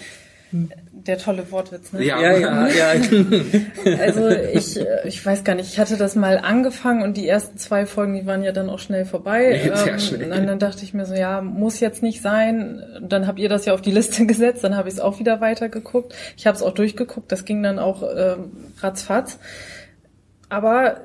Der 0.52 1.16
tolle 1.16 1.50
Wortwitz, 1.50 1.92
ne? 1.92 2.04
Ja. 2.04 2.20
Ja, 2.20 2.36
ja, 2.36 2.68
ja. 2.68 3.00
Also 4.00 4.28
ich, 4.28 4.78
äh, 4.78 5.06
ich 5.06 5.24
weiß 5.24 5.44
gar 5.44 5.54
nicht, 5.54 5.72
ich 5.72 5.78
hatte 5.78 5.96
das 5.96 6.16
mal 6.16 6.38
angefangen 6.38 7.02
und 7.02 7.16
die 7.16 7.26
ersten 7.26 7.56
zwei 7.56 7.86
Folgen, 7.86 8.14
die 8.14 8.26
waren 8.26 8.42
ja 8.42 8.52
dann 8.52 8.68
auch 8.68 8.78
schnell 8.78 9.04
vorbei. 9.04 9.62
Ja, 9.64 9.76
sehr 9.76 9.92
Ähm, 9.94 9.98
schnell. 9.98 10.32
Und 10.32 10.46
dann 10.46 10.58
dachte 10.58 10.82
ich 10.82 10.92
mir 10.92 11.06
so, 11.06 11.14
ja, 11.14 11.40
muss 11.40 11.80
jetzt 11.80 12.02
nicht 12.02 12.20
sein. 12.20 12.82
Dann 13.00 13.26
habt 13.26 13.38
ihr 13.38 13.48
das 13.48 13.64
ja 13.64 13.74
auf 13.74 13.80
die 13.80 13.92
Liste 13.92 14.26
gesetzt, 14.32 14.62
dann 14.64 14.76
habe 14.76 14.88
ich 14.88 14.94
es 14.94 15.00
auch 15.00 15.18
wieder 15.18 15.40
weitergeguckt. 15.40 16.14
Ich 16.36 16.46
habe 16.46 16.56
es 16.56 16.62
auch 16.62 16.74
durchgeguckt, 16.74 17.30
das 17.32 17.44
ging 17.44 17.62
dann 17.62 17.78
auch 17.78 18.02
ähm, 18.02 18.50
ratzfatz. 18.80 19.38
Aber 20.48 20.96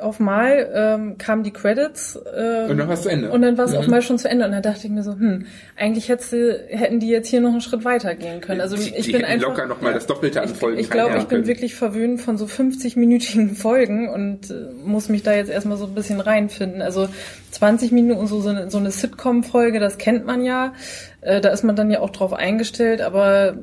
auf 0.00 0.20
mal 0.20 0.70
ähm, 0.72 1.18
kamen 1.18 1.42
die 1.42 1.52
Credits 1.52 2.18
ähm, 2.36 2.70
Und 2.70 2.78
dann 2.78 2.88
war's 2.88 3.02
zu 3.02 3.08
Ende. 3.08 3.30
Und 3.30 3.42
dann 3.42 3.56
war 3.58 3.64
es 3.66 3.74
auf 3.74 3.86
mal 3.86 4.02
schon 4.02 4.18
zu 4.18 4.28
Ende. 4.28 4.44
Und 4.44 4.52
dann 4.52 4.62
dachte 4.62 4.86
ich 4.86 4.90
mir 4.90 5.02
so, 5.02 5.12
hm, 5.12 5.46
eigentlich 5.76 6.08
hättest 6.08 6.32
du, 6.32 6.66
hätten 6.68 7.00
die 7.00 7.08
jetzt 7.08 7.28
hier 7.28 7.40
noch 7.40 7.52
einen 7.52 7.60
Schritt 7.60 7.84
weiter 7.84 8.14
gehen 8.14 8.40
können. 8.40 8.60
Also 8.60 8.76
die, 8.76 8.94
ich 8.94 9.06
die 9.06 9.12
bin 9.12 9.24
einfach 9.24 9.48
locker 9.48 9.66
noch 9.66 9.80
mal 9.80 9.92
das 9.92 10.06
Doppelte 10.06 10.42
an 10.42 10.48
Folgen 10.48 10.78
ich 10.78 10.90
glaube, 10.90 11.18
ich 11.18 11.24
bin 11.24 11.46
wirklich 11.46 11.74
verwöhnt 11.74 12.20
von 12.20 12.38
so 12.38 12.46
50-minütigen 12.46 13.54
Folgen 13.54 14.08
und 14.08 14.50
äh, 14.50 14.54
muss 14.84 15.08
mich 15.08 15.22
da 15.22 15.32
jetzt 15.32 15.50
erstmal 15.50 15.76
so 15.76 15.86
ein 15.86 15.94
bisschen 15.94 16.20
reinfinden. 16.20 16.82
Also 16.82 17.08
20 17.52 17.92
Minuten, 17.92 18.26
so, 18.26 18.40
so 18.40 18.48
eine, 18.48 18.70
so 18.70 18.78
eine 18.78 18.90
Sitcom-Folge, 18.90 19.80
das 19.80 19.98
kennt 19.98 20.26
man 20.26 20.44
ja. 20.44 20.72
Äh, 21.20 21.40
da 21.40 21.50
ist 21.50 21.64
man 21.64 21.76
dann 21.76 21.90
ja 21.90 22.00
auch 22.00 22.10
drauf 22.10 22.32
eingestellt, 22.32 23.00
aber 23.00 23.58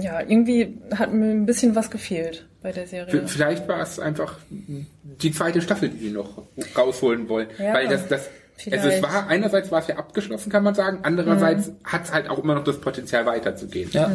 ja, 0.00 0.20
irgendwie 0.20 0.78
hat 0.94 1.12
mir 1.12 1.30
ein 1.30 1.46
bisschen 1.46 1.74
was 1.74 1.90
gefehlt 1.90 2.47
bei 2.62 2.72
der 2.72 2.86
Serie. 2.86 3.22
V- 3.22 3.26
Vielleicht 3.28 3.68
war 3.68 3.80
es 3.80 3.98
einfach 4.00 4.36
die 4.50 5.32
zweite 5.32 5.60
Staffel, 5.62 5.88
die 5.90 5.98
die 5.98 6.10
noch 6.10 6.42
rausholen 6.76 7.28
wollen. 7.28 7.48
Ja, 7.58 7.72
Weil 7.74 7.88
das, 7.88 8.08
das, 8.08 8.28
vielleicht. 8.56 8.82
also 8.84 8.96
es 8.96 9.02
war, 9.02 9.28
einerseits 9.28 9.70
war 9.70 9.80
es 9.80 9.86
ja 9.88 9.96
abgeschlossen, 9.96 10.50
kann 10.50 10.64
man 10.64 10.74
sagen, 10.74 10.98
andererseits 11.02 11.70
hat 11.84 12.04
es 12.04 12.12
halt 12.12 12.28
auch 12.28 12.38
immer 12.42 12.54
noch 12.54 12.64
das 12.64 12.80
Potenzial 12.80 13.26
weiterzugehen. 13.26 13.90
Ja. 13.92 14.10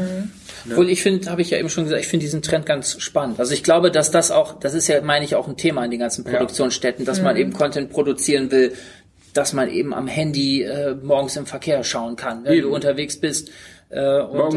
Obwohl 0.69 0.89
ich 0.89 1.01
finde, 1.01 1.29
habe 1.29 1.41
ich 1.41 1.49
ja 1.51 1.57
eben 1.57 1.69
schon 1.69 1.85
gesagt, 1.85 2.01
ich 2.01 2.07
finde 2.07 2.25
diesen 2.25 2.41
Trend 2.41 2.65
ganz 2.65 2.99
spannend. 3.01 3.39
Also 3.39 3.53
ich 3.53 3.63
glaube, 3.63 3.91
dass 3.91 4.11
das 4.11 4.31
auch, 4.31 4.59
das 4.59 4.73
ist 4.73 4.87
ja, 4.87 5.01
meine 5.01 5.23
ich, 5.25 5.35
auch 5.35 5.47
ein 5.47 5.57
Thema 5.57 5.83
in 5.85 5.91
den 5.91 5.99
ganzen 5.99 6.23
Produktionsstätten, 6.25 7.05
dass 7.05 7.21
man 7.21 7.37
eben 7.37 7.53
Content 7.53 7.89
produzieren 7.91 8.51
will, 8.51 8.73
dass 9.33 9.53
man 9.53 9.69
eben 9.69 9.93
am 9.95 10.07
Handy 10.07 10.61
äh, 10.61 10.93
morgens 11.01 11.35
im 11.37 11.45
Verkehr 11.47 11.83
schauen 11.83 12.15
kann, 12.17 12.43
wenn 12.43 12.53
Eben. 12.53 12.67
du 12.69 12.75
unterwegs 12.75 13.17
bist. 13.19 13.49
Äh, 13.93 14.21
und 14.21 14.55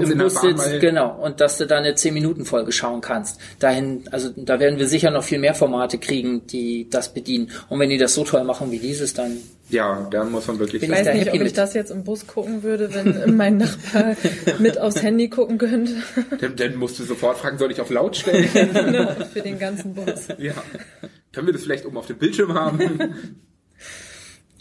mal- 0.57 0.79
genau, 0.81 1.15
und 1.23 1.41
dass 1.43 1.59
du 1.59 1.67
da 1.67 1.77
eine 1.77 1.93
10-Minuten-Folge 1.95 2.73
schauen 2.73 3.03
kannst. 3.03 3.39
Dahin, 3.59 4.05
also 4.11 4.31
da 4.35 4.59
werden 4.61 4.79
wir 4.79 4.87
sicher 4.89 5.11
noch 5.11 5.25
viel 5.25 5.39
mehr 5.39 5.55
Formate 5.55 5.99
kriegen, 5.99 6.47
die 6.47 6.89
das 6.89 7.13
bedienen. 7.13 7.51
Und 7.69 7.79
wenn 7.79 7.91
die 7.91 7.99
das 7.99 8.15
so 8.15 8.25
toll 8.25 8.45
machen 8.45 8.71
wie 8.71 8.79
dieses, 8.79 9.13
dann 9.13 9.37
Ja, 9.69 10.09
da 10.11 10.25
muss 10.25 10.47
man 10.47 10.59
wirklich 10.59 10.83
ich 10.83 10.91
weiß 10.91 11.13
nicht, 11.13 11.29
ob 11.29 11.35
ich 11.35 11.43
mit. 11.43 11.59
das 11.59 11.75
jetzt 11.75 11.91
im 11.91 12.03
Bus 12.03 12.27
gucken 12.27 12.63
würde, 12.63 12.95
wenn 12.95 13.37
mein 13.37 13.59
Nachbar 13.59 14.17
mit 14.59 14.79
aufs 14.81 15.03
Handy 15.03 15.29
gucken 15.29 15.59
könnte. 15.59 15.93
dann, 16.41 16.57
dann 16.57 16.77
musst 16.77 16.99
du 16.99 17.05
sofort 17.05 17.37
fragen, 17.37 17.59
soll 17.59 17.71
ich 17.71 17.81
auf 17.83 17.91
laut 17.91 18.17
stellen? 18.17 18.49
Genau, 18.73 19.09
für 19.33 19.43
den 19.43 19.59
ganzen 19.59 19.93
Bus. 19.95 20.29
ja. 20.39 20.55
Können 21.33 21.47
wir 21.49 21.53
das 21.53 21.65
vielleicht 21.65 21.85
oben 21.85 21.99
auf 21.99 22.07
dem 22.07 22.17
Bildschirm 22.17 22.55
haben? 22.55 23.15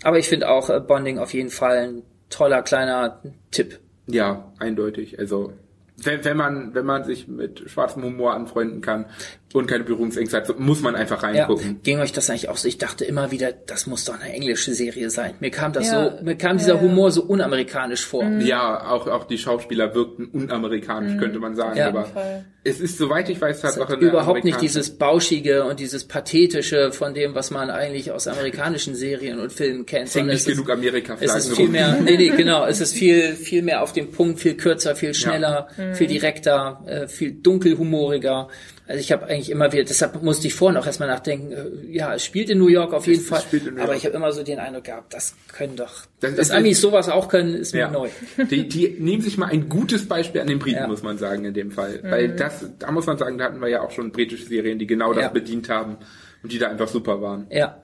Aber 0.03 0.19
ich 0.19 0.27
finde 0.27 0.49
auch 0.49 0.69
äh, 0.69 0.81
Bonding 0.81 1.17
auf 1.19 1.33
jeden 1.33 1.49
Fall 1.49 1.77
ein 1.77 2.03
toller 2.29 2.61
kleiner 2.61 3.21
Tipp. 3.51 3.79
Ja, 4.07 4.51
eindeutig. 4.59 5.19
Also 5.19 5.53
wenn, 5.97 6.23
wenn 6.25 6.37
man 6.37 6.75
wenn 6.75 6.85
man 6.85 7.03
sich 7.03 7.27
mit 7.27 7.69
schwarzem 7.69 8.03
Humor 8.03 8.33
anfreunden 8.33 8.81
kann 8.81 9.05
und 9.53 9.67
keine 9.67 9.85
Berührungsängste 9.85 10.35
hat, 10.35 10.47
so 10.47 10.53
muss 10.57 10.81
man 10.81 10.95
einfach 10.95 11.21
Ja, 11.23 11.29
reingucken. 11.45 11.79
ging 11.81 11.99
euch 11.99 12.11
das 12.11 12.29
eigentlich 12.29 12.49
auch 12.49 12.57
so? 12.57 12.67
Ich 12.67 12.77
dachte 12.77 13.05
immer 13.05 13.31
wieder, 13.31 13.53
das 13.53 13.87
muss 13.87 14.03
doch 14.03 14.19
eine 14.19 14.33
englische 14.33 14.73
Serie 14.73 15.09
sein. 15.09 15.35
Mir 15.39 15.49
kam 15.49 15.71
das 15.71 15.87
Ja. 15.91 16.17
so, 16.17 16.23
mir 16.25 16.35
kam 16.35 16.57
dieser 16.57 16.75
Ja, 16.75 16.75
ja. 16.75 16.81
Humor 16.81 17.11
so 17.11 17.23
unamerikanisch 17.23 18.05
vor. 18.05 18.25
Ja, 18.41 18.85
auch, 18.91 19.07
auch 19.07 19.23
die 19.23 19.37
Schauspieler 19.37 19.95
wirkten 19.95 20.25
unamerikanisch, 20.25 21.17
könnte 21.17 21.39
man 21.39 21.55
sagen. 21.55 21.77
Ja. 21.77 21.87
aber 21.87 22.01
Auf 22.01 22.07
jeden 22.07 22.19
Fall. 22.19 22.45
es 22.65 22.81
ist, 22.81 22.97
soweit 22.97 23.29
ich 23.29 23.39
weiß, 23.39 23.55
Es 23.55 23.61
Tatsache 23.61 23.87
hat 23.93 23.99
eine 23.99 24.09
überhaupt 24.09 24.43
nicht 24.43 24.59
dieses 24.59 24.89
Bauschige 24.97 25.63
und 25.63 25.79
dieses 25.79 26.03
Pathetische 26.05 26.91
von 26.91 27.13
dem, 27.13 27.33
was 27.33 27.49
man 27.51 27.69
eigentlich 27.69 28.11
aus 28.11 28.27
amerikanischen 28.27 28.93
Serien 28.93 29.39
und 29.39 29.53
Filmen 29.53 29.85
kennt. 29.85 30.09
Es 30.09 30.15
hängt 30.15 30.25
sondern 30.31 30.35
nicht 30.35 30.47
genug 30.47 30.67
Es 30.67 30.73
Amerika-Flaggen 30.75 31.37
ist 31.37 31.55
viel 31.55 31.69
mehr, 31.69 31.97
nee, 32.03 32.17
nee, 32.17 32.29
genau, 32.35 32.65
es 32.67 32.81
ist 32.81 32.93
viel, 32.93 33.33
viel 33.35 33.61
mehr 33.61 33.83
auf 33.83 33.93
den 33.93 34.11
Punkt, 34.11 34.39
viel 34.41 34.55
kürzer, 34.57 34.97
viel 34.97 35.13
schneller, 35.13 35.69
viel 35.93 36.07
direkter, 36.07 36.83
äh, 36.87 37.07
viel 37.07 37.31
dunkelhumoriger. 37.31 38.49
Also 38.87 38.99
ich 38.99 39.11
habe 39.11 39.25
eigentlich 39.25 39.49
immer 39.49 39.71
wieder, 39.73 39.83
deshalb 39.83 40.21
musste 40.21 40.45
ich 40.45 40.53
vorhin 40.53 40.77
auch 40.77 40.85
erstmal 40.85 41.07
nachdenken, 41.09 41.51
äh, 41.51 41.91
ja, 41.91 42.13
es 42.13 42.23
spielt 42.23 42.51
in 42.51 42.59
New 42.59 42.67
York 42.67 42.93
auf 42.93 43.07
jeden 43.07 43.19
Es 43.21 43.27
Fall, 43.27 43.41
spielt 43.41 43.65
in 43.65 43.73
New 43.75 43.81
aber 43.81 43.95
ich 43.95 44.05
habe 44.05 44.15
immer 44.15 44.31
so 44.31 44.43
den 44.43 44.59
Eindruck 44.59 44.83
gehabt, 44.83 45.11
das 45.13 45.33
können 45.51 45.75
doch, 45.75 46.05
Das 46.19 46.35
dass 46.35 46.47
ist- 46.49 46.51
Amis 46.51 46.81
sowas 46.81 47.09
auch 47.09 47.27
können, 47.27 47.55
ist 47.55 47.73
mir 47.73 47.79
Ja. 47.79 47.89
neu. 47.89 48.09
Die, 48.51 48.67
die 48.67 48.89
nehmen 48.99 49.23
sich 49.23 49.37
mal 49.39 49.47
ein 49.47 49.69
gutes 49.69 50.07
Beispiel 50.07 50.41
an 50.41 50.47
den 50.47 50.59
Briten, 50.59 50.77
Ja. 50.81 50.87
muss 50.87 51.01
man 51.01 51.17
sagen, 51.17 51.45
in 51.45 51.53
dem 51.55 51.71
Fall. 51.71 51.99
Weil 52.03 52.35
das, 52.35 52.65
da 52.77 52.91
muss 52.91 53.07
man 53.07 53.17
sagen, 53.17 53.39
da 53.39 53.45
hatten 53.45 53.59
wir 53.59 53.69
ja 53.69 53.81
auch 53.81 53.89
schon 53.91 54.11
britische 54.11 54.45
Serien, 54.45 54.77
die 54.77 54.85
genau 54.85 55.13
das 55.13 55.23
Ja. 55.23 55.29
bedient 55.29 55.67
haben 55.69 55.97
und 56.43 56.51
die 56.51 56.59
da 56.59 56.69
einfach 56.69 56.87
super 56.87 57.19
waren. 57.23 57.47
Ja. 57.49 57.81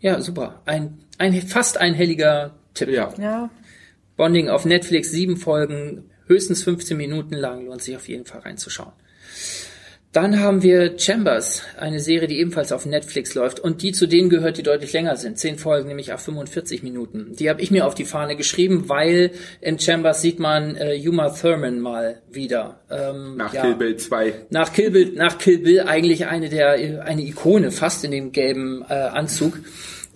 Ja, 0.00 0.20
super. 0.22 0.62
Ein, 0.64 0.98
ein 1.18 1.34
fast 1.42 1.76
einhelliger 1.78 2.54
Tipp. 2.74 2.88
Ja. 2.88 3.12
Ja, 3.20 3.50
Bonding 4.16 4.48
auf 4.48 4.64
Netflix, 4.64 5.10
sieben 5.10 5.36
Folgen, 5.36 6.10
höchstens 6.26 6.62
15 6.62 6.96
Minuten 6.96 7.34
lang, 7.34 7.66
lohnt 7.66 7.82
sich 7.82 7.96
auf 7.96 8.08
jeden 8.08 8.24
Fall 8.24 8.40
reinzuschauen. 8.40 8.92
Dann 10.12 10.40
haben 10.40 10.62
wir 10.62 10.98
Chambers, 10.98 11.62
eine 11.76 12.00
Serie, 12.00 12.28
die 12.28 12.38
ebenfalls 12.38 12.72
auf 12.72 12.86
Netflix 12.86 13.34
läuft 13.34 13.60
und 13.60 13.82
die 13.82 13.92
zu 13.92 14.06
denen 14.06 14.30
gehört, 14.30 14.56
die 14.56 14.62
deutlich 14.62 14.94
länger 14.94 15.16
sind. 15.16 15.38
Zehn 15.38 15.58
Folgen, 15.58 15.88
nämlich 15.88 16.14
auf 16.14 16.20
45 16.22 16.82
Minuten. 16.82 17.36
Die 17.38 17.50
habe 17.50 17.60
ich 17.60 17.70
mir 17.70 17.86
auf 17.86 17.94
die 17.94 18.06
Fahne 18.06 18.34
geschrieben, 18.34 18.88
weil 18.88 19.32
in 19.60 19.78
Chambers 19.78 20.22
sieht 20.22 20.38
man 20.38 20.76
äh, 20.76 20.98
Uma 21.06 21.28
Thurman 21.28 21.80
mal 21.80 22.22
wieder. 22.30 22.80
Ähm, 22.90 23.36
nach 23.36 23.52
ja, 23.52 23.60
Kill 23.60 23.74
Bill 23.74 23.96
2. 23.96 24.32
Nach 24.48 24.72
Kill 24.72 24.90
Bill, 24.90 25.12
nach 25.14 25.36
Kill 25.36 25.58
Bill 25.58 25.80
eigentlich 25.80 26.26
eine 26.26 26.48
der 26.48 27.04
eine 27.04 27.22
Ikone, 27.22 27.70
fast 27.70 28.02
in 28.02 28.10
dem 28.10 28.32
gelben 28.32 28.82
äh, 28.88 28.94
Anzug. 28.94 29.60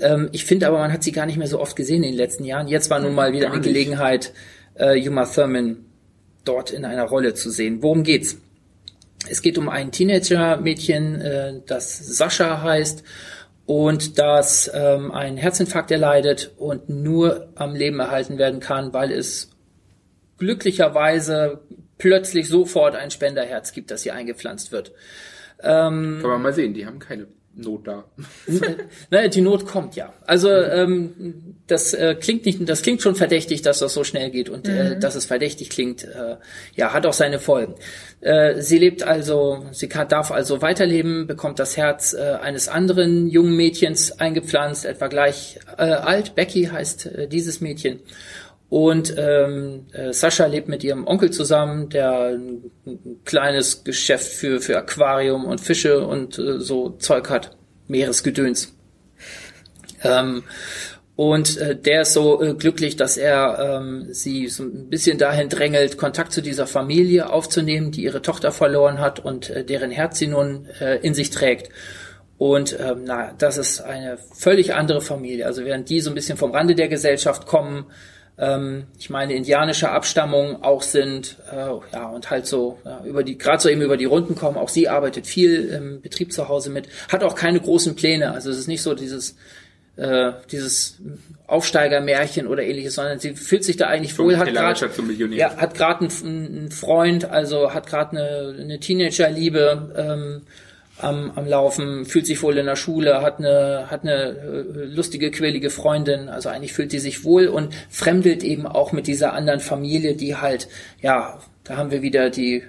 Ähm, 0.01 0.31
ich 0.33 0.47
finde 0.47 0.69
aber, 0.69 0.79
man 0.79 0.91
hat 0.91 1.03
sie 1.03 1.13
gar 1.13 1.27
nicht 1.27 1.37
mehr 1.37 1.49
so 1.49 1.61
oft 1.61 1.77
gesehen 1.77 2.03
in 2.03 2.13
den 2.13 2.17
letzten 2.19 2.45
Jahren. 2.45 2.67
Jetzt 2.67 2.89
war 2.89 2.99
nun 2.99 3.15
mal 3.15 3.35
wieder 3.35 3.53
eine. 3.53 3.61
Gelegenheit, 3.61 4.33
äh, 4.75 5.07
Uma 5.07 5.27
Thurman 5.27 5.85
dort 6.47 6.71
in 6.71 6.87
einer 6.87 7.05
Rolle 7.05 7.35
zu 7.35 7.51
sehen. 7.51 7.83
Worum 7.83 8.05
geht's? 8.05 8.39
Es 9.29 9.43
geht 9.43 9.59
um 9.59 9.69
ein 9.69 9.93
Teenager-Mädchen, 9.93 11.21
äh, 11.21 11.61
das 11.67 11.99
Sascha 11.99 12.63
heißt 12.63 13.05
und 13.67 14.19
das 14.19 14.71
ähm, 14.75 15.13
einen 15.13 15.37
Herzinfarkt 15.37 15.91
erleidet 15.91 16.53
und 16.57 16.89
nur 16.89 17.49
am 17.55 17.75
Leben 17.75 18.01
erhalten 18.01 18.39
werden 18.39 18.61
kann, 18.61 18.93
weil 18.93 19.13
es 19.13 19.51
glücklicherweise 20.39 21.61
plötzlich 21.99 22.49
sofort 22.49 22.97
ein 22.97 23.11
Spenderherz 23.11 23.73
gibt, 23.73 23.91
das 23.91 24.03
hier 24.03 24.15
eingepflanzt 24.15 24.73
wird. 24.73 24.93
Ähm, 25.63 26.19
Kann 26.21 26.31
man 26.31 26.43
mal 26.43 26.53
sehen, 26.53 26.75
die 26.75 26.87
haben 26.87 26.99
keine 26.99 27.29
Not 27.55 27.87
da. 27.87 28.05
naja, 29.11 29.29
die 29.29 29.43
Not 29.43 29.67
kommt 29.67 29.95
ja. 29.95 30.15
Also 30.27 30.51
ähm, 30.51 31.57
das 31.67 31.93
äh, 31.93 32.15
klingt 32.19 32.47
nicht, 32.47 32.67
das 32.67 32.81
klingt 32.81 33.03
schon 33.03 33.15
verdächtig, 33.15 33.61
dass 33.61 33.81
das 33.81 33.93
so 33.93 34.05
schnell 34.05 34.31
geht 34.31 34.49
und 34.49 34.67
äh, 34.67 34.95
mhm. 34.95 35.01
dass 35.01 35.17
es 35.17 35.27
verdächtig 35.27 35.69
klingt, 35.69 36.05
äh, 36.05 36.37
ja, 36.75 36.95
hat 36.95 37.05
auch 37.05 37.13
seine 37.13 37.39
Folgen. 37.39 37.75
Äh, 38.21 38.63
sie 38.63 38.79
lebt 38.79 39.03
also, 39.03 39.67
sie 39.73 39.89
kann, 39.89 40.09
darf 40.09 40.31
also 40.31 40.63
weiterleben, 40.63 41.27
bekommt 41.27 41.59
das 41.59 41.77
Herz 41.77 42.15
äh, 42.15 42.39
eines 42.41 42.69
anderen 42.69 43.29
jungen 43.29 43.55
Mädchens 43.55 44.19
eingepflanzt, 44.19 44.87
etwa 44.87 45.09
gleich 45.09 45.59
äh, 45.77 45.83
alt. 45.83 46.35
Becky 46.35 46.65
heißt 46.65 47.07
äh, 47.07 47.29
dieses 47.29 47.61
Mädchen. 47.61 48.01
Und 48.73 49.15
ähm, 49.19 49.85
äh, 49.93 50.15
Sascha 50.15 50.47
lebt 50.47 50.67
mit 50.67 50.83
ihrem 50.83 51.07
Onkel 51.07 51.31
zusammen, 51.31 51.91
der 51.91 52.11
ein, 52.11 52.71
ein 52.87 53.21
kleines 53.23 53.85
Geschäft 53.85 54.33
für, 54.33 54.63
für 54.63 54.79
Aquarium 54.79 55.45
und 55.45 55.61
Fische 55.61 56.07
und 56.07 56.39
äh, 56.39 56.59
so 56.59 56.89
Zeug 56.89 57.29
hat. 57.29 57.55
Meeresgedöns. 57.89 58.75
Ähm, 60.03 60.45
und 61.17 61.59
äh, 61.59 61.77
der 61.77 62.01
ist 62.01 62.15
so 62.15 62.43
äh, 62.43 62.55
glücklich, 62.55 62.97
dass 62.97 63.19
er 63.19 63.59
ähm, 63.83 64.07
sie 64.11 64.49
so 64.49 64.63
ein 64.63 64.89
bisschen 64.89 65.19
dahin 65.19 65.51
drängelt, 65.51 65.99
Kontakt 65.99 66.33
zu 66.33 66.41
dieser 66.41 66.67
Familie 66.67 67.29
aufzunehmen, 67.29 67.93
die 67.93 68.05
ihre 68.05 68.23
Tochter 68.23 68.53
verloren 68.53 69.01
hat 69.01 69.23
und 69.23 69.51
äh, 69.51 69.67
deren 69.67 69.91
Herz 69.91 70.19
sie 70.19 70.29
nun 70.29 70.67
äh, 70.81 70.97
in 71.01 71.13
sich 71.13 71.29
trägt. 71.29 71.69
Und 72.39 72.81
ähm, 72.81 73.03
na, 73.05 73.35
das 73.37 73.59
ist 73.59 73.83
eine 73.83 74.17
völlig 74.35 74.73
andere 74.73 75.03
Familie. 75.03 75.45
Also 75.45 75.63
während 75.67 75.91
die 75.91 76.01
so 76.01 76.11
ein 76.11 76.15
bisschen 76.15 76.39
vom 76.39 76.53
Rande 76.53 76.75
der 76.75 76.89
Gesellschaft 76.89 77.47
kommen, 77.47 77.85
ich 78.99 79.11
meine, 79.11 79.35
indianische 79.35 79.91
Abstammung 79.91 80.63
auch 80.63 80.83
sind, 80.83 81.37
äh, 81.53 81.57
ja, 81.93 82.09
und 82.09 82.31
halt 82.31 82.47
so, 82.47 82.79
ja, 82.85 83.03
über 83.05 83.23
die, 83.23 83.37
gerade 83.37 83.63
so 83.63 83.69
eben 83.69 83.83
über 83.83 83.97
die 83.97 84.07
Runden 84.07 84.35
kommen. 84.35 84.57
Auch 84.57 84.71
sie 84.71 84.89
arbeitet 84.89 85.27
viel 85.27 85.67
im 85.69 86.01
Betrieb 86.01 86.33
zu 86.33 86.49
Hause 86.49 86.71
mit, 86.71 86.89
hat 87.11 87.23
auch 87.23 87.35
keine 87.35 87.61
großen 87.61 87.95
Pläne. 87.95 88.33
Also 88.33 88.51
es 88.51 88.59
ist 88.59 88.69
nicht 88.69 88.83
so 88.83 88.95
dieses, 88.95 89.37
äh, 89.97 90.33
dieses 90.51 90.99
Aufsteigermärchen 91.47 92.47
oder 92.47 92.63
ähnliches, 92.63 92.95
sondern 92.95 93.19
sie 93.19 93.35
fühlt 93.35 93.65
sich 93.65 93.77
da 93.77 93.89
eigentlich 93.89 94.19
wohl, 94.19 94.39
hat 94.39 94.49
gerade 94.49 94.91
ja, 95.33 95.57
hat 95.57 95.75
gerade 95.75 96.01
einen, 96.01 96.47
einen, 96.47 96.71
Freund, 96.71 97.27
also 97.27 97.75
hat 97.75 97.87
gerade 97.87 98.17
eine, 98.17 98.57
eine 98.59 98.81
Teenagerliebe, 98.81 99.95
ähm, 99.97 100.43
am, 101.03 101.33
am 101.35 101.47
Laufen, 101.47 102.05
fühlt 102.05 102.27
sich 102.27 102.43
wohl 102.43 102.59
in 102.59 102.67
der 102.67 102.77
Schule, 102.77 103.23
hat 103.23 103.39
eine, 103.39 103.87
hat 103.91 104.03
eine 104.03 104.13
äh, 104.13 104.85
lustige, 104.85 105.31
quälige 105.31 105.71
Freundin, 105.71 106.29
also 106.29 106.49
eigentlich 106.49 106.73
fühlt 106.73 106.91
sie 106.91 106.99
sich 106.99 107.25
wohl 107.25 107.49
und 107.49 107.75
fremdelt 107.91 108.43
eben 108.43 108.67
auch 108.67 108.93
mit 108.93 109.07
dieser 109.07 109.33
anderen 109.33 109.61
Familie, 109.61 110.15
die 110.15 110.37
halt, 110.37 110.69
ja, 111.01 111.41
da 111.65 111.77
haben 111.77 111.91
wir 111.91 112.03
wieder 112.03 112.31
die, 112.31 112.63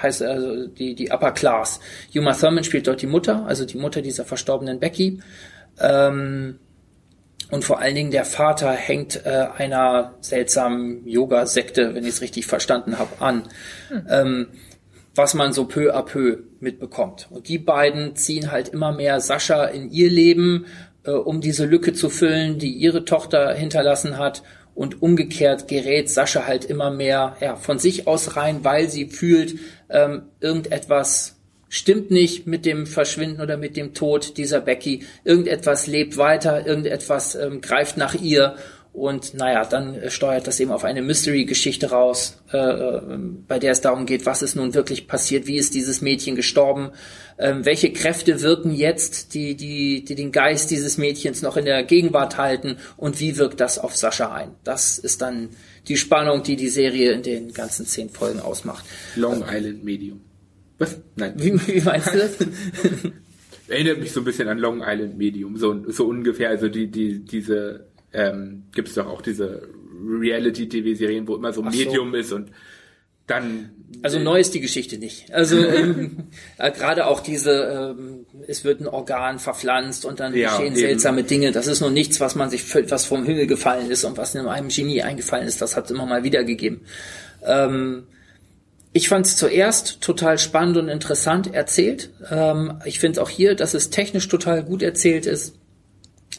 heißt 0.00 0.22
also 0.22 0.66
die, 0.66 0.94
die 0.94 1.10
Upper 1.10 1.32
Class. 1.32 1.80
Uma 2.14 2.32
Thurman 2.32 2.64
spielt 2.64 2.86
dort 2.86 3.02
die 3.02 3.06
Mutter, 3.06 3.44
also 3.46 3.64
die 3.64 3.78
Mutter 3.78 4.02
dieser 4.02 4.24
verstorbenen 4.24 4.80
Becky. 4.80 5.20
Ähm, 5.80 6.58
und 7.50 7.64
vor 7.64 7.80
allen 7.80 7.94
Dingen 7.94 8.10
der 8.10 8.24
Vater 8.24 8.72
hängt 8.72 9.26
äh, 9.26 9.46
einer 9.58 10.14
seltsamen 10.20 11.06
Yoga-Sekte, 11.06 11.94
wenn 11.94 12.04
ich 12.04 12.10
es 12.10 12.20
richtig 12.22 12.46
verstanden 12.46 12.98
habe, 12.98 13.20
an. 13.20 13.42
Hm. 13.88 14.06
Ähm, 14.08 14.46
was 15.14 15.34
man 15.34 15.52
so 15.52 15.64
peu 15.64 15.94
à 15.94 16.02
peu 16.02 16.44
mitbekommt. 16.60 17.28
Und 17.30 17.48
die 17.48 17.58
beiden 17.58 18.16
ziehen 18.16 18.50
halt 18.50 18.68
immer 18.68 18.92
mehr 18.92 19.20
Sascha 19.20 19.64
in 19.64 19.90
ihr 19.90 20.10
Leben, 20.10 20.66
äh, 21.04 21.10
um 21.10 21.40
diese 21.40 21.66
Lücke 21.66 21.92
zu 21.92 22.08
füllen, 22.08 22.58
die 22.58 22.72
ihre 22.72 23.04
Tochter 23.04 23.52
hinterlassen 23.54 24.18
hat. 24.18 24.42
Und 24.74 25.02
umgekehrt 25.02 25.68
gerät 25.68 26.08
Sascha 26.08 26.46
halt 26.46 26.64
immer 26.64 26.90
mehr 26.90 27.36
ja, 27.40 27.56
von 27.56 27.78
sich 27.78 28.06
aus 28.06 28.36
rein, 28.36 28.64
weil 28.64 28.88
sie 28.88 29.06
fühlt, 29.06 29.56
ähm, 29.90 30.22
irgendetwas 30.40 31.36
stimmt 31.68 32.10
nicht 32.10 32.46
mit 32.46 32.64
dem 32.64 32.86
Verschwinden 32.86 33.42
oder 33.42 33.58
mit 33.58 33.76
dem 33.76 33.92
Tod 33.92 34.38
dieser 34.38 34.60
Becky. 34.60 35.04
Irgendetwas 35.24 35.86
lebt 35.86 36.16
weiter, 36.16 36.66
irgendetwas 36.66 37.34
ähm, 37.34 37.60
greift 37.60 37.98
nach 37.98 38.14
ihr 38.14 38.56
und 38.92 39.32
naja, 39.32 39.64
dann 39.64 39.94
äh, 39.94 40.10
steuert 40.10 40.46
das 40.46 40.60
eben 40.60 40.70
auf 40.70 40.84
eine 40.84 41.00
Mystery-Geschichte 41.00 41.90
raus, 41.90 42.42
äh, 42.52 42.58
äh, 42.58 43.00
bei 43.48 43.58
der 43.58 43.72
es 43.72 43.80
darum 43.80 44.04
geht, 44.04 44.26
was 44.26 44.42
ist 44.42 44.54
nun 44.54 44.74
wirklich 44.74 45.06
passiert, 45.06 45.46
wie 45.46 45.56
ist 45.56 45.74
dieses 45.74 46.02
Mädchen 46.02 46.36
gestorben, 46.36 46.90
ähm, 47.38 47.64
welche 47.64 47.90
Kräfte 47.92 48.42
wirken 48.42 48.70
jetzt, 48.70 49.32
die, 49.32 49.54
die, 49.54 50.04
die 50.04 50.14
den 50.14 50.30
Geist 50.30 50.70
dieses 50.70 50.98
Mädchens 50.98 51.40
noch 51.40 51.56
in 51.56 51.64
der 51.64 51.82
Gegenwart 51.84 52.36
halten 52.36 52.76
und 52.98 53.18
wie 53.18 53.38
wirkt 53.38 53.60
das 53.60 53.78
auf 53.78 53.96
Sascha 53.96 54.30
ein. 54.34 54.50
Das 54.62 54.98
ist 54.98 55.22
dann 55.22 55.48
die 55.88 55.96
Spannung, 55.96 56.42
die 56.42 56.56
die 56.56 56.68
Serie 56.68 57.12
in 57.12 57.22
den 57.22 57.52
ganzen 57.54 57.86
zehn 57.86 58.10
Folgen 58.10 58.40
ausmacht. 58.40 58.84
Long 59.16 59.42
Island 59.48 59.84
Medium. 59.84 60.20
Was? 60.76 60.98
Nein. 61.16 61.32
Wie, 61.36 61.54
wie 61.66 61.80
meinst 61.80 62.12
du 62.12 62.18
das? 62.18 62.36
Erinnert 63.68 64.00
mich 64.00 64.12
so 64.12 64.20
ein 64.20 64.24
bisschen 64.24 64.48
an 64.48 64.58
Long 64.58 64.82
Island 64.84 65.16
Medium, 65.16 65.56
so, 65.56 65.82
so 65.90 66.06
ungefähr, 66.06 66.50
also 66.50 66.68
die, 66.68 66.88
die, 66.88 67.20
diese 67.20 67.86
ähm, 68.12 68.64
gibt 68.74 68.88
es 68.88 68.94
doch 68.94 69.06
auch 69.06 69.22
diese 69.22 69.68
Reality-TV-Serien, 70.04 71.26
wo 71.26 71.36
immer 71.36 71.52
so 71.52 71.62
ein 71.62 71.70
Medium 71.70 72.12
so. 72.12 72.16
ist 72.16 72.32
und 72.32 72.50
dann. 73.26 73.70
Also 74.02 74.18
neu 74.18 74.40
ist 74.40 74.54
die 74.54 74.60
Geschichte 74.60 74.98
nicht. 74.98 75.32
Also 75.32 75.56
ähm, 75.66 76.28
äh, 76.58 76.70
gerade 76.70 77.06
auch 77.06 77.20
diese, 77.20 77.94
ähm, 77.98 78.26
es 78.46 78.64
wird 78.64 78.80
ein 78.80 78.88
Organ 78.88 79.38
verpflanzt 79.38 80.04
und 80.04 80.20
dann 80.20 80.34
ja, 80.34 80.50
geschehen 80.50 80.72
eben. 80.72 80.76
seltsame 80.76 81.22
Dinge. 81.22 81.52
Das 81.52 81.66
ist 81.66 81.80
nur 81.80 81.90
nichts, 81.90 82.20
was 82.20 82.34
man 82.34 82.50
sich 82.50 82.62
was 82.90 83.04
vom 83.04 83.24
Himmel 83.24 83.46
gefallen 83.46 83.90
ist 83.90 84.04
und 84.04 84.16
was 84.16 84.34
in 84.34 84.46
einem 84.46 84.68
Genie 84.68 85.02
eingefallen 85.02 85.46
ist. 85.46 85.60
Das 85.60 85.76
hat 85.76 85.86
es 85.86 85.90
immer 85.90 86.06
mal 86.06 86.24
wieder 86.24 86.42
gegeben. 86.44 86.82
Ähm, 87.44 88.04
ich 88.94 89.08
fand 89.08 89.26
es 89.26 89.36
zuerst 89.36 90.00
total 90.02 90.38
spannend 90.38 90.76
und 90.76 90.88
interessant 90.88 91.52
erzählt. 91.52 92.10
Ähm, 92.30 92.80
ich 92.84 92.98
finde 92.98 93.18
es 93.20 93.24
auch 93.24 93.30
hier, 93.30 93.54
dass 93.54 93.74
es 93.74 93.90
technisch 93.90 94.28
total 94.28 94.62
gut 94.62 94.82
erzählt 94.82 95.26
ist. 95.26 95.54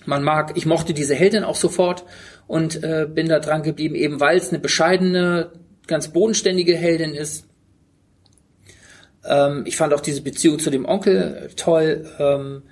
Man 0.06 0.24
mag, 0.24 0.54
ich 0.56 0.66
mochte 0.66 0.94
diese 0.94 1.16
Heldin 1.16 1.44
auch 1.44 1.56
sofort 1.56 2.06
und 2.48 2.84
äh, 2.84 3.08
bin 3.10 3.30
da 3.30 3.40
dran 3.40 3.64
geblieben, 3.64 3.96
eben 3.96 4.20
weil 4.20 4.38
es 4.38 4.50
eine 4.50 4.60
bescheidene, 4.60 5.52
ganz 5.88 6.10
bodenständige 6.10 6.76
Heldin 6.76 7.14
ist. 7.14 7.48
Ähm, 9.26 9.64
ich 9.66 9.78
fand 9.78 9.94
auch 9.94 10.02
diese 10.02 10.22
Beziehung 10.22 10.60
zu 10.60 10.70
dem 10.70 10.86
Onkel 10.86 11.50
toll. 11.56 12.06
Ähm, 12.20 12.64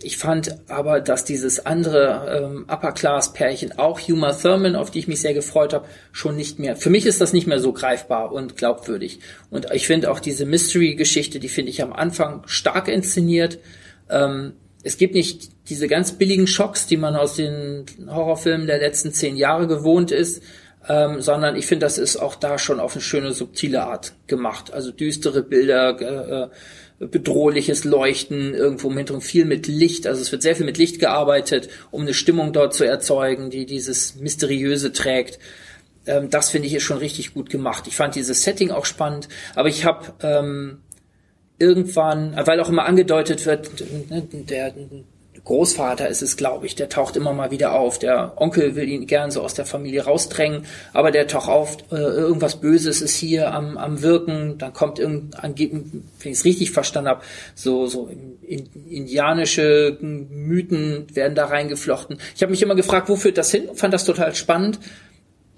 ich 0.00 0.16
fand 0.16 0.56
aber, 0.68 1.00
dass 1.00 1.24
dieses 1.24 1.66
andere 1.66 2.44
ähm, 2.44 2.66
Upper-Class-Pärchen, 2.68 3.78
auch 3.78 3.98
Huma 3.98 4.32
Thurman, 4.32 4.76
auf 4.76 4.92
die 4.92 5.00
ich 5.00 5.08
mich 5.08 5.20
sehr 5.20 5.34
gefreut 5.34 5.72
habe, 5.72 5.88
schon 6.12 6.36
nicht 6.36 6.60
mehr. 6.60 6.76
Für 6.76 6.90
mich 6.90 7.04
ist 7.04 7.20
das 7.20 7.32
nicht 7.32 7.48
mehr 7.48 7.58
so 7.58 7.72
greifbar 7.72 8.30
und 8.30 8.56
glaubwürdig. 8.56 9.18
Und 9.50 9.72
ich 9.72 9.88
finde 9.88 10.12
auch 10.12 10.20
diese 10.20 10.46
Mystery-Geschichte, 10.46 11.40
die 11.40 11.48
finde 11.48 11.70
ich 11.70 11.82
am 11.82 11.92
Anfang 11.92 12.44
stark 12.46 12.86
inszeniert. 12.86 13.58
Ähm, 14.08 14.52
es 14.82 14.96
gibt 14.96 15.14
nicht 15.14 15.50
diese 15.68 15.88
ganz 15.88 16.12
billigen 16.12 16.46
Schocks, 16.46 16.86
die 16.86 16.96
man 16.96 17.16
aus 17.16 17.36
den 17.36 17.84
Horrorfilmen 18.08 18.66
der 18.66 18.78
letzten 18.78 19.12
zehn 19.12 19.36
Jahre 19.36 19.66
gewohnt 19.66 20.10
ist, 20.10 20.42
ähm, 20.88 21.20
sondern 21.20 21.56
ich 21.56 21.66
finde, 21.66 21.86
das 21.86 21.98
ist 21.98 22.16
auch 22.16 22.34
da 22.34 22.58
schon 22.58 22.80
auf 22.80 22.94
eine 22.94 23.02
schöne, 23.02 23.32
subtile 23.32 23.82
Art 23.82 24.14
gemacht. 24.26 24.72
Also 24.72 24.90
düstere 24.90 25.42
Bilder, 25.42 26.50
äh, 27.00 27.06
bedrohliches 27.06 27.84
Leuchten, 27.84 28.54
irgendwo 28.54 28.90
im 28.90 28.96
Hintergrund 28.96 29.24
viel 29.24 29.44
mit 29.44 29.66
Licht. 29.66 30.06
Also 30.06 30.20
es 30.20 30.32
wird 30.32 30.42
sehr 30.42 30.56
viel 30.56 30.66
mit 30.66 30.78
Licht 30.78 30.98
gearbeitet, 30.98 31.68
um 31.90 32.02
eine 32.02 32.14
Stimmung 32.14 32.52
dort 32.52 32.74
zu 32.74 32.84
erzeugen, 32.84 33.50
die 33.50 33.66
dieses 33.66 34.16
Mysteriöse 34.16 34.92
trägt. 34.92 35.38
Ähm, 36.06 36.30
das 36.30 36.50
finde 36.50 36.68
ich 36.68 36.74
ist 36.74 36.82
schon 36.84 36.98
richtig 36.98 37.34
gut 37.34 37.50
gemacht. 37.50 37.86
Ich 37.86 37.96
fand 37.96 38.14
dieses 38.14 38.42
Setting 38.42 38.70
auch 38.70 38.86
spannend, 38.86 39.28
aber 39.54 39.68
ich 39.68 39.84
habe 39.84 40.14
ähm, 40.22 40.78
irgendwann, 41.58 42.34
weil 42.44 42.60
auch 42.60 42.68
immer 42.68 42.84
angedeutet 42.84 43.46
wird, 43.46 43.70
ne, 44.10 44.22
der 44.22 44.72
Großvater 45.48 46.08
ist 46.08 46.20
es, 46.20 46.36
glaube 46.36 46.66
ich, 46.66 46.74
der 46.74 46.90
taucht 46.90 47.16
immer 47.16 47.32
mal 47.32 47.50
wieder 47.50 47.72
auf. 47.72 47.98
Der 47.98 48.34
Onkel 48.36 48.76
will 48.76 48.86
ihn 48.86 49.06
gern 49.06 49.30
so 49.30 49.40
aus 49.40 49.54
der 49.54 49.64
Familie 49.64 50.04
rausdrängen, 50.04 50.66
aber 50.92 51.10
der 51.10 51.26
taucht 51.26 51.48
auf, 51.48 51.78
äh, 51.90 51.96
irgendwas 51.96 52.60
Böses 52.60 53.00
ist 53.00 53.16
hier 53.16 53.54
am, 53.54 53.78
am 53.78 54.02
Wirken, 54.02 54.58
dann 54.58 54.74
kommt 54.74 54.98
irgendein, 54.98 55.54
wenn 55.56 56.02
ich 56.20 56.38
es 56.38 56.44
richtig 56.44 56.70
verstanden 56.70 57.08
habe, 57.08 57.22
so, 57.54 57.86
so 57.86 58.10
in, 58.42 58.68
indianische 58.90 59.96
Mythen 60.02 61.06
werden 61.14 61.34
da 61.34 61.46
reingeflochten. 61.46 62.18
Ich 62.36 62.42
habe 62.42 62.50
mich 62.50 62.60
immer 62.60 62.74
gefragt, 62.74 63.08
wo 63.08 63.16
führt 63.16 63.38
das 63.38 63.50
hin? 63.50 63.70
Fand 63.72 63.94
das 63.94 64.04
total 64.04 64.34
spannend. 64.34 64.78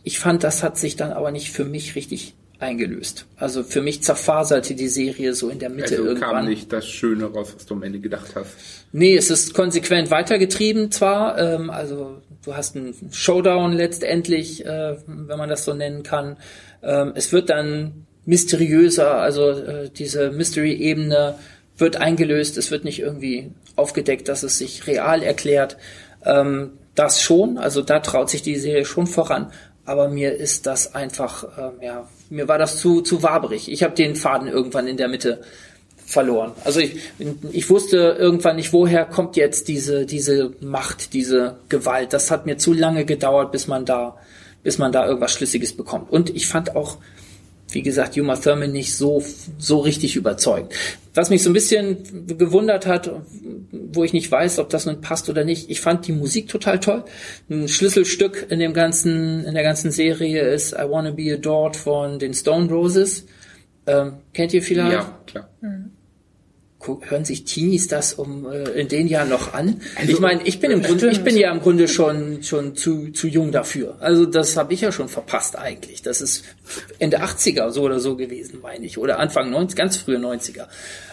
Ich 0.05 0.21
fand, 0.21 0.45
das 0.45 0.63
hat 0.63 0.79
sich 0.79 0.95
dann 0.95 1.13
aber 1.13 1.33
nicht 1.33 1.51
für 1.51 1.65
mich 1.65 1.97
richtig 1.97 2.35
eingelöst. 2.61 3.27
Also 3.37 3.63
für 3.63 3.81
mich 3.81 4.03
zerfaserte 4.03 4.75
die 4.75 4.89
Serie 4.89 5.35
so 5.35 5.49
in 5.49 5.59
der 5.59 5.71
Mitte 5.71 5.97
also 5.97 6.05
irgendwann. 6.05 6.31
kam 6.31 6.47
nicht 6.47 6.73
das 6.73 6.87
Schöne 6.87 7.25
raus, 7.25 7.53
was 7.55 7.67
du 7.67 7.75
am 7.75 7.83
Ende 7.83 7.99
gedacht 7.99 8.33
hast. 8.35 8.51
Nee, 8.93 9.17
es 9.17 9.31
ist 9.31 9.55
konsequent 9.55 10.11
weitergetrieben 10.11 10.91
zwar, 10.91 11.39
ähm, 11.39 11.71
also 11.71 12.21
du 12.45 12.55
hast 12.55 12.77
einen 12.77 12.95
Showdown 13.13 13.73
letztendlich, 13.73 14.65
äh, 14.65 14.97
wenn 15.07 15.39
man 15.39 15.49
das 15.49 15.65
so 15.65 15.75
nennen 15.75 16.03
kann. 16.03 16.37
Ähm, 16.83 17.13
es 17.15 17.33
wird 17.33 17.51
dann 17.51 18.07
mysteriöser, 18.27 19.17
also 19.17 19.51
äh, 19.51 19.91
diese 19.91 20.31
Mystery-Ebene 20.31 21.37
wird 21.79 21.97
eingelöst, 21.97 22.59
es 22.59 22.71
wird 22.71 22.85
nicht 22.85 23.01
irgendwie 23.01 23.53
aufgedeckt, 23.77 24.29
dass 24.29 24.43
es 24.43 24.59
sich 24.59 24.87
real 24.87 25.23
erklärt. 25.23 25.79
Ähm, 26.25 26.73
das 26.95 27.23
schon, 27.23 27.57
also 27.57 27.81
da 27.81 28.01
traut 28.01 28.29
sich 28.29 28.43
die 28.43 28.57
Serie 28.57 28.85
schon 28.85 29.07
voran, 29.07 29.51
aber 29.87 30.09
mir 30.09 30.35
ist 30.35 30.67
das 30.67 30.95
einfach, 30.95 31.45
äh, 31.57 31.85
ja, 31.87 32.09
mir 32.31 32.49
war 32.49 32.59
das 32.59 32.79
zu, 32.79 33.03
zu 33.03 33.23
waberig. 33.23 33.71
Ich 33.71 33.83
habe 33.83 33.95
den 33.95 34.17
Faden 34.17 34.49
irgendwann 34.49 34.87
in 34.87 34.97
der 34.97 35.09
Mitte 35.09 35.43
verloren. 36.07 36.53
Also 36.65 36.81
ich, 36.81 36.97
ich 37.53 37.71
wusste 37.71 38.17
irgendwann 38.19 38.57
nicht, 38.57 38.73
woher 38.73 39.05
kommt 39.05 39.37
jetzt 39.37 39.69
diese, 39.69 40.07
diese 40.07 40.53
Macht, 40.61 41.13
diese 41.13 41.57
Gewalt. 41.69 42.13
Das 42.13 42.31
hat 42.31 42.47
mir 42.47 42.57
zu 42.57 42.73
lange 42.73 43.05
gedauert, 43.05 43.53
bis 43.53 43.69
man 43.69 43.85
da, 43.85 44.17
bis 44.63 44.79
man 44.79 44.93
da 44.93 45.07
irgendwas 45.07 45.33
Schlüssiges 45.33 45.77
bekommt. 45.77 46.11
Und 46.11 46.31
ich 46.31 46.49
fand 46.49 46.75
auch, 46.75 46.99
wie 47.73 47.83
gesagt, 47.83 48.17
Uma 48.17 48.37
Thurman 48.37 48.73
nicht 48.73 48.95
so, 48.95 49.23
so 49.59 49.79
richtig 49.79 50.17
überzeugend. 50.17 50.73
Was 51.15 51.31
mich 51.31 51.43
so 51.43 51.51
ein 51.51 51.55
bisschen 51.55 52.27
gewundert 52.27 52.87
hat, 52.87 53.11
wo 53.73 54.05
ich 54.05 54.13
nicht 54.13 54.31
weiß, 54.31 54.59
ob 54.59 54.71
das 54.71 54.87
nun 54.87 55.01
passt 55.01 55.29
oder 55.29 55.45
nicht, 55.45 55.71
ich 55.71 55.81
fand 55.81 56.07
die 56.07 56.13
Musik 56.13 56.49
total 56.49 56.81
toll. 56.81 57.05
Ein 57.49 57.69
Schlüsselstück 57.69 58.47
in 58.51 58.59
dem 58.59 58.73
ganzen, 58.73 59.45
in 59.45 59.55
der 59.55 59.63
ganzen 59.63 59.91
Serie 59.91 60.43
ist 60.43 60.73
I 60.73 60.89
Wanna 60.89 61.11
Be 61.11 61.35
Adored 61.35 61.77
von 61.77 62.19
den 62.19 62.35
Stone 62.35 62.69
Roses. 62.71 63.27
Ähm, 63.87 64.15
kennt 64.33 64.55
ihr 64.55 64.63
vielleicht? 64.63 64.93
Ja, 64.93 65.19
klar. 65.27 65.49
Mhm 65.61 65.91
hören 66.87 67.25
sich 67.25 67.45
Teenies 67.45 67.89
das 67.89 68.15
um 68.15 68.51
äh, 68.51 68.63
in 68.71 68.89
den 68.89 69.07
Jahren 69.07 69.29
noch 69.29 69.53
an? 69.53 69.81
Also, 69.97 70.13
ich 70.13 70.21
meine, 70.21 70.43
ich 70.45 70.61
bin 70.61 70.71
im 70.71 70.83
Grunde, 70.83 71.11
ich 71.11 71.23
bin 71.23 71.37
ja 71.37 71.51
im 71.53 71.61
Grunde 71.61 71.89
schon 71.89 72.43
schon 72.43 72.75
zu 72.75 73.11
zu 73.11 73.29
jung 73.29 73.53
dafür. 73.53 73.97
Also 74.01 74.27
das 74.27 74.57
habe 74.57 74.73
ich 74.73 74.81
ja 74.81 74.91
schon 74.91 75.09
verpasst 75.09 75.59
eigentlich. 75.59 76.03
Das 76.03 76.21
ist 76.21 76.45
Ende 76.99 77.23
80er 77.23 77.71
so 77.71 77.83
oder 77.83 78.01
so 78.01 78.17
gewesen, 78.17 78.61
meine 78.63 78.87
ich, 78.87 78.99
oder 78.99 79.19
Anfang 79.19 79.51
90, 79.51 79.77
ganz 79.77 79.97
frühe 79.99 80.19
90er. 80.19 80.67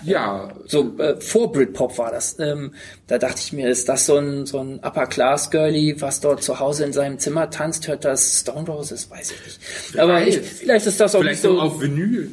Ja, 0.04 0.54
so 0.66 0.98
äh, 1.00 1.20
vor 1.20 1.52
Britpop 1.52 1.98
war 1.98 2.12
das. 2.12 2.40
Ähm, 2.40 2.74
da 3.08 3.18
dachte 3.18 3.42
ich 3.44 3.54
mir, 3.54 3.70
ist 3.70 3.90
das 3.90 4.06
so 4.06 4.18
ein 4.18 4.46
so 4.46 4.60
ein 4.60 4.80
Upper 4.80 5.08
Class 5.08 5.52
Girlie, 5.52 6.00
was 6.00 6.22
dort 6.22 6.44
zu 6.44 6.60
Hause 6.60 6.86
in 6.86 6.94
seinem 6.94 7.20
Zimmer 7.20 7.50
tanzt, 7.50 7.88
hört 7.88 8.06
das 8.06 8.40
Stone 8.40 8.68
Roses, 8.68 9.10
weiß 9.10 9.32
ich 9.32 9.46
nicht. 9.46 10.00
Aber 10.00 10.26
ich, 10.26 10.40
vielleicht 10.40 10.86
ist 10.86 11.00
das 11.00 11.14
auch 11.14 11.20
vielleicht 11.20 11.44
nicht 11.44 11.52
so 11.52 11.60
auf 11.60 11.82
Vinyl. 11.82 12.32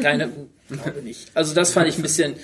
Keine 0.00 0.30
glaube 0.68 1.02
nicht. 1.02 1.30
Also 1.34 1.54
das 1.54 1.72
fand 1.72 1.88
ich 1.88 1.96
ein 1.96 2.02
bisschen 2.02 2.34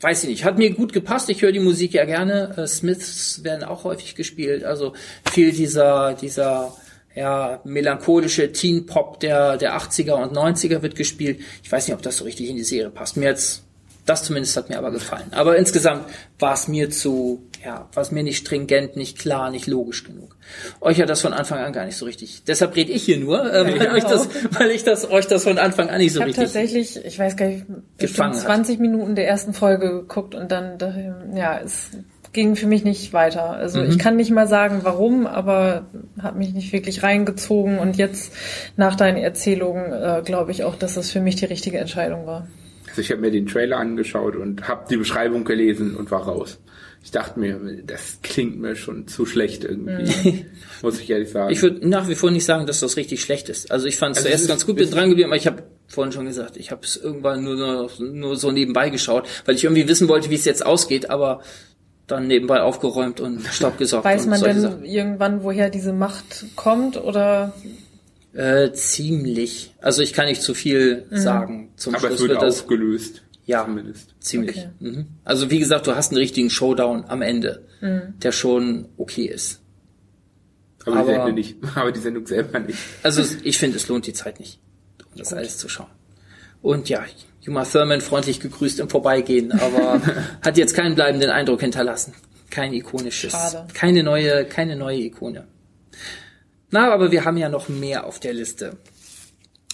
weiß 0.00 0.24
ich 0.24 0.30
nicht, 0.30 0.44
hat 0.44 0.58
mir 0.58 0.72
gut 0.74 0.92
gepasst. 0.92 1.30
Ich 1.30 1.42
höre 1.42 1.52
die 1.52 1.60
Musik 1.60 1.94
ja 1.94 2.04
gerne. 2.04 2.54
Äh, 2.56 2.66
Smiths 2.66 3.42
werden 3.44 3.64
auch 3.64 3.84
häufig 3.84 4.14
gespielt. 4.14 4.64
Also 4.64 4.92
viel 5.30 5.52
dieser, 5.52 6.14
dieser, 6.14 6.74
ja, 7.16 7.60
melancholische 7.64 8.52
Teen 8.52 8.86
Pop 8.86 9.20
der, 9.20 9.56
der 9.56 9.76
80er 9.76 10.12
und 10.12 10.36
90er 10.36 10.82
wird 10.82 10.94
gespielt. 10.94 11.40
Ich 11.62 11.72
weiß 11.72 11.88
nicht, 11.88 11.94
ob 11.94 12.02
das 12.02 12.18
so 12.18 12.24
richtig 12.24 12.50
in 12.50 12.56
die 12.56 12.62
Serie 12.62 12.90
passt. 12.90 13.16
Mir 13.16 13.30
jetzt 13.30 13.65
das 14.06 14.22
zumindest 14.22 14.56
hat 14.56 14.70
mir 14.70 14.78
aber 14.78 14.92
gefallen. 14.92 15.26
Aber 15.32 15.56
insgesamt 15.56 16.06
war 16.38 16.54
es 16.54 16.68
mir 16.68 16.90
zu, 16.90 17.42
ja, 17.64 17.88
war 17.92 18.02
es 18.02 18.12
mir 18.12 18.22
nicht 18.22 18.38
stringent, 18.38 18.96
nicht 18.96 19.18
klar, 19.18 19.50
nicht 19.50 19.66
logisch 19.66 20.04
genug. 20.04 20.36
Euch 20.80 21.00
hat 21.00 21.10
das 21.10 21.20
von 21.20 21.32
Anfang 21.32 21.58
an 21.58 21.72
gar 21.72 21.84
nicht 21.84 21.96
so 21.96 22.06
richtig. 22.06 22.44
Deshalb 22.46 22.76
rede 22.76 22.92
ich 22.92 23.02
hier 23.02 23.18
nur, 23.18 23.52
äh, 23.52 23.64
weil, 23.66 23.84
ja, 23.84 23.92
euch 23.92 24.04
das, 24.04 24.28
weil 24.52 24.70
ich 24.70 24.84
das 24.84 25.10
euch 25.10 25.26
das 25.26 25.42
von 25.42 25.58
Anfang 25.58 25.90
an 25.90 25.98
nicht 25.98 26.12
so 26.12 26.20
ich 26.20 26.28
richtig. 26.28 26.44
tatsächlich, 26.44 27.04
ich 27.04 27.18
weiß 27.18 27.36
gar 27.36 27.48
nicht, 27.48 27.66
gefangen 27.98 28.34
20 28.34 28.74
hat. 28.74 28.80
Minuten 28.80 29.16
der 29.16 29.26
ersten 29.26 29.52
Folge 29.52 29.90
geguckt 29.90 30.36
und 30.36 30.52
dann, 30.52 30.78
ja, 31.34 31.58
es 31.58 31.90
ging 32.32 32.54
für 32.54 32.66
mich 32.66 32.84
nicht 32.84 33.12
weiter. 33.12 33.50
Also 33.50 33.80
mhm. 33.80 33.88
ich 33.88 33.98
kann 33.98 34.14
nicht 34.14 34.30
mal 34.30 34.46
sagen, 34.46 34.80
warum, 34.82 35.26
aber 35.26 35.86
hat 36.22 36.36
mich 36.36 36.52
nicht 36.52 36.72
wirklich 36.72 37.02
reingezogen 37.02 37.78
und 37.78 37.96
jetzt 37.96 38.32
nach 38.76 38.94
deinen 38.94 39.16
Erzählungen 39.16 39.92
äh, 39.92 40.22
glaube 40.24 40.52
ich 40.52 40.62
auch, 40.62 40.76
dass 40.76 40.94
das 40.94 41.10
für 41.10 41.20
mich 41.20 41.36
die 41.36 41.46
richtige 41.46 41.78
Entscheidung 41.78 42.26
war. 42.26 42.46
Also 42.96 43.02
ich 43.02 43.10
habe 43.10 43.20
mir 43.20 43.30
den 43.30 43.46
Trailer 43.46 43.76
angeschaut 43.76 44.36
und 44.36 44.68
habe 44.68 44.86
die 44.88 44.96
Beschreibung 44.96 45.44
gelesen 45.44 45.96
und 45.96 46.10
war 46.10 46.22
raus. 46.22 46.58
Ich 47.04 47.10
dachte 47.10 47.38
mir, 47.38 47.60
das 47.84 48.20
klingt 48.22 48.58
mir 48.58 48.74
schon 48.74 49.06
zu 49.06 49.26
schlecht 49.26 49.64
irgendwie, 49.64 50.46
muss 50.82 50.98
ich 50.98 51.10
ehrlich 51.10 51.28
sagen. 51.28 51.52
Ich 51.52 51.60
würde 51.60 51.86
nach 51.86 52.08
wie 52.08 52.14
vor 52.14 52.30
nicht 52.30 52.46
sagen, 52.46 52.66
dass 52.66 52.80
das 52.80 52.96
richtig 52.96 53.20
schlecht 53.20 53.50
ist. 53.50 53.70
Also 53.70 53.84
ich 53.84 53.98
fand 53.98 54.16
es 54.16 54.24
also 54.24 54.30
zuerst 54.30 54.48
ganz 54.48 54.64
gut, 54.64 54.76
bin 54.76 54.90
dran 54.90 55.10
geblieben, 55.10 55.28
aber 55.28 55.36
ich 55.36 55.46
habe 55.46 55.64
vorhin 55.88 56.10
schon 56.10 56.24
gesagt, 56.24 56.56
ich 56.56 56.70
habe 56.70 56.86
es 56.86 56.96
irgendwann 56.96 57.44
nur, 57.44 57.56
nur, 57.56 57.90
nur 58.00 58.36
so 58.36 58.50
nebenbei 58.50 58.88
geschaut, 58.88 59.28
weil 59.44 59.56
ich 59.56 59.64
irgendwie 59.64 59.86
wissen 59.86 60.08
wollte, 60.08 60.30
wie 60.30 60.34
es 60.36 60.46
jetzt 60.46 60.64
ausgeht, 60.64 61.10
aber 61.10 61.42
dann 62.06 62.28
nebenbei 62.28 62.62
aufgeräumt 62.62 63.20
und 63.20 63.44
Staub 63.44 63.76
gesaugt. 63.76 64.06
Weiß 64.06 64.24
man 64.24 64.40
denn 64.40 64.60
Sachen. 64.62 64.84
irgendwann, 64.86 65.42
woher 65.42 65.68
diese 65.68 65.92
Macht 65.92 66.46
kommt 66.56 66.96
oder 66.96 67.52
äh, 68.36 68.72
ziemlich. 68.72 69.74
Also 69.80 70.02
ich 70.02 70.12
kann 70.12 70.26
nicht 70.26 70.42
zu 70.42 70.54
viel 70.54 71.06
mhm. 71.10 71.16
sagen. 71.16 71.72
Zum 71.76 71.94
Aber 71.94 72.08
Schluss 72.08 72.14
es 72.14 72.20
wird, 72.20 72.30
wird 72.32 72.42
das 72.42 72.60
aufgelöst. 72.60 73.22
Ja, 73.46 73.64
zumindest. 73.64 74.14
ziemlich. 74.20 74.56
Okay. 74.56 74.68
Mhm. 74.80 75.06
Also 75.24 75.50
wie 75.50 75.58
gesagt, 75.58 75.86
du 75.86 75.94
hast 75.94 76.10
einen 76.10 76.18
richtigen 76.18 76.50
Showdown 76.50 77.04
am 77.06 77.22
Ende, 77.22 77.64
mhm. 77.80 78.14
der 78.20 78.32
schon 78.32 78.88
okay 78.96 79.26
ist. 79.26 79.60
Aber, 80.84 80.96
Aber 80.96 81.06
die 81.06 81.12
Sendung 81.14 81.34
nicht. 81.34 81.56
Aber 81.76 81.92
die 81.92 82.00
Sendung 82.00 82.26
selber 82.26 82.58
nicht. 82.58 82.78
Also 83.02 83.22
ich 83.42 83.58
finde, 83.58 83.76
es 83.76 83.88
lohnt 83.88 84.06
die 84.06 84.12
Zeit 84.12 84.38
nicht, 84.40 84.60
um 85.10 85.18
das 85.18 85.30
Gut. 85.30 85.38
alles 85.38 85.58
zu 85.58 85.68
schauen. 85.68 85.90
Und 86.60 86.88
ja, 86.88 87.04
Juma 87.40 87.64
Thurman 87.64 88.00
freundlich 88.00 88.40
gegrüßt 88.40 88.80
im 88.80 88.90
Vorbeigehen, 88.90 89.52
aber 89.52 90.00
hat 90.42 90.56
jetzt 90.56 90.74
keinen 90.74 90.96
bleibenden 90.96 91.30
Eindruck 91.30 91.60
hinterlassen. 91.60 92.12
Kein 92.50 92.72
ikonisches, 92.72 93.32
Schade. 93.32 93.66
keine 93.72 94.02
neue, 94.02 94.44
keine 94.44 94.76
neue 94.76 94.98
Ikone. 94.98 95.46
Na, 96.76 96.92
aber 96.92 97.10
wir 97.10 97.24
haben 97.24 97.38
ja 97.38 97.48
noch 97.48 97.70
mehr 97.70 98.04
auf 98.04 98.20
der 98.20 98.34
Liste. 98.34 98.76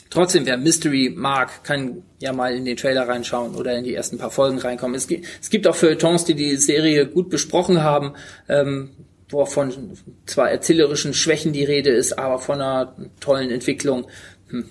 Trotzdem, 0.08 0.46
wer 0.46 0.56
Mystery 0.56 1.12
mag, 1.12 1.64
kann 1.64 2.04
ja 2.20 2.32
mal 2.32 2.54
in 2.54 2.64
den 2.64 2.76
Trailer 2.76 3.08
reinschauen 3.08 3.56
oder 3.56 3.76
in 3.76 3.82
die 3.82 3.92
ersten 3.92 4.18
paar 4.18 4.30
Folgen 4.30 4.58
reinkommen. 4.58 4.94
Es 4.94 5.08
gibt, 5.08 5.26
es 5.40 5.50
gibt 5.50 5.66
auch 5.66 5.74
Feuilletons, 5.74 6.26
die 6.26 6.36
die 6.36 6.56
Serie 6.56 7.08
gut 7.08 7.28
besprochen 7.28 7.82
haben, 7.82 8.12
ähm, 8.48 8.90
wo 9.30 9.44
von 9.46 9.98
zwar 10.26 10.52
erzählerischen 10.52 11.12
Schwächen 11.12 11.52
die 11.52 11.64
Rede 11.64 11.90
ist, 11.90 12.20
aber 12.20 12.38
von 12.38 12.60
einer 12.60 12.94
tollen 13.18 13.50
Entwicklung. 13.50 14.06
Hm, 14.50 14.66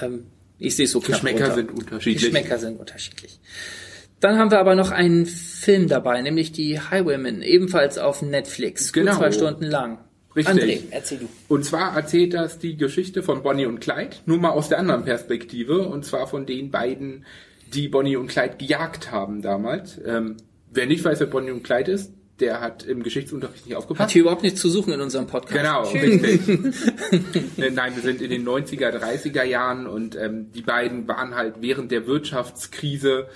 ähm, 0.00 0.24
ich 0.58 0.76
sehe 0.76 0.86
es 0.86 0.92
so 0.92 1.00
knapp 1.00 1.20
Geschmäcker 1.20 1.52
sind 1.52 1.72
unterschiedlich. 1.72 2.22
Geschmäcker 2.22 2.58
sind 2.58 2.80
unterschiedlich. 2.80 3.38
Dann 4.20 4.38
haben 4.38 4.50
wir 4.50 4.60
aber 4.60 4.76
noch 4.76 4.92
einen 4.92 5.26
Film 5.26 5.88
dabei, 5.88 6.22
nämlich 6.22 6.52
die 6.52 6.80
Highwaymen, 6.80 7.42
ebenfalls 7.42 7.98
auf 7.98 8.22
Netflix, 8.22 8.94
genau. 8.94 9.10
gut 9.10 9.18
zwei 9.18 9.32
Stunden 9.32 9.64
lang. 9.64 10.05
Richtig. 10.36 10.54
André, 10.54 10.82
erzähl 10.90 11.18
du. 11.18 11.28
Und 11.48 11.64
zwar 11.64 11.96
erzählt 11.96 12.34
das 12.34 12.58
die 12.58 12.76
Geschichte 12.76 13.22
von 13.22 13.42
Bonnie 13.42 13.66
und 13.66 13.80
Clyde, 13.80 14.16
nur 14.26 14.38
mal 14.38 14.50
aus 14.50 14.68
der 14.68 14.78
anderen 14.78 15.04
Perspektive, 15.04 15.88
und 15.88 16.04
zwar 16.04 16.26
von 16.26 16.44
den 16.44 16.70
beiden, 16.70 17.24
die 17.72 17.88
Bonnie 17.88 18.16
und 18.16 18.28
Clyde 18.28 18.56
gejagt 18.58 19.10
haben 19.10 19.40
damals. 19.40 19.98
Ähm, 20.04 20.36
wer 20.70 20.86
nicht 20.86 21.04
weiß, 21.04 21.20
wer 21.20 21.26
Bonnie 21.26 21.50
und 21.50 21.64
Clyde 21.64 21.92
ist, 21.92 22.12
der 22.38 22.60
hat 22.60 22.84
im 22.84 23.02
Geschichtsunterricht 23.02 23.66
nicht 23.66 23.76
aufgepasst. 23.76 24.08
Hat 24.08 24.10
hier 24.10 24.22
überhaupt 24.22 24.42
nichts 24.42 24.60
zu 24.60 24.68
suchen 24.68 24.92
in 24.92 25.00
unserem 25.00 25.26
Podcast. 25.26 25.56
Genau, 25.56 25.82
richtig. 25.82 26.40
Äh, 27.56 27.70
nein, 27.70 27.94
wir 27.94 28.02
sind 28.02 28.20
in 28.20 28.30
den 28.30 28.46
90er, 28.46 28.90
30er 28.90 29.44
Jahren 29.44 29.86
und 29.86 30.14
ähm, 30.16 30.52
die 30.52 30.60
beiden 30.60 31.08
waren 31.08 31.34
halt 31.34 31.54
während 31.60 31.90
der 31.90 32.06
Wirtschaftskrise 32.06 33.28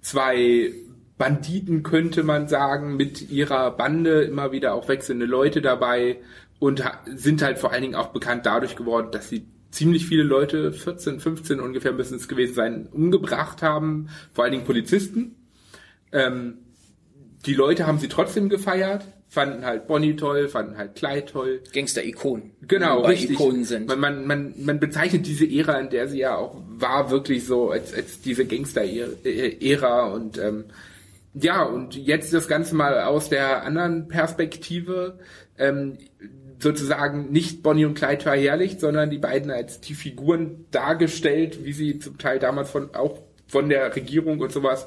zwei 0.00 0.72
Banditen, 1.20 1.82
könnte 1.82 2.22
man 2.22 2.48
sagen, 2.48 2.96
mit 2.96 3.30
ihrer 3.30 3.72
Bande, 3.72 4.22
immer 4.22 4.52
wieder 4.52 4.72
auch 4.72 4.88
wechselnde 4.88 5.26
Leute 5.26 5.60
dabei 5.60 6.16
und 6.58 6.82
sind 7.14 7.42
halt 7.42 7.58
vor 7.58 7.72
allen 7.72 7.82
Dingen 7.82 7.94
auch 7.94 8.06
bekannt 8.06 8.46
dadurch 8.46 8.74
geworden, 8.74 9.08
dass 9.12 9.28
sie 9.28 9.44
ziemlich 9.70 10.06
viele 10.06 10.22
Leute, 10.22 10.72
14, 10.72 11.20
15 11.20 11.60
ungefähr 11.60 11.92
müssen 11.92 12.16
es 12.16 12.26
gewesen 12.26 12.54
sein, 12.54 12.88
umgebracht 12.90 13.60
haben, 13.60 14.08
vor 14.32 14.44
allen 14.44 14.52
Dingen 14.52 14.64
Polizisten. 14.64 15.36
Ähm, 16.10 16.54
die 17.44 17.54
Leute 17.54 17.86
haben 17.86 17.98
sie 17.98 18.08
trotzdem 18.08 18.48
gefeiert, 18.48 19.04
fanden 19.28 19.66
halt 19.66 19.88
Bonnie 19.88 20.16
toll, 20.16 20.48
fanden 20.48 20.78
halt 20.78 20.94
Clyde 20.94 21.26
toll. 21.26 21.60
Gangster-Ikonen. 21.70 22.52
Genau, 22.62 23.02
richtig. 23.02 23.32
Ikonen 23.32 23.64
sind. 23.64 23.88
Man, 23.88 24.00
man, 24.00 24.26
man, 24.26 24.54
man 24.56 24.80
bezeichnet 24.80 25.26
diese 25.26 25.44
Ära, 25.44 25.78
in 25.80 25.90
der 25.90 26.08
sie 26.08 26.20
ja 26.20 26.36
auch 26.36 26.56
war, 26.66 27.10
wirklich 27.10 27.44
so 27.44 27.68
als, 27.72 27.92
als 27.92 28.22
diese 28.22 28.46
Gangster-Ära 28.46 30.06
und 30.14 30.38
ähm, 30.38 30.64
ja, 31.34 31.62
und 31.62 31.94
jetzt 31.94 32.32
das 32.32 32.48
Ganze 32.48 32.74
mal 32.74 33.02
aus 33.02 33.28
der 33.28 33.62
anderen 33.64 34.08
Perspektive, 34.08 35.18
ähm, 35.58 35.98
sozusagen 36.58 37.30
nicht 37.30 37.62
Bonnie 37.62 37.86
und 37.86 37.94
Clyde 37.94 38.22
verherrlicht, 38.22 38.80
sondern 38.80 39.10
die 39.10 39.18
beiden 39.18 39.50
als 39.50 39.80
die 39.80 39.94
Figuren 39.94 40.66
dargestellt, 40.70 41.64
wie 41.64 41.72
sie 41.72 41.98
zum 41.98 42.18
Teil 42.18 42.38
damals 42.38 42.70
von 42.70 42.94
auch 42.94 43.18
von 43.46 43.68
der 43.68 43.94
Regierung 43.94 44.40
und 44.40 44.52
sowas 44.52 44.86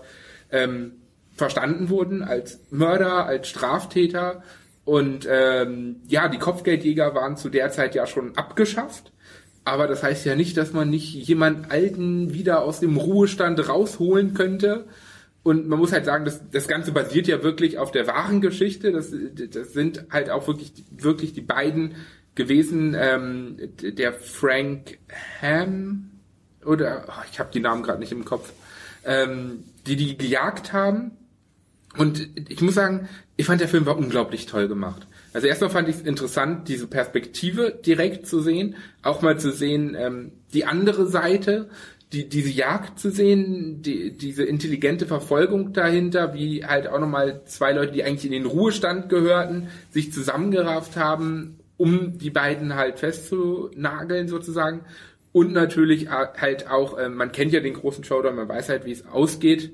ähm, 0.51 0.93
verstanden 1.35 1.89
wurden, 1.89 2.23
als 2.23 2.61
Mörder, 2.69 3.25
als 3.25 3.49
Straftäter. 3.49 4.43
Und 4.85 5.27
ähm, 5.29 5.97
ja, 6.07 6.27
die 6.27 6.37
Kopfgeldjäger 6.37 7.15
waren 7.15 7.37
zu 7.37 7.49
der 7.49 7.71
Zeit 7.71 7.95
ja 7.95 8.05
schon 8.05 8.37
abgeschafft. 8.37 9.11
Aber 9.65 9.87
das 9.87 10.03
heißt 10.03 10.25
ja 10.25 10.35
nicht, 10.35 10.57
dass 10.57 10.73
man 10.73 10.89
nicht 10.89 11.13
jemand 11.13 11.71
Alten 11.71 12.33
wieder 12.33 12.61
aus 12.61 12.79
dem 12.79 12.97
Ruhestand 12.97 13.67
rausholen 13.67 14.33
könnte. 14.33 14.85
Und 15.43 15.67
man 15.67 15.77
muss 15.77 15.91
halt 15.91 16.05
sagen, 16.05 16.23
das, 16.23 16.41
das 16.49 16.67
Ganze 16.67 16.93
basiert 16.93 17.27
ja 17.27 17.43
wirklich 17.43 17.77
auf 17.77 17.91
der 17.91 18.07
wahren 18.07 18.39
Geschichte. 18.39 18.91
Das, 18.91 19.11
das 19.11 19.73
sind 19.73 20.05
halt 20.09 20.29
auch 20.29 20.47
wirklich, 20.47 20.71
wirklich 20.89 21.33
die 21.33 21.41
beiden 21.41 21.95
gewesen. 22.33 22.95
Ähm, 22.97 23.57
der 23.81 24.13
Frank 24.13 24.97
Ham 25.41 26.11
oder 26.65 27.05
oh, 27.09 27.23
ich 27.29 27.39
habe 27.39 27.51
die 27.53 27.59
Namen 27.59 27.83
gerade 27.83 27.99
nicht 27.99 28.13
im 28.13 28.23
Kopf, 28.23 28.53
ähm, 29.05 29.65
die 29.85 29.97
die 29.97 30.17
gejagt 30.17 30.71
haben. 30.71 31.11
Und 31.97 32.27
ich 32.49 32.61
muss 32.61 32.75
sagen, 32.75 33.07
ich 33.35 33.45
fand 33.45 33.61
der 33.61 33.67
Film 33.67 33.85
war 33.85 33.97
unglaublich 33.97 34.45
toll 34.45 34.67
gemacht. 34.67 35.07
Also 35.33 35.47
erstmal 35.47 35.69
fand 35.69 35.89
ich 35.89 35.97
es 35.97 36.01
interessant, 36.01 36.67
diese 36.67 36.87
Perspektive 36.87 37.79
direkt 37.85 38.27
zu 38.27 38.41
sehen, 38.41 38.75
auch 39.01 39.21
mal 39.21 39.39
zu 39.39 39.51
sehen, 39.51 39.95
ähm, 39.97 40.31
die 40.53 40.65
andere 40.65 41.07
Seite, 41.07 41.69
die, 42.13 42.29
diese 42.29 42.49
Jagd 42.49 42.99
zu 42.99 43.09
sehen, 43.09 43.81
die, 43.81 44.15
diese 44.15 44.43
intelligente 44.43 45.05
Verfolgung 45.05 45.73
dahinter, 45.73 46.33
wie 46.33 46.63
halt 46.63 46.87
auch 46.87 46.99
nochmal 46.99 47.41
zwei 47.45 47.73
Leute, 47.73 47.91
die 47.91 48.03
eigentlich 48.03 48.25
in 48.25 48.31
den 48.31 48.45
Ruhestand 48.45 49.09
gehörten, 49.09 49.67
sich 49.89 50.13
zusammengerafft 50.13 50.95
haben, 50.95 51.59
um 51.77 52.19
die 52.19 52.29
beiden 52.29 52.75
halt 52.75 52.99
festzunageln 52.99 54.27
sozusagen. 54.27 54.81
Und 55.31 55.51
natürlich 55.51 56.09
halt 56.09 56.69
auch, 56.69 56.97
äh, 56.97 57.09
man 57.09 57.31
kennt 57.31 57.51
ja 57.53 57.59
den 57.59 57.73
großen 57.73 58.03
Showdown, 58.03 58.35
man 58.35 58.47
weiß 58.47 58.69
halt, 58.69 58.85
wie 58.85 58.91
es 58.91 59.07
ausgeht. 59.07 59.71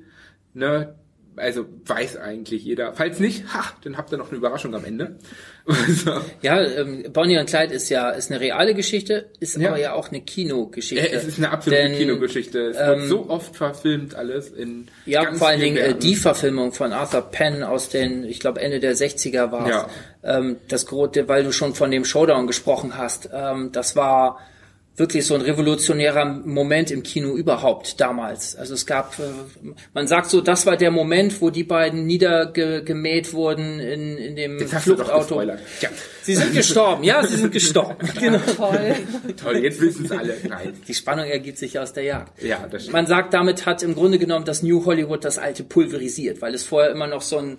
Ne? 0.53 0.95
Also 1.39 1.65
weiß 1.85 2.17
eigentlich 2.17 2.63
jeder. 2.63 2.93
Falls 2.93 3.19
nicht, 3.19 3.43
ha, 3.53 3.63
dann 3.83 3.97
habt 3.97 4.11
ihr 4.11 4.17
noch 4.17 4.29
eine 4.29 4.37
Überraschung 4.37 4.75
am 4.75 4.85
Ende. 4.85 5.17
so. 5.87 6.11
Ja, 6.41 6.61
ähm, 6.61 7.05
Bonnie 7.11 7.37
und 7.37 7.47
Clyde 7.47 7.73
ist 7.73 7.89
ja 7.89 8.09
ist 8.09 8.31
eine 8.31 8.39
reale 8.39 8.73
Geschichte, 8.73 9.29
ist 9.39 9.57
ja. 9.57 9.69
aber 9.69 9.79
ja 9.79 9.93
auch 9.93 10.09
eine 10.09 10.21
Kinogeschichte. 10.21 11.07
Ja, 11.07 11.13
es 11.13 11.25
ist 11.25 11.37
eine 11.37 11.51
absolute 11.51 11.83
Denn, 11.83 11.97
Kinogeschichte. 11.97 12.59
Es 12.69 12.77
ähm, 12.79 12.87
wird 12.87 13.09
so 13.09 13.29
oft 13.29 13.55
verfilmt 13.55 14.15
alles 14.15 14.49
in 14.49 14.87
Ja, 15.05 15.33
vor 15.33 15.47
allen 15.47 15.61
Dingen 15.61 15.77
äh, 15.77 15.95
die 15.95 16.15
Verfilmung 16.15 16.71
von 16.71 16.91
Arthur 16.91 17.21
Penn 17.21 17.63
aus 17.63 17.89
den, 17.89 18.23
ich 18.23 18.39
glaube 18.39 18.61
Ende 18.61 18.79
der 18.79 18.95
60er 18.95 19.51
war 19.51 19.69
ja. 19.69 19.89
ähm, 20.23 20.57
das 20.67 20.85
große, 20.85 21.27
weil 21.27 21.43
du 21.43 21.51
schon 21.51 21.75
von 21.75 21.91
dem 21.91 22.05
Showdown 22.05 22.47
gesprochen 22.47 22.97
hast. 22.97 23.29
Ähm, 23.31 23.71
das 23.71 23.95
war 23.95 24.39
wirklich 24.95 25.25
so 25.25 25.33
ein 25.33 25.41
revolutionärer 25.41 26.25
Moment 26.25 26.91
im 26.91 27.03
Kino 27.03 27.35
überhaupt 27.35 27.99
damals. 28.01 28.55
Also 28.55 28.73
es 28.73 28.85
gab, 28.85 29.17
äh, 29.19 29.23
man 29.93 30.07
sagt 30.07 30.29
so, 30.29 30.41
das 30.41 30.65
war 30.65 30.75
der 30.75 30.91
Moment, 30.91 31.41
wo 31.41 31.49
die 31.49 31.63
beiden 31.63 32.05
niedergemäht 32.05 33.33
wurden 33.33 33.79
in, 33.79 34.17
in 34.17 34.35
dem 34.35 34.59
jetzt 34.59 34.75
Fluchtauto. 34.75 35.41
Ja. 35.41 35.57
Sie 36.21 36.35
sind 36.35 36.53
gestorben, 36.53 37.03
ja, 37.03 37.25
sie 37.25 37.37
sind 37.37 37.51
gestorben. 37.51 38.07
genau. 38.19 38.39
Toll. 38.55 38.95
Toll, 39.41 39.57
jetzt 39.57 39.79
wissen 39.81 40.05
es 40.05 40.11
alle. 40.11 40.37
Nein. 40.47 40.73
Die 40.87 40.93
Spannung 40.93 41.25
ergibt 41.25 41.57
sich 41.57 41.79
aus 41.79 41.93
der 41.93 42.03
Jagd. 42.03 42.43
Ja, 42.43 42.67
das 42.69 42.83
stimmt. 42.83 42.93
Man 42.93 43.07
sagt, 43.07 43.33
damit 43.33 43.65
hat 43.65 43.81
im 43.83 43.95
Grunde 43.95 44.19
genommen 44.19 44.45
das 44.45 44.63
New 44.63 44.85
Hollywood 44.85 45.23
das 45.23 45.37
alte 45.37 45.63
pulverisiert, 45.63 46.41
weil 46.41 46.53
es 46.53 46.63
vorher 46.63 46.91
immer 46.91 47.07
noch 47.07 47.21
so 47.21 47.37
ein 47.37 47.57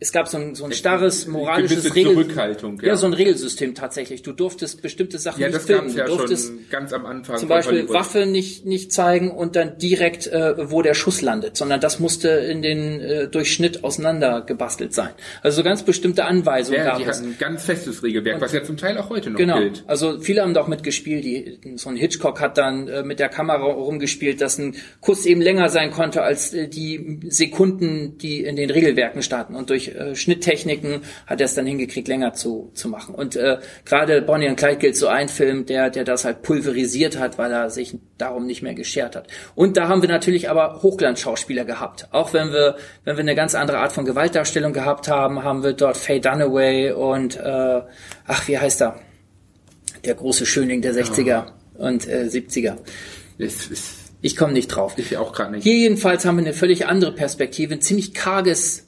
es 0.00 0.12
gab 0.12 0.28
so 0.28 0.38
ein, 0.38 0.54
so 0.54 0.64
ein 0.64 0.72
starres 0.72 1.26
moralisches 1.26 1.92
Regel 1.96 2.12
Zurückhaltung, 2.12 2.80
ja. 2.80 2.88
ja. 2.88 2.96
so 2.96 3.06
ein 3.06 3.14
Regelsystem 3.14 3.74
tatsächlich. 3.74 4.22
Du 4.22 4.30
durftest 4.32 4.80
bestimmte 4.80 5.18
Sachen 5.18 5.40
ja, 5.40 5.48
nicht 5.48 5.62
filmen. 5.62 5.90
Du 5.90 5.98
ja 5.98 6.06
durftest 6.06 6.70
ganz 6.70 6.92
am 6.92 7.04
Anfang 7.04 7.36
zum 7.36 7.48
Beispiel 7.48 7.88
Waffe 7.88 8.24
nicht 8.24 8.64
nicht 8.64 8.92
zeigen 8.92 9.32
und 9.32 9.56
dann 9.56 9.76
direkt 9.78 10.28
äh, 10.28 10.70
wo 10.70 10.82
der 10.82 10.94
Schuss 10.94 11.20
landet, 11.20 11.56
sondern 11.56 11.80
das 11.80 11.98
musste 11.98 12.28
in 12.28 12.62
den 12.62 13.00
äh, 13.00 13.28
durch 13.28 13.52
Schnitt 13.52 13.82
auseinander 13.82 14.42
gebastelt 14.42 14.94
sein. 14.94 15.10
Also 15.42 15.56
so 15.56 15.62
ganz 15.64 15.82
bestimmte 15.82 16.26
Anweisungen 16.26 16.78
ja, 16.78 16.84
gab 16.86 16.98
die 16.98 17.02
es. 17.02 17.18
hatten 17.18 17.30
ein 17.30 17.38
ganz 17.38 17.64
festes 17.64 18.04
Regelwerk, 18.04 18.36
und, 18.36 18.42
was 18.42 18.52
ja 18.52 18.62
zum 18.62 18.76
Teil 18.76 18.98
auch 18.98 19.10
heute 19.10 19.30
noch 19.30 19.38
genau. 19.38 19.58
gilt. 19.58 19.82
Also 19.88 20.20
viele 20.20 20.42
haben 20.42 20.54
da 20.54 20.60
auch 20.60 20.68
mitgespielt. 20.68 21.24
Die, 21.24 21.58
so 21.74 21.88
ein 21.88 21.96
Hitchcock 21.96 22.40
hat 22.40 22.56
dann 22.56 22.86
äh, 22.86 23.02
mit 23.02 23.18
der 23.18 23.30
Kamera 23.30 23.64
rumgespielt, 23.64 24.40
dass 24.40 24.58
ein 24.58 24.76
Kuss 25.00 25.26
eben 25.26 25.40
länger 25.40 25.70
sein 25.70 25.90
konnte 25.90 26.22
als 26.22 26.54
äh, 26.54 26.68
die 26.68 27.18
Sekunden, 27.28 28.16
die 28.18 28.44
in 28.44 28.54
den 28.54 28.70
Regelwerken 28.70 29.22
standen 29.22 29.56
und 29.56 29.70
durch 29.70 29.87
äh, 29.88 30.14
Schnitttechnik 30.14 30.68
Techniken 30.68 31.02
hat 31.26 31.40
er 31.40 31.46
es 31.46 31.54
dann 31.54 31.66
hingekriegt, 31.66 32.08
länger 32.08 32.32
zu, 32.34 32.70
zu 32.74 32.88
machen. 32.88 33.14
Und 33.14 33.36
äh, 33.36 33.58
gerade 33.84 34.22
Bonnie 34.22 34.48
und 34.48 34.56
Clyde 34.56 34.76
gilt 34.76 34.96
so 34.96 35.08
ein 35.08 35.28
Film, 35.28 35.66
der, 35.66 35.90
der 35.90 36.04
das 36.04 36.24
halt 36.24 36.42
pulverisiert 36.42 37.18
hat, 37.18 37.38
weil 37.38 37.52
er 37.52 37.70
sich 37.70 37.96
darum 38.16 38.46
nicht 38.46 38.62
mehr 38.62 38.74
geschert 38.74 39.16
hat. 39.16 39.28
Und 39.54 39.76
da 39.76 39.88
haben 39.88 40.02
wir 40.02 40.08
natürlich 40.08 40.50
aber 40.50 40.82
Hochglanzschauspieler 40.82 41.64
gehabt. 41.64 42.08
Auch 42.12 42.32
wenn 42.32 42.52
wir, 42.52 42.76
wenn 43.04 43.16
wir 43.16 43.20
eine 43.20 43.34
ganz 43.34 43.54
andere 43.54 43.78
Art 43.78 43.92
von 43.92 44.04
Gewaltdarstellung 44.04 44.72
gehabt 44.72 45.08
haben, 45.08 45.42
haben 45.44 45.62
wir 45.62 45.72
dort 45.72 45.96
Faye 45.96 46.20
Dunaway 46.20 46.92
und 46.92 47.36
äh, 47.36 47.82
ach, 48.26 48.48
wie 48.48 48.58
heißt 48.58 48.82
er? 48.82 49.00
Der 50.04 50.14
große 50.14 50.46
Schönling 50.46 50.80
der 50.80 50.94
60er 50.94 51.46
oh. 51.76 51.86
und 51.86 52.08
äh, 52.08 52.24
70er. 52.24 52.76
Ich 54.20 54.36
komme 54.36 54.52
nicht 54.52 54.68
drauf. 54.68 54.94
Ich 54.96 55.16
auch 55.16 55.32
gerade 55.32 55.52
nicht. 55.52 55.62
Hier 55.62 55.76
jedenfalls 55.76 56.24
haben 56.24 56.36
wir 56.36 56.44
eine 56.44 56.54
völlig 56.54 56.86
andere 56.86 57.12
Perspektive, 57.12 57.74
ein 57.74 57.80
ziemlich 57.80 58.14
karges 58.14 58.87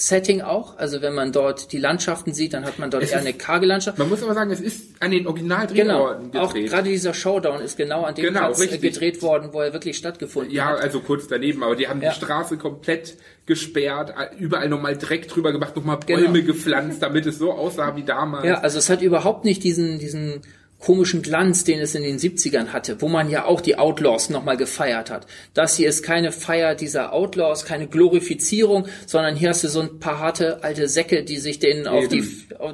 Setting 0.00 0.40
auch. 0.40 0.78
Also 0.78 1.02
wenn 1.02 1.14
man 1.14 1.30
dort 1.30 1.72
die 1.72 1.78
Landschaften 1.78 2.32
sieht, 2.32 2.54
dann 2.54 2.64
hat 2.64 2.78
man 2.78 2.90
dort 2.90 3.02
es 3.02 3.10
eher 3.10 3.18
ist, 3.18 3.26
eine 3.26 3.34
karge 3.34 3.66
Landschaft. 3.66 3.98
Man 3.98 4.08
muss 4.08 4.22
aber 4.22 4.32
sagen, 4.32 4.50
es 4.50 4.60
ist 4.60 4.94
an 5.00 5.10
den 5.10 5.26
Originaldrehorten 5.26 6.32
genau. 6.32 6.48
gedreht. 6.48 6.68
Auch 6.68 6.72
gerade 6.72 6.88
dieser 6.88 7.12
Showdown 7.12 7.60
ist 7.60 7.76
genau 7.76 8.04
an 8.04 8.14
dem 8.14 8.24
genau, 8.24 8.46
Platz 8.46 8.60
richtig. 8.60 8.80
gedreht 8.80 9.20
worden, 9.20 9.50
wo 9.52 9.60
er 9.60 9.74
wirklich 9.74 9.98
stattgefunden 9.98 10.54
ja, 10.54 10.64
hat. 10.64 10.78
Ja, 10.78 10.82
also 10.84 11.00
kurz 11.00 11.28
daneben, 11.28 11.62
aber 11.62 11.76
die 11.76 11.88
haben 11.88 12.00
ja. 12.00 12.10
die 12.10 12.16
Straße 12.16 12.56
komplett 12.56 13.18
gesperrt, 13.44 14.14
überall 14.38 14.70
nochmal 14.70 14.96
Dreck 14.96 15.28
drüber 15.28 15.52
gemacht, 15.52 15.76
nochmal 15.76 15.98
Bäume 15.98 16.40
genau. 16.40 16.46
gepflanzt, 16.46 17.02
damit 17.02 17.26
es 17.26 17.38
so 17.38 17.52
aussah 17.52 17.94
wie 17.94 18.02
damals. 18.02 18.46
Ja, 18.46 18.60
also 18.60 18.78
es 18.78 18.88
hat 18.88 19.02
überhaupt 19.02 19.44
nicht 19.44 19.62
diesen, 19.64 19.98
diesen 19.98 20.40
komischen 20.80 21.22
Glanz, 21.22 21.64
den 21.64 21.78
es 21.78 21.94
in 21.94 22.02
den 22.02 22.18
70ern 22.18 22.68
hatte, 22.68 23.00
wo 23.00 23.08
man 23.08 23.30
ja 23.30 23.44
auch 23.44 23.60
die 23.60 23.76
Outlaws 23.76 24.30
nochmal 24.30 24.56
gefeiert 24.56 25.10
hat. 25.10 25.26
Das 25.54 25.76
hier 25.76 25.88
ist 25.88 26.02
keine 26.02 26.32
Feier 26.32 26.74
dieser 26.74 27.12
Outlaws, 27.12 27.64
keine 27.64 27.86
Glorifizierung, 27.86 28.86
sondern 29.06 29.36
hier 29.36 29.50
hast 29.50 29.62
du 29.62 29.68
so 29.68 29.80
ein 29.80 30.00
paar 30.00 30.18
harte 30.18 30.64
alte 30.64 30.88
Säcke, 30.88 31.22
die 31.22 31.36
sich 31.36 31.58
denen 31.58 31.86
auf 31.86 32.08
die, 32.08 32.24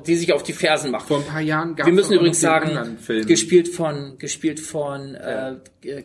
die 0.06 0.16
sich 0.16 0.32
auf 0.32 0.44
die 0.44 0.52
Fersen 0.52 0.92
machen. 0.92 1.06
Vor 1.08 1.18
ein 1.18 1.26
paar 1.26 1.40
Jahren 1.40 1.74
gab 1.74 1.86
Wir 1.86 1.92
müssen 1.92 2.12
übrigens 2.12 2.40
sagen, 2.40 2.98
gespielt 3.26 3.68
von, 3.68 4.18
gespielt 4.18 4.60
von, 4.60 5.14
äh, 5.16 5.54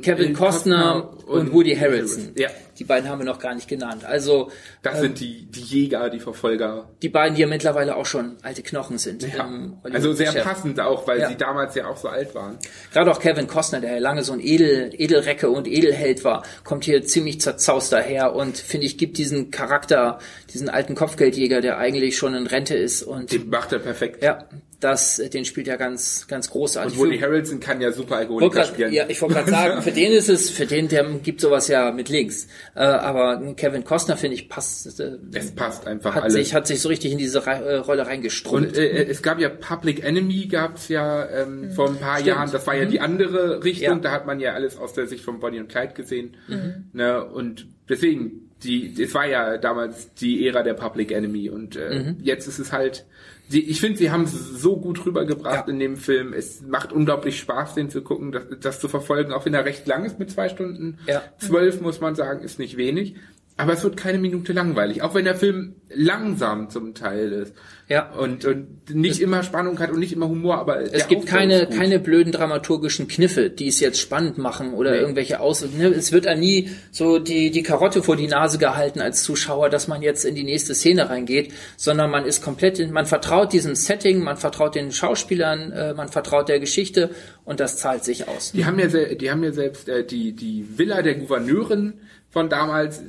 Kevin 0.02 0.34
Costner, 0.34 0.34
Costner 0.34 1.28
und, 1.28 1.40
und, 1.40 1.54
Woody 1.54 1.76
Harrelson. 1.76 2.32
Ja. 2.36 2.50
Die 2.82 2.86
beiden 2.86 3.08
haben 3.08 3.20
wir 3.20 3.28
noch 3.28 3.38
gar 3.38 3.54
nicht 3.54 3.68
genannt. 3.68 4.06
Also 4.06 4.50
das 4.82 4.96
ähm, 4.96 5.02
sind 5.02 5.20
die 5.20 5.46
die 5.46 5.62
Jäger, 5.62 6.10
die 6.10 6.20
Verfolger. 6.20 6.90
Die 7.04 7.10
beiden, 7.10 7.36
die 7.36 7.42
ja 7.42 7.48
mittlerweile 7.48 7.96
auch 7.96 8.08
schon 8.08 8.38
alte 8.42 8.64
Knochen 8.64 8.98
sind. 8.98 9.22
Ja. 9.22 9.48
Also 9.84 10.14
sehr 10.14 10.32
passend 10.32 10.80
auch, 10.80 11.06
weil 11.06 11.20
ja. 11.20 11.30
sie 11.30 11.36
damals 11.36 11.76
ja 11.76 11.86
auch 11.86 11.98
so 11.98 12.08
alt 12.08 12.34
waren. 12.34 12.58
Gerade 12.92 13.12
auch 13.12 13.20
Kevin 13.20 13.46
Costner, 13.46 13.82
der 13.82 13.94
ja 13.94 14.00
lange 14.00 14.24
so 14.24 14.34
ein 14.34 14.40
Edel 14.40 14.90
Edelrecke 14.94 15.52
und 15.52 15.68
Edelheld 15.68 16.24
war, 16.24 16.44
kommt 16.64 16.86
hier 16.86 17.04
ziemlich 17.04 17.40
zerzaust 17.40 17.94
daher 17.94 18.34
und 18.34 18.58
finde 18.58 18.88
ich 18.88 18.98
gibt 18.98 19.20
diesen 19.20 19.52
Charakter, 19.52 20.18
diesen 20.52 20.68
alten 20.68 20.96
Kopfgeldjäger, 20.96 21.62
der 21.62 21.78
eigentlich 21.78 22.18
schon 22.18 22.34
in 22.34 22.48
Rente 22.48 22.74
ist 22.74 23.04
und 23.04 23.32
den 23.32 23.48
macht 23.48 23.74
er 23.74 23.78
perfekt. 23.80 24.24
Ja, 24.24 24.48
das, 24.82 25.18
den 25.18 25.46
spielt 25.46 25.68
er 25.68 25.78
ganz, 25.78 26.26
ganz 26.28 26.50
großartig. 26.50 26.98
Und 26.98 27.06
Woody 27.06 27.20
Harrelson 27.20 27.60
kann 27.60 27.80
ja 27.82 27.92
super 27.92 28.18
Alkoholiker 28.18 28.56
grad, 28.56 28.68
spielen. 28.68 28.92
Ja, 28.92 29.06
ich 29.08 29.22
wollte 29.22 29.36
gerade 29.36 29.52
sagen, 29.52 29.82
für 29.84 29.92
den 29.92 30.12
ist 30.12 30.28
es, 30.28 30.50
für 30.50 30.66
den, 30.66 30.88
der 30.88 31.04
gibt 31.24 31.40
sowas 31.40 31.68
ja 31.68 31.92
mit 31.92 32.10
links. 32.10 32.48
Äh, 32.76 32.80
aber 32.80 33.54
Kevin 33.56 33.84
Costner, 33.84 34.18
finde 34.18 34.36
ich, 34.36 34.50
passt. 34.50 35.00
Äh, 35.00 35.18
es 35.34 35.52
passt 35.52 35.86
einfach 35.86 36.16
hat 36.16 36.24
alles. 36.24 36.34
Sich, 36.34 36.56
hat 36.56 36.66
sich 36.66 36.82
so 36.82 36.90
richtig 36.90 37.12
in 37.12 37.20
diese 37.20 37.46
Re 37.46 37.52
äh, 37.52 37.76
Rolle 37.76 38.08
reingestrumpft. 38.08 38.72
Und 38.72 38.78
äh, 38.78 39.06
es 39.06 39.22
gab 39.22 39.40
ja 39.40 39.50
Public 39.50 40.04
Enemy, 40.04 40.48
gab's 40.48 40.88
ja 40.88 41.30
ähm, 41.30 41.62
mhm. 41.62 41.72
vor 41.74 41.88
ein 41.88 41.98
paar 41.98 42.16
Stimmt. 42.16 42.28
Jahren. 42.28 42.52
Das 42.52 42.66
war 42.66 42.76
ja 42.76 42.86
mhm. 42.86 42.90
die 42.90 43.00
andere 43.00 43.64
Richtung. 43.64 43.98
Ja. 43.98 44.02
Da 44.02 44.12
hat 44.12 44.26
man 44.26 44.40
ja 44.40 44.54
alles 44.54 44.78
aus 44.78 44.94
der 44.94 45.06
Sicht 45.06 45.24
von 45.24 45.40
Bonnie 45.40 45.60
und 45.60 45.70
Clyde 45.70 45.94
gesehen. 45.94 46.38
Mhm. 46.48 46.90
Ne? 46.94 47.24
Und 47.24 47.68
deswegen, 47.88 48.50
die, 48.64 49.00
es 49.00 49.14
war 49.14 49.28
ja 49.28 49.58
damals 49.58 50.16
die 50.16 50.48
Ära 50.48 50.64
der 50.64 50.74
Public 50.74 51.12
Enemy 51.12 51.50
und 51.50 51.76
äh, 51.76 52.00
mhm. 52.00 52.18
jetzt 52.24 52.48
ist 52.48 52.58
es 52.58 52.72
halt 52.72 53.06
die, 53.52 53.70
ich 53.70 53.80
finde, 53.82 53.98
sie 53.98 54.12
haben 54.12 54.24
es 54.24 54.32
so 54.34 54.78
gut 54.78 55.06
rübergebracht 55.06 55.68
ja. 55.68 55.74
in 55.74 55.80
dem 55.80 55.98
Film. 55.98 56.34
Es 56.34 56.62
macht 56.62 56.94
unglaublich 56.94 57.40
Spaß, 57.40 57.76
den 57.76 57.90
zu 57.90 58.02
gucken, 58.02 58.32
das, 58.32 58.44
das 58.62 58.80
zu 58.80 58.88
verfolgen, 58.88 59.34
auch 59.34 59.46
wenn 59.46 59.54
er 59.54 59.66
recht 59.66 59.86
lang 59.88 60.06
ist 60.06 60.20
mit 60.20 60.32
zwei 60.32 60.50
Stunden. 60.50 61.00
Ja. 61.08 61.22
Zwölf, 61.38 61.82
muss 61.82 62.00
man 62.00 62.16
sagen, 62.16 62.44
ist 62.44 62.60
nicht 62.60 62.78
wenig. 62.78 63.16
Aber 63.58 63.74
es 63.74 63.84
wird 63.84 63.98
keine 63.98 64.18
Minute 64.18 64.54
langweilig, 64.54 65.02
auch 65.02 65.14
wenn 65.14 65.26
der 65.26 65.36
Film 65.36 65.76
langsam 65.90 66.70
zum 66.70 66.94
Teil 66.96 67.32
ist. 67.32 67.54
Ja. 67.88 68.10
Und, 68.14 68.46
und 68.46 68.90
nicht 68.96 69.16
es, 69.16 69.20
immer 69.20 69.44
Spannung 69.44 69.78
hat 69.80 69.92
und 69.92 70.00
nicht 70.00 70.14
immer 70.14 70.30
Humor, 70.30 70.58
aber 70.58 70.94
es 70.94 71.08
gibt 71.10 71.26
keine, 71.26 71.68
keine 71.68 72.00
blöden 72.00 72.32
dramaturgischen 72.32 73.10
Kniffe, 73.10 73.50
die 73.50 73.68
es 73.68 73.82
jetzt 73.82 74.00
spannend 74.00 74.38
machen 74.38 74.74
oder 74.74 74.92
nee. 74.92 74.98
irgendwelche 75.00 75.42
Aus. 75.42 75.62
Ne? 75.78 75.88
Es 75.88 76.14
wird 76.14 76.26
ja 76.26 76.36
nie 76.36 76.72
so 76.92 77.20
die, 77.20 77.52
die 77.52 77.64
Karotte 77.64 78.02
vor 78.02 78.16
die 78.16 78.28
Nase 78.28 78.58
gehalten 78.58 79.02
als 79.02 79.24
Zuschauer, 79.24 79.70
dass 79.70 79.90
man 79.90 80.02
jetzt 80.02 80.24
in 80.24 80.36
die 80.36 80.46
nächste 80.46 80.74
Szene 80.74 81.10
reingeht, 81.10 81.52
sondern 81.76 82.10
man 82.10 82.26
ist 82.26 82.42
komplett, 82.42 82.80
in, 82.80 82.92
man 82.92 83.06
vertraut 83.06 83.52
diesem 83.52 83.76
Setting, 83.76 84.24
man 84.24 84.38
vertraut 84.38 84.76
den 84.76 84.94
Schauspielern, 84.94 85.72
äh, 85.74 85.94
man 85.94 86.08
vertraut 86.08 86.48
der 86.48 86.62
Geschichte 86.62 87.10
und 87.44 87.60
das 87.60 87.78
zahlt 87.78 88.06
sich 88.06 88.30
aus. 88.30 88.54
Die 88.54 88.66
haben 88.66 88.80
ja, 88.80 88.88
die 88.88 89.30
haben 89.30 89.44
ja 89.44 89.52
selbst 89.52 89.90
äh, 89.90 90.06
die, 90.06 90.32
die 90.32 90.66
Villa 90.78 91.02
der 91.02 91.16
Gouverneurin 91.16 91.94
von 92.30 92.50
damals, 92.50 93.04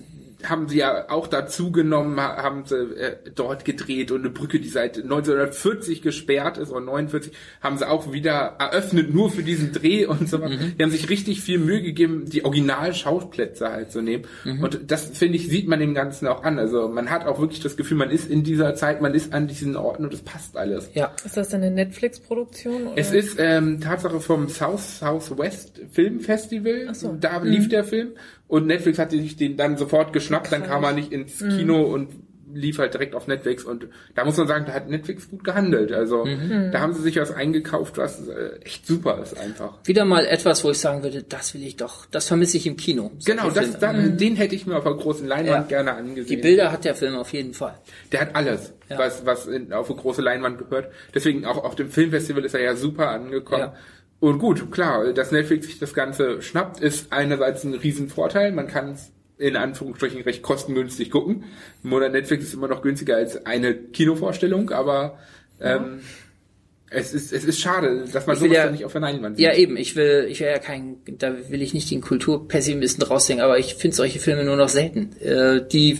haben 0.49 0.69
sie 0.69 0.79
ja 0.79 1.11
auch 1.11 1.27
dazu 1.27 1.73
genommen, 1.73 2.21
haben 2.21 2.65
sie 2.65 2.77
äh, 2.77 3.17
dort 3.35 3.65
gedreht 3.65 4.11
und 4.11 4.21
eine 4.21 4.31
Brücke, 4.31 4.61
die 4.61 4.69
seit 4.69 4.99
1940 4.99 6.03
gesperrt 6.03 6.59
ist 6.59 6.71
oder 6.71 6.81
49, 6.81 7.33
haben 7.61 7.79
sie 7.79 7.89
auch 7.89 8.13
wieder 8.13 8.57
eröffnet, 8.59 9.15
nur 9.15 9.31
für 9.31 9.43
diesen 9.43 9.73
Dreh 9.73 10.07
und 10.07 10.29
so 10.29 10.41
weiter. 10.41 10.55
Mhm. 10.55 10.77
Die 10.79 10.83
haben 10.83 10.91
sich 10.91 11.09
richtig 11.09 11.41
viel 11.41 11.59
Mühe 11.59 11.83
gegeben, 11.83 12.25
die 12.27 12.45
Original-Schauplätze 12.45 13.71
halt 13.71 13.93
zu 13.93 14.03
nehmen. 14.03 14.25
Mhm. 14.45 14.63
Und 14.63 14.91
das, 14.91 15.07
finde 15.17 15.37
ich, 15.37 15.49
sieht 15.49 15.69
man 15.69 15.81
dem 15.81 15.95
Ganzen 15.95 16.27
auch 16.29 16.43
an. 16.43 16.59
Also 16.59 16.89
man 16.89 17.11
hat 17.11 17.27
auch 17.27 17.41
wirklich 17.41 17.61
das 17.61 17.77
Gefühl, 17.77 17.97
man 17.97 18.11
ist 18.11 18.31
in 18.31 18.45
dieser 18.45 18.75
Zeit, 18.75 19.01
man 19.01 19.15
ist 19.15 19.33
an 19.33 19.47
diesen 19.47 19.77
Orten 19.77 20.05
und 20.05 20.15
es 20.15 20.23
passt 20.23 20.57
alles. 20.57 20.91
Ja. 20.95 21.13
Ist 21.25 21.37
das 21.37 21.55
eine 21.55 21.71
Netflix-Produktion? 21.71 22.93
Es 22.97 23.13
ist 23.13 23.37
ähm, 23.39 23.81
Tatsache 23.81 24.21
vom 24.21 24.49
South 24.49 24.99
Southwest 24.99 25.81
Film 25.91 26.21
Festival. 26.21 26.95
So. 26.95 27.17
Da 27.19 27.39
lief 27.43 27.65
mhm. 27.65 27.69
der 27.71 27.85
Film. 27.85 28.09
Und 28.53 28.67
Netflix 28.67 28.99
hat 28.99 29.13
sich 29.13 29.37
den 29.37 29.57
dann 29.57 29.79
sofort 29.79 30.13
geschnappt, 30.13 30.53
dann 30.53 30.65
kam 30.65 30.85
er 30.85 30.93
nicht 30.93 31.11
ins 31.11 31.41
mhm. 31.41 31.49
Kino 31.57 31.79
mhm. 31.87 31.95
und 31.95 32.09
lief 32.53 32.79
halt 32.79 32.93
direkt 32.93 33.15
auf 33.15 33.27
Netflix 33.27 33.65
und 33.65 33.89
da 34.15 34.27
muss 34.27 34.37
man 34.37 34.47
sagen, 34.47 34.67
da 34.67 34.75
hat 34.75 34.91
Netflix 34.91 35.31
gut 35.31 35.43
gehandelt. 35.43 35.91
Also 35.91 36.27
mhm. 36.27 36.69
da 36.71 36.81
haben 36.81 36.93
sie 36.93 37.01
sich 37.01 37.17
was 37.17 37.31
eingekauft, 37.31 37.97
was 37.97 38.29
äh, 38.29 38.57
echt 38.63 38.87
super 38.87 39.23
ist 39.23 39.39
einfach. 39.39 39.79
Wieder 39.85 40.05
mal 40.05 40.27
etwas, 40.27 40.63
wo 40.65 40.71
ich 40.71 40.77
sagen 40.77 41.03
würde, 41.03 41.23
das 41.23 41.55
will 41.55 41.63
ich 41.63 41.77
doch, 41.77 42.05
das 42.11 42.29
vermisse 42.29 42.59
ich 42.59 42.67
im 42.67 42.77
Kino. 42.77 43.11
Genau, 43.25 43.49
das, 43.49 43.79
dann, 43.79 44.03
mhm. 44.03 44.17
den 44.19 44.37
hätte 44.37 44.55
ich 44.55 44.67
mir 44.67 44.77
auf 44.77 44.85
einer 44.85 44.97
großen 44.97 45.27
Leinwand 45.27 45.71
ja. 45.71 45.79
gerne 45.79 45.95
angesehen. 45.95 46.27
Die 46.27 46.37
Bilder 46.37 46.71
hat 46.71 46.85
der 46.85 46.95
Film 46.95 47.17
auf 47.17 47.33
jeden 47.33 47.55
Fall. 47.55 47.79
Der 48.13 48.21
hat 48.21 48.37
alles, 48.37 48.75
ja. 48.91 48.99
was, 48.99 49.25
was 49.25 49.47
in, 49.47 49.73
auf 49.73 49.89
eine 49.91 49.99
große 49.99 50.21
Leinwand 50.21 50.59
gehört. 50.59 50.93
Deswegen 51.15 51.47
auch 51.47 51.65
auf 51.65 51.75
dem 51.75 51.89
Filmfestival 51.89 52.45
ist 52.45 52.53
er 52.53 52.61
ja 52.61 52.77
super 52.77 53.09
angekommen. 53.09 53.63
Ja. 53.63 53.75
Und 54.23 54.39
gut, 54.39 54.71
klar, 54.71 55.13
dass 55.13 55.33
Netflix 55.33 55.67
sich 55.67 55.81
das 55.81 55.95
Ganze 55.95 56.43
schnappt, 56.43 56.79
ist 56.79 57.13
einerseits 57.13 57.65
ein 57.65 57.75
Riesenvorteil. 57.75 58.53
Man 58.53 58.69
kann 58.69 58.91
es 58.91 59.11
in 59.37 59.57
Anführungsstrichen 59.57 60.23
recht 60.23 60.45
kostengünstig 60.45 61.11
gucken. 61.11 61.43
Monat 61.83 62.13
Netflix 62.13 62.45
ist 62.45 62.55
immer 62.55 62.69
noch 62.69 62.83
günstiger 62.83 63.17
als 63.17 63.47
eine 63.47 63.75
Kinovorstellung, 63.75 64.71
aber 64.71 65.19
ähm, 65.61 65.99
ja. 66.89 66.99
es 66.99 67.13
ist 67.15 67.33
es 67.33 67.43
ist 67.43 67.59
schade, 67.59 68.05
dass 68.13 68.29
man 68.29 68.37
sowas 68.37 68.53
ja, 68.53 68.71
nicht 68.71 68.85
auf 68.85 68.93
der 68.93 69.01
Leinwand 69.01 69.39
sieht. 69.39 69.45
Ja 69.45 69.57
eben, 69.57 69.77
ich 69.77 69.97
will 69.97 70.29
ich 70.31 70.39
will 70.39 70.47
ja 70.47 70.61
kein, 70.61 70.99
da 71.19 71.35
will 71.49 71.61
ich 71.61 71.75
nicht 71.75 71.91
den 71.91 72.01
Kulturpessimisten 72.01 73.03
raushängen, 73.03 73.43
aber 73.43 73.59
ich 73.59 73.75
finde 73.75 73.97
solche 73.97 74.21
Filme 74.21 74.45
nur 74.45 74.55
noch 74.55 74.69
selten. 74.69 75.17
Äh, 75.21 75.67
die 75.67 75.99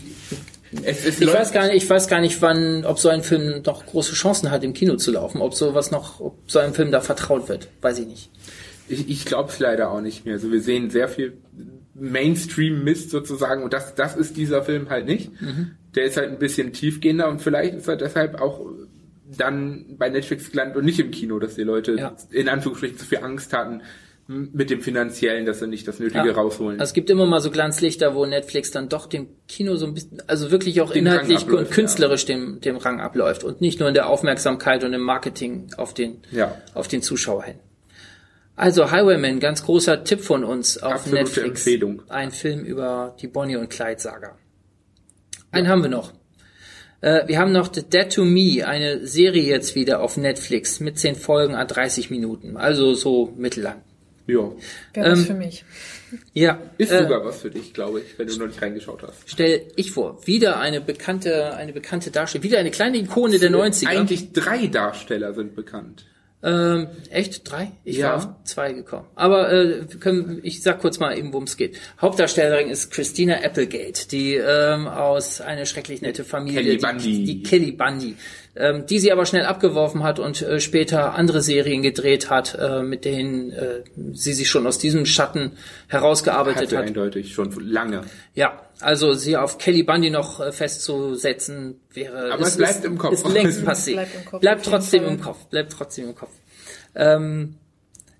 ich 0.85 1.33
weiß 1.33 1.51
gar 1.51 1.67
nicht, 1.67 1.83
ich 1.83 1.89
weiß 1.89 2.07
gar 2.07 2.21
nicht, 2.21 2.41
wann, 2.41 2.85
ob 2.85 2.99
so 2.99 3.09
ein 3.09 3.23
Film 3.23 3.61
noch 3.65 3.85
große 3.85 4.13
Chancen 4.13 4.51
hat, 4.51 4.63
im 4.63 4.73
Kino 4.73 4.95
zu 4.95 5.11
laufen, 5.11 5.41
ob 5.41 5.53
sowas 5.53 5.91
noch, 5.91 6.19
ob 6.19 6.39
so 6.49 6.59
ein 6.59 6.73
Film 6.73 6.91
da 6.91 7.01
vertraut 7.01 7.49
wird, 7.49 7.67
weiß 7.81 7.99
ich 7.99 8.07
nicht. 8.07 8.29
Ich, 8.87 9.09
ich 9.09 9.25
glaube 9.25 9.49
es 9.49 9.59
leider 9.59 9.91
auch 9.91 10.01
nicht 10.01 10.25
mehr. 10.25 10.35
Also 10.35 10.51
wir 10.51 10.61
sehen 10.61 10.89
sehr 10.89 11.07
viel 11.07 11.37
Mainstream-Mist 11.95 13.11
sozusagen 13.11 13.63
und 13.63 13.73
das, 13.73 13.95
das 13.95 14.15
ist 14.15 14.35
dieser 14.35 14.63
Film 14.63 14.89
halt 14.89 15.05
nicht. 15.05 15.41
Mhm. 15.41 15.71
Der 15.95 16.05
ist 16.05 16.17
halt 16.17 16.29
ein 16.29 16.39
bisschen 16.39 16.73
tiefgehender 16.73 17.29
und 17.29 17.41
vielleicht 17.41 17.75
ist 17.75 17.87
er 17.87 17.95
deshalb 17.95 18.41
auch 18.41 18.65
dann 19.37 19.95
bei 19.97 20.09
Netflix 20.09 20.51
gelandet 20.51 20.77
und 20.77 20.85
nicht 20.85 20.99
im 20.99 21.11
Kino, 21.11 21.39
dass 21.39 21.55
die 21.55 21.63
Leute 21.63 21.95
ja. 21.95 22.15
in 22.31 22.49
Anführungsstrichen 22.49 22.97
zu 22.97 23.05
viel 23.05 23.19
Angst 23.19 23.53
hatten, 23.53 23.81
mit 24.27 24.69
dem 24.69 24.81
finanziellen, 24.81 25.45
dass 25.45 25.59
sie 25.59 25.67
nicht 25.67 25.87
das 25.87 25.99
Nötige 25.99 26.27
ja. 26.27 26.33
rausholen. 26.33 26.79
Also 26.79 26.91
es 26.91 26.93
gibt 26.93 27.09
immer 27.09 27.25
mal 27.25 27.41
so 27.41 27.51
Glanzlichter, 27.51 28.15
wo 28.15 28.25
Netflix 28.25 28.71
dann 28.71 28.87
doch 28.87 29.07
dem 29.07 29.27
Kino 29.47 29.75
so 29.75 29.85
ein 29.85 29.93
bisschen, 29.93 30.21
also 30.27 30.49
wirklich 30.49 30.79
auch 30.81 30.91
den 30.91 31.05
inhaltlich 31.05 31.45
und 31.45 31.69
künstlerisch 31.69 32.27
ja. 32.27 32.35
dem, 32.35 32.61
dem 32.61 32.77
Rang 32.77 33.01
abläuft 33.01 33.43
und 33.43 33.59
nicht 33.59 33.79
nur 33.79 33.89
in 33.89 33.93
der 33.93 34.07
Aufmerksamkeit 34.07 34.83
und 34.83 34.93
im 34.93 35.01
Marketing 35.01 35.67
auf 35.75 35.93
den, 35.93 36.21
ja. 36.31 36.57
auf 36.73 36.87
den 36.87 37.01
Zuschauer 37.01 37.43
hin. 37.43 37.55
Also 38.55 38.91
Highwayman, 38.91 39.39
ganz 39.39 39.65
großer 39.65 40.03
Tipp 40.03 40.21
von 40.21 40.43
uns 40.43 40.81
auf 40.81 40.93
Absolute 40.93 41.23
Netflix. 41.23 41.47
Empfehlung. 41.47 42.03
Ein 42.07 42.31
Film 42.31 42.63
über 42.63 43.15
die 43.19 43.27
Bonnie 43.27 43.57
und 43.57 43.69
Clyde 43.69 43.99
Saga. 43.99 44.37
Einen 45.51 45.67
haben 45.67 45.81
wir 45.81 45.89
noch. 45.89 46.13
Äh, 47.01 47.27
wir 47.27 47.39
haben 47.39 47.51
noch 47.51 47.73
The 47.73 47.83
Dead 47.83 48.09
to 48.13 48.23
Me, 48.23 48.65
eine 48.65 49.05
Serie 49.05 49.43
jetzt 49.43 49.75
wieder 49.75 50.01
auf 50.01 50.17
Netflix 50.17 50.79
mit 50.79 50.97
zehn 50.97 51.15
Folgen 51.15 51.55
an 51.55 51.67
30 51.67 52.09
Minuten, 52.09 52.55
also 52.55 52.93
so 52.93 53.33
mittellang. 53.35 53.81
Ja. 54.27 54.51
Wäre 54.93 55.09
ähm, 55.09 55.17
für 55.17 55.33
mich. 55.33 55.65
Ja. 56.33 56.59
Ist 56.77 56.91
äh, 56.91 57.03
sogar 57.03 57.25
was 57.25 57.41
für 57.41 57.49
dich, 57.49 57.73
glaube 57.73 58.01
ich, 58.01 58.17
wenn 58.17 58.27
du 58.27 58.37
noch 58.37 58.47
nicht 58.47 58.61
reingeschaut 58.61 59.03
hast. 59.03 59.23
Stell 59.25 59.63
ich 59.75 59.91
vor, 59.91 60.25
wieder 60.25 60.59
eine 60.59 60.81
bekannte, 60.81 61.55
eine 61.55 61.73
bekannte 61.73 62.11
Darstellerin, 62.11 62.49
wieder 62.49 62.59
eine 62.59 62.71
kleine 62.71 62.97
Ikone 62.97 63.39
der 63.39 63.51
90er. 63.51 63.87
Eigentlich 63.87 64.31
drei 64.31 64.67
Darsteller 64.67 65.33
sind 65.33 65.55
bekannt. 65.55 66.05
Ähm, 66.45 66.87
echt? 67.09 67.49
Drei? 67.49 67.71
Ich 67.85 67.97
ja. 67.97 68.09
war 68.09 68.15
auf 68.17 68.27
zwei 68.43 68.73
gekommen. 68.73 69.05
Aber 69.15 69.51
äh, 69.51 69.85
können, 69.99 70.41
ich 70.43 70.61
sag 70.61 70.81
kurz 70.81 70.99
mal 70.99 71.17
eben, 71.17 71.31
worum 71.31 71.45
es 71.45 71.55
geht. 71.55 71.79
Hauptdarstellerin 72.01 72.69
ist 72.69 72.91
Christina 72.91 73.35
Applegate, 73.35 74.09
die 74.09 74.35
ähm, 74.35 74.87
aus 74.87 75.39
einer 75.39 75.65
schrecklich 75.65 76.01
nette 76.01 76.25
Familie, 76.25 76.61
Kelly 76.61 76.77
Bundy. 76.77 77.03
Die, 77.03 77.23
die 77.23 77.43
Kelly 77.43 77.71
Bundy, 77.71 78.17
ähm, 78.55 78.85
die 78.85 78.99
sie 78.99 79.11
aber 79.11 79.25
schnell 79.25 79.45
abgeworfen 79.45 80.03
hat 80.03 80.19
und 80.19 80.41
äh, 80.41 80.59
später 80.59 81.15
andere 81.15 81.41
Serien 81.41 81.81
gedreht 81.81 82.29
hat, 82.29 82.55
äh, 82.59 82.83
mit 82.83 83.03
denen 83.03 83.51
äh, 83.51 83.83
sie 84.13 84.33
sich 84.33 84.49
schon 84.49 84.67
aus 84.67 84.77
diesem 84.77 85.05
Schatten 85.05 85.53
herausgearbeitet 85.87 86.67
Hatte 86.67 86.77
hat. 86.77 86.85
eindeutig 86.85 87.33
schon 87.33 87.51
lange. 87.59 88.01
Ja, 88.35 88.61
also 88.79 89.13
sie 89.13 89.37
auf 89.37 89.57
Kelly 89.57 89.83
Bundy 89.83 90.11
noch 90.11 90.39
äh, 90.39 90.51
festzusetzen 90.51 91.79
wäre. 91.93 92.31
Aber 92.31 92.43
es 92.43 92.57
bleibt 92.57 92.79
ist, 92.79 92.85
im 92.85 92.97
Kopf. 92.97 93.13
Ist 93.13 93.27
längst 93.27 93.65
passiert. 93.65 93.97
Bleibt, 93.97 94.15
im 94.15 94.25
Kopf, 94.25 94.41
bleibt 94.41 94.65
trotzdem 94.65 95.05
im 95.05 95.21
Kopf. 95.21 95.45
Bleibt 95.47 95.71
trotzdem 95.71 96.09
im 96.09 96.15
Kopf. 96.15 96.31
Ähm, 96.95 97.55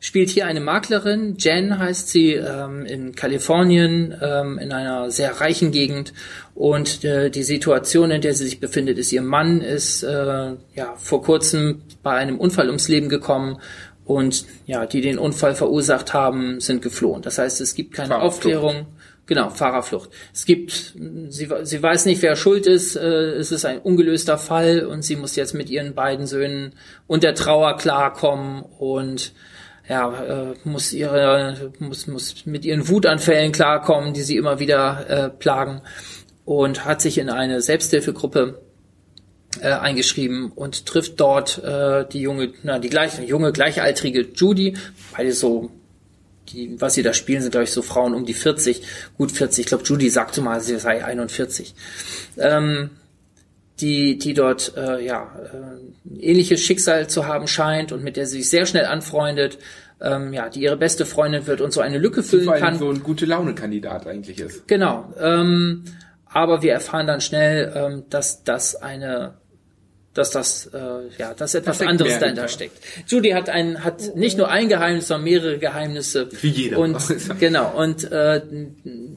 spielt 0.04 0.30
hier 0.30 0.47
eine 0.47 0.60
Maklerin, 0.60 1.38
Jen 1.39 1.80
heißt 1.80 2.10
sie, 2.10 2.34
ähm, 2.34 2.86
in 2.86 3.16
Kalifornien, 3.16 4.14
ähm, 4.22 4.60
in 4.60 4.74
einer 4.74 5.10
sehr 5.10 5.39
reichen 5.39 5.72
Gegend. 5.72 6.12
Und 6.54 7.06
äh, 7.06 7.30
die 7.30 7.43
Situation, 7.43 8.12
in 8.12 8.20
der 8.20 8.34
sie 8.34 8.43
sich 8.43 8.60
befindet, 8.60 8.97
ist, 8.97 9.14
ihr 9.14 9.22
Mann 9.22 9.62
ist 9.62 10.04
äh, 10.04 10.10
ja 10.76 10.95
vor 10.97 11.24
kurzem 11.24 11.84
bei 12.04 12.12
einem 12.16 12.38
Unfall 12.38 12.68
ums 12.68 12.89
Leben 12.89 13.08
gekommen 13.08 13.62
und 14.04 14.43
ja, 14.66 14.86
die 14.86 14.99
den 14.99 15.18
Unfall 15.18 15.56
verursacht 15.56 16.14
haben, 16.14 16.60
sind 16.60 16.82
geflohen. 16.82 17.22
Das 17.22 17.38
heißt, 17.38 17.62
es 17.62 17.74
gibt 17.74 17.93
keine 17.93 18.20
Aufklärung. 18.20 18.88
Genau, 19.26 19.51
Fahrerflucht. 19.51 20.10
Es 20.34 20.43
gibt, 20.43 20.95
sie, 21.30 21.49
sie 21.62 21.82
weiß 21.82 22.08
nicht, 22.08 22.22
wer 22.22 22.36
schuld 22.36 22.68
ist. 22.68 22.97
Äh, 22.97 23.36
es 23.36 23.54
ist 23.54 23.64
ein 23.64 23.80
ungelöster 23.80 24.38
Fall 24.38 24.86
und 24.86 25.04
sie 25.04 25.16
muss 25.16 25.38
jetzt 25.38 25.54
mit 25.54 25.70
ihren 25.70 25.95
beiden 25.95 26.28
Söhnen 26.28 26.74
und 27.08 27.24
der 27.24 27.36
Trauer 27.36 27.78
klarkommen 27.78 28.64
und 28.64 29.32
ja, 29.88 30.23
äh, 30.23 30.53
muss 30.63 30.93
ihre, 30.93 31.71
muss, 31.79 32.07
muss 32.07 32.45
mit 32.45 32.65
ihren 32.65 32.88
Wutanfällen 32.88 33.51
klarkommen, 33.51 34.13
die 34.13 34.21
sie 34.21 34.38
immer 34.38 34.59
wieder 34.59 35.09
äh, 35.09 35.29
plagen 35.29 35.81
und 36.45 36.86
hat 36.86 37.01
sich 37.01 37.17
in 37.17 37.29
eine 37.29 37.61
Selbsthilfegruppe 37.61 38.61
äh, 39.61 39.71
eingeschrieben 39.71 40.51
und 40.51 40.86
trifft 40.86 41.19
dort 41.19 41.63
äh, 41.63 42.05
die 42.07 42.21
junge, 42.21 42.53
na, 42.63 42.79
die 42.79 42.89
gleiche, 42.89 43.23
junge, 43.23 43.51
gleichaltrige 43.51 44.27
Judy, 44.34 44.75
beide 45.15 45.34
so, 45.34 45.71
die, 46.49 46.79
was 46.79 46.95
sie 46.95 47.03
da 47.03 47.13
spielen, 47.13 47.41
sind, 47.41 47.51
glaube 47.51 47.65
ich, 47.65 47.71
so 47.71 47.81
Frauen 47.81 48.13
um 48.13 48.25
die 48.25 48.34
40, 48.34 48.81
gut 49.17 49.31
40. 49.31 49.61
Ich 49.61 49.67
glaube, 49.67 49.84
Judy 49.84 50.09
sagte 50.09 50.41
mal, 50.41 50.59
sie 50.61 50.77
sei 50.79 51.03
41. 51.03 51.75
Ähm, 52.38 52.89
die, 53.80 54.17
die 54.17 54.34
dort 54.34 54.74
äh, 54.78 55.03
ja, 55.03 55.32
äh, 55.51 56.19
ähnliches 56.19 56.61
Schicksal 56.61 57.07
zu 57.07 57.28
haben 57.28 57.47
scheint 57.47 57.91
und 57.91 58.03
mit 58.03 58.17
der 58.17 58.26
sie 58.28 58.38
sich 58.38 58.49
sehr 58.49 58.65
schnell 58.65 58.86
anfreundet, 58.86 59.57
ähm, 60.01 60.34
ja, 60.34 60.49
die 60.49 60.61
ihre 60.61 60.78
beste 60.78 61.05
Freundin 61.05 61.47
wird 61.47 61.61
und 61.61 61.74
so 61.74 61.82
eine 61.82 61.97
Lücke 61.97 62.24
füllen 62.24 62.45
Vor 62.45 62.55
kann. 62.55 62.78
so 62.78 62.89
ein 62.89 63.01
gute 63.01 63.26
Laune-Kandidat 63.26 64.05
eigentlich 64.05 64.39
ist. 64.39 64.67
Genau. 64.67 65.13
Ähm, 65.19 65.86
aber 66.26 66.61
wir 66.61 66.74
erfahren 66.74 67.07
dann 67.07 67.21
schnell, 67.21 67.71
ähm, 67.76 68.03
dass 68.09 68.43
das 68.43 68.76
eine 68.76 69.36
dass 70.14 70.32
das 70.32 70.68
äh, 70.68 70.80
ja 71.18 71.34
dass 71.34 71.55
etwas 71.55 71.80
das 71.80 71.88
anderes 71.88 72.20
dahinter 72.20 72.47
steckt. 72.47 72.78
Judy 73.07 73.32
hat 73.32 73.49
ein 73.49 73.84
hat 73.84 74.16
nicht 74.16 74.38
nur 74.38 74.49
ein 74.49 74.70
Geheimnis, 74.70 75.07
sondern 75.07 75.24
mehrere 75.26 75.57
Geheimnisse. 75.57 76.30
Wie 76.41 76.49
jeder. 76.49 76.80
Und 76.80 76.97
genau 77.39 77.76
und 77.76 78.11
äh, 78.11 78.41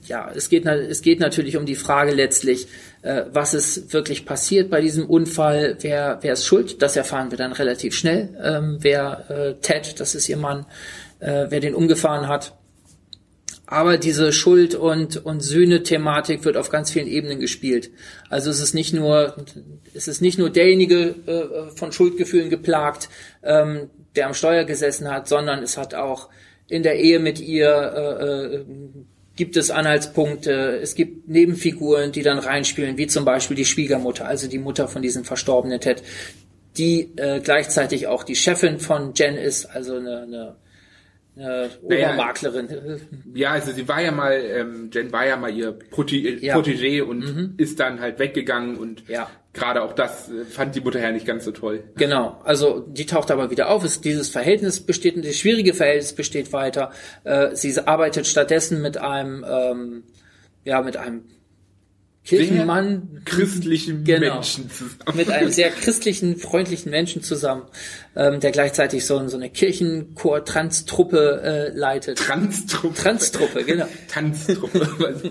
ja 0.07 0.31
es 0.35 0.49
geht 0.49 0.67
es 0.67 1.03
geht 1.03 1.21
natürlich 1.21 1.57
um 1.57 1.67
die 1.67 1.75
Frage 1.75 2.13
letztlich, 2.13 2.69
äh, 3.03 3.25
was 3.31 3.55
ist 3.55 3.93
wirklich 3.93 4.25
passiert 4.25 4.71
bei 4.71 4.81
diesem 4.81 5.07
Unfall, 5.07 5.77
wer 5.81 6.19
wer 6.23 6.33
ist 6.33 6.47
schuld? 6.47 6.83
Das 6.83 6.97
erfahren 6.97 7.31
wir 7.31 7.39
dann 7.39 7.53
relativ 7.53 7.95
schnell. 7.95 8.29
Ähm, 8.43 8.79
wer 8.81 9.25
äh, 9.29 9.55
Ted, 9.61 10.01
das 10.01 10.15
ist 10.15 10.29
ihr 10.29 10.37
Mann, 10.37 10.67
äh, 11.21 11.47
wer 11.49 11.61
den 11.61 11.75
umgefahren 11.75 12.29
hat. 12.29 12.55
Aber 13.67 13.99
diese 13.99 14.33
Schuld 14.33 14.75
und 14.75 15.25
und 15.25 15.41
Sühne-Thematik 15.41 16.45
wird 16.45 16.57
auf 16.57 16.71
ganz 16.71 16.91
vielen 16.91 17.09
Ebenen 17.09 17.41
gespielt. 17.41 17.91
Also 18.31 18.51
es 18.51 18.61
ist 18.61 18.75
nicht 18.75 18.95
nur 18.95 19.37
es 19.95 20.09
ist 20.09 20.23
nicht 20.23 20.39
nur 20.39 20.51
derjenige 20.51 21.15
äh, 21.27 21.77
von 21.77 21.93
Schuldgefühlen 21.93 22.49
geplagt, 22.49 23.09
ähm, 23.43 23.91
der 24.15 24.27
am 24.27 24.35
Steuer 24.35 24.65
gesessen 24.65 25.11
hat, 25.11 25.29
sondern 25.29 25.63
es 25.63 25.77
hat 25.77 25.95
auch 25.95 26.29
in 26.69 26.83
der 26.83 26.99
Ehe 26.99 27.19
mit 27.19 27.41
ihr 27.41 27.69
äh, 28.21 28.55
äh, 28.57 28.65
gibt 29.37 29.57
es 29.57 29.71
Anhaltspunkte, 29.71 30.81
es 30.83 30.95
gibt 30.95 31.29
Nebenfiguren, 31.29 32.11
die 32.11 32.23
dann 32.23 32.39
reinspielen, 32.39 32.97
wie 32.97 33.07
zum 33.07 33.25
Beispiel 33.25 33.57
die 33.57 33.67
Schwiegermutter, 33.67 34.27
also 34.27 34.49
die 34.49 34.59
Mutter 34.59 34.89
von 34.89 35.03
diesem 35.03 35.25
verstorbenen 35.25 35.79
Ted, 35.79 36.03
die 36.79 37.13
äh, 37.17 37.41
gleichzeitig 37.41 38.07
auch 38.07 38.25
die 38.25 38.35
Chefin 38.35 38.79
von 38.79 39.13
Jen 39.15 39.37
ist, 39.37 39.67
also 39.67 39.97
eine, 39.97 40.23
eine 40.23 40.57
äh, 41.37 41.69
Obermaklerin. 41.83 42.67
Naja, 42.67 42.97
ja, 43.35 43.51
also 43.51 43.73
sie 43.73 43.87
war 43.87 44.01
ja 44.01 44.11
mal, 44.11 44.33
ähm, 44.33 44.91
Jen 44.93 45.13
war 45.13 45.27
ja 45.27 45.37
mal 45.37 45.51
ihr 45.51 45.79
Protégé 45.91 46.43
ja. 46.43 46.57
Protégé 46.57 47.03
und 47.03 47.19
mhm. 47.19 47.55
ist 47.59 47.79
dann 47.79 48.01
halt 48.01 48.19
weggegangen 48.19 48.77
und 48.77 49.07
ja. 49.09 49.29
gerade 49.53 49.83
auch 49.83 49.93
das 49.93 50.31
äh, 50.31 50.45
fand 50.45 50.75
die 50.75 50.81
Mutter 50.81 51.01
ja 51.01 51.13
nicht 51.13 51.27
ganz 51.27 51.45
so 51.45 51.53
toll. 51.53 51.85
Genau, 51.97 52.41
also 52.45 52.81
die 52.81 53.07
taucht 53.07 53.31
aber 53.31 53.51
wieder 53.51 53.69
auf. 53.69 53.85
Ist, 53.85 54.05
dieses 54.05 54.31
Verhältnis 54.31 54.81
besteht, 54.81 55.23
das 55.23 55.37
schwierige 55.37 55.75
Verhältnis 55.75 56.15
besteht 56.15 56.53
weiter. 56.53 56.91
Äh, 57.25 57.55
sie 57.55 57.79
arbeitet 57.87 58.27
stattdessen 58.27 58.81
mit 58.81 58.97
einem, 58.97 59.45
ähm, 59.49 60.05
ja, 60.65 60.81
mit 60.81 60.97
einem 60.97 61.25
Kirchenmann, 62.27 63.23
christlichen 63.25 64.03
genau, 64.03 64.35
Menschen 64.35 64.69
zusammen. 64.69 65.17
Mit 65.17 65.31
einem 65.31 65.51
sehr 65.53 65.71
christlichen, 65.71 66.37
freundlichen 66.37 66.91
Menschen 66.91 67.23
zusammen, 67.23 67.63
ähm, 68.17 68.41
der 68.41 68.51
gleichzeitig 68.51 69.07
so, 69.07 69.27
so 69.29 69.37
eine 69.37 69.49
Kirchenchor-Trans-Truppe 69.49 71.43
äh, 71.45 71.79
leitet. 71.79 72.19
Trans-Truppe. 72.19 72.95
Trans-Truppe, 72.95 73.65
genau. 73.65 73.87
Tanztruppe. 74.09 75.31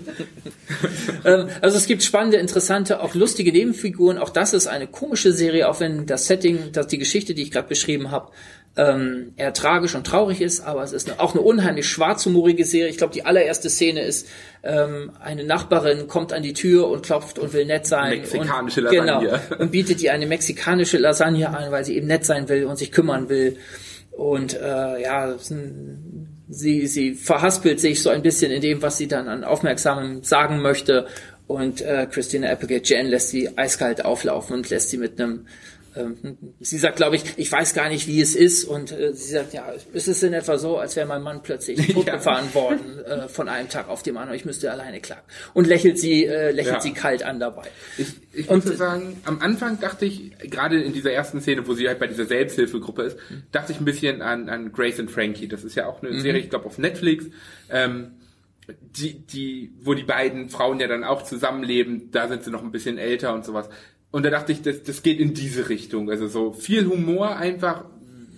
ähm, 1.24 1.48
also 1.60 1.76
es 1.76 1.86
gibt 1.86 2.02
spannende, 2.02 2.38
interessante, 2.38 3.00
auch 3.02 3.14
lustige 3.14 3.52
Nebenfiguren. 3.52 4.16
Auch 4.16 4.30
das 4.30 4.54
ist 4.54 4.66
eine 4.66 4.86
komische 4.86 5.32
Serie, 5.32 5.68
auch 5.68 5.80
wenn 5.80 6.06
das 6.06 6.26
Setting, 6.26 6.72
dass 6.72 6.86
die 6.86 6.98
Geschichte, 6.98 7.34
die 7.34 7.42
ich 7.42 7.50
gerade 7.50 7.68
beschrieben 7.68 8.10
habe, 8.10 8.32
ähm, 8.76 9.32
eher 9.36 9.54
tragisch 9.54 9.94
und 9.94 10.06
traurig 10.06 10.42
ist, 10.42 10.60
aber 10.60 10.82
es 10.82 10.92
ist 10.92 11.08
eine, 11.08 11.18
auch 11.20 11.34
eine 11.34 11.40
unheimlich 11.40 11.88
schwarzhumorige 11.88 12.64
Serie. 12.64 12.90
Ich 12.90 12.98
glaube, 12.98 13.14
die 13.14 13.24
allererste 13.24 13.70
Szene 13.70 14.02
ist, 14.02 14.28
ähm, 14.62 15.12
eine 15.18 15.44
Nachbarin 15.44 16.08
kommt 16.08 16.34
an 16.34 16.42
die 16.42 16.52
Tür 16.52 16.88
und 16.88 17.02
klopft 17.02 17.38
und 17.38 17.54
will 17.54 17.64
nett 17.64 17.86
sein. 17.86 18.18
Mexikanische 18.20 18.86
und, 18.86 18.94
Lasagne. 18.94 19.40
Genau, 19.48 19.58
und 19.62 19.70
bietet 19.72 20.02
ihr 20.02 20.12
eine 20.12 20.26
mexikanische 20.26 20.98
Lasagne 20.98 21.48
an, 21.48 21.72
weil 21.72 21.84
sie 21.84 21.96
eben 21.96 22.06
nett 22.06 22.26
sein 22.26 22.48
will 22.50 22.64
und 22.64 22.76
sich 22.76 22.92
kümmern 22.92 23.30
will. 23.30 23.56
Und 24.10 24.54
äh, 24.54 25.02
ja, 25.02 25.34
sie, 26.48 26.86
sie 26.86 27.14
verhaspelt 27.14 27.80
sich 27.80 28.02
so 28.02 28.10
ein 28.10 28.22
bisschen 28.22 28.52
in 28.52 28.60
dem, 28.60 28.82
was 28.82 28.98
sie 28.98 29.08
dann 29.08 29.28
an 29.28 29.44
Aufmerksamem 29.44 30.22
sagen 30.22 30.60
möchte. 30.60 31.06
Und 31.46 31.80
äh, 31.80 32.06
Christina 32.10 32.50
Applegate 32.50 32.92
Jen 32.92 33.06
lässt 33.06 33.30
sie 33.30 33.56
eiskalt 33.56 34.04
auflaufen 34.04 34.56
und 34.56 34.68
lässt 34.68 34.90
sie 34.90 34.98
mit 34.98 35.20
einem 35.20 35.46
sie 36.60 36.78
sagt, 36.78 36.96
glaube 36.96 37.16
ich, 37.16 37.24
ich 37.36 37.50
weiß 37.50 37.74
gar 37.74 37.88
nicht, 37.88 38.06
wie 38.06 38.20
es 38.20 38.34
ist. 38.34 38.64
Und 38.64 38.92
äh, 38.92 39.12
sie 39.14 39.32
sagt, 39.32 39.54
ja, 39.54 39.72
ist 39.92 40.08
es 40.08 40.22
in 40.22 40.32
etwa 40.32 40.58
so, 40.58 40.78
als 40.78 40.96
wäre 40.96 41.06
mein 41.06 41.22
Mann 41.22 41.42
plötzlich 41.42 41.86
totgefahren 41.92 42.48
ja. 42.48 42.54
worden 42.54 42.98
äh, 43.04 43.28
von 43.28 43.48
einem 43.48 43.68
Tag 43.68 43.88
auf 43.88 44.02
den 44.02 44.16
anderen. 44.16 44.36
Ich 44.36 44.44
müsste 44.44 44.70
alleine 44.70 45.00
klagen. 45.00 45.22
Und 45.54 45.66
lächelt 45.66 45.98
sie, 45.98 46.24
äh, 46.26 46.50
lächelt 46.50 46.76
ja. 46.76 46.80
sie 46.80 46.92
kalt 46.92 47.22
an 47.22 47.40
dabei. 47.40 47.68
Ich, 47.98 48.08
ich 48.32 48.48
und, 48.48 48.64
muss 48.64 48.76
sagen, 48.76 49.20
am 49.24 49.40
Anfang 49.40 49.80
dachte 49.80 50.04
ich, 50.04 50.38
gerade 50.38 50.82
in 50.82 50.92
dieser 50.92 51.12
ersten 51.12 51.40
Szene, 51.40 51.66
wo 51.66 51.74
sie 51.74 51.88
halt 51.88 51.98
bei 51.98 52.06
dieser 52.06 52.26
Selbsthilfegruppe 52.26 53.02
ist, 53.02 53.18
dachte 53.52 53.72
ich 53.72 53.80
ein 53.80 53.84
bisschen 53.84 54.22
an, 54.22 54.48
an 54.48 54.72
Grace 54.72 55.00
and 55.00 55.10
Frankie. 55.10 55.48
Das 55.48 55.64
ist 55.64 55.74
ja 55.74 55.86
auch 55.86 56.02
eine 56.02 56.12
mhm. 56.12 56.20
Serie, 56.20 56.40
ich 56.40 56.50
glaube, 56.50 56.66
auf 56.66 56.78
Netflix. 56.78 57.26
Ähm, 57.70 58.12
die, 58.80 59.20
die, 59.26 59.72
wo 59.80 59.94
die 59.94 60.02
beiden 60.02 60.48
Frauen 60.48 60.80
ja 60.80 60.88
dann 60.88 61.04
auch 61.04 61.22
zusammenleben, 61.22 62.10
da 62.10 62.28
sind 62.28 62.44
sie 62.44 62.50
noch 62.50 62.62
ein 62.62 62.72
bisschen 62.72 62.98
älter 62.98 63.32
und 63.32 63.44
sowas. 63.44 63.68
Und 64.10 64.24
da 64.24 64.30
dachte 64.30 64.52
ich, 64.52 64.62
das, 64.62 64.82
das 64.82 65.02
geht 65.02 65.20
in 65.20 65.34
diese 65.34 65.68
Richtung. 65.68 66.10
Also 66.10 66.26
so 66.26 66.52
viel 66.52 66.86
Humor, 66.86 67.36
einfach 67.36 67.84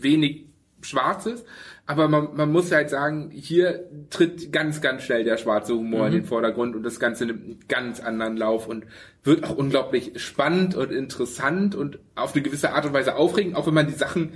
wenig 0.01 0.47
Schwarzes. 0.81 1.45
Aber 1.87 2.09
man, 2.09 2.37
man 2.37 2.53
muss 2.53 2.71
halt 2.71 2.91
sagen, 2.91 3.31
hier 3.33 3.89
tritt 4.11 4.53
ganz, 4.53 4.83
ganz 4.83 5.05
schnell 5.05 5.25
der 5.25 5.39
schwarze 5.39 5.75
Humor 5.75 6.01
mhm. 6.01 6.07
in 6.07 6.13
den 6.13 6.25
Vordergrund 6.25 6.77
und 6.77 6.83
das 6.83 7.01
Ganze 7.01 7.25
nimmt 7.25 7.45
einen 7.45 7.59
ganz 7.67 8.01
anderen 8.01 8.37
Lauf 8.37 8.69
und 8.69 8.85
wird 9.25 9.45
auch 9.45 9.57
unglaublich 9.57 10.13
spannend 10.17 10.75
und 10.75 10.93
interessant 10.93 11.75
und 11.75 11.99
auf 12.15 12.35
eine 12.35 12.43
gewisse 12.43 12.73
Art 12.73 12.85
und 12.85 12.93
Weise 12.93 13.17
aufregend, 13.17 13.57
auch 13.57 13.67
wenn 13.67 13.75
man 13.75 13.87
die 13.87 13.95
Sachen, 13.95 14.33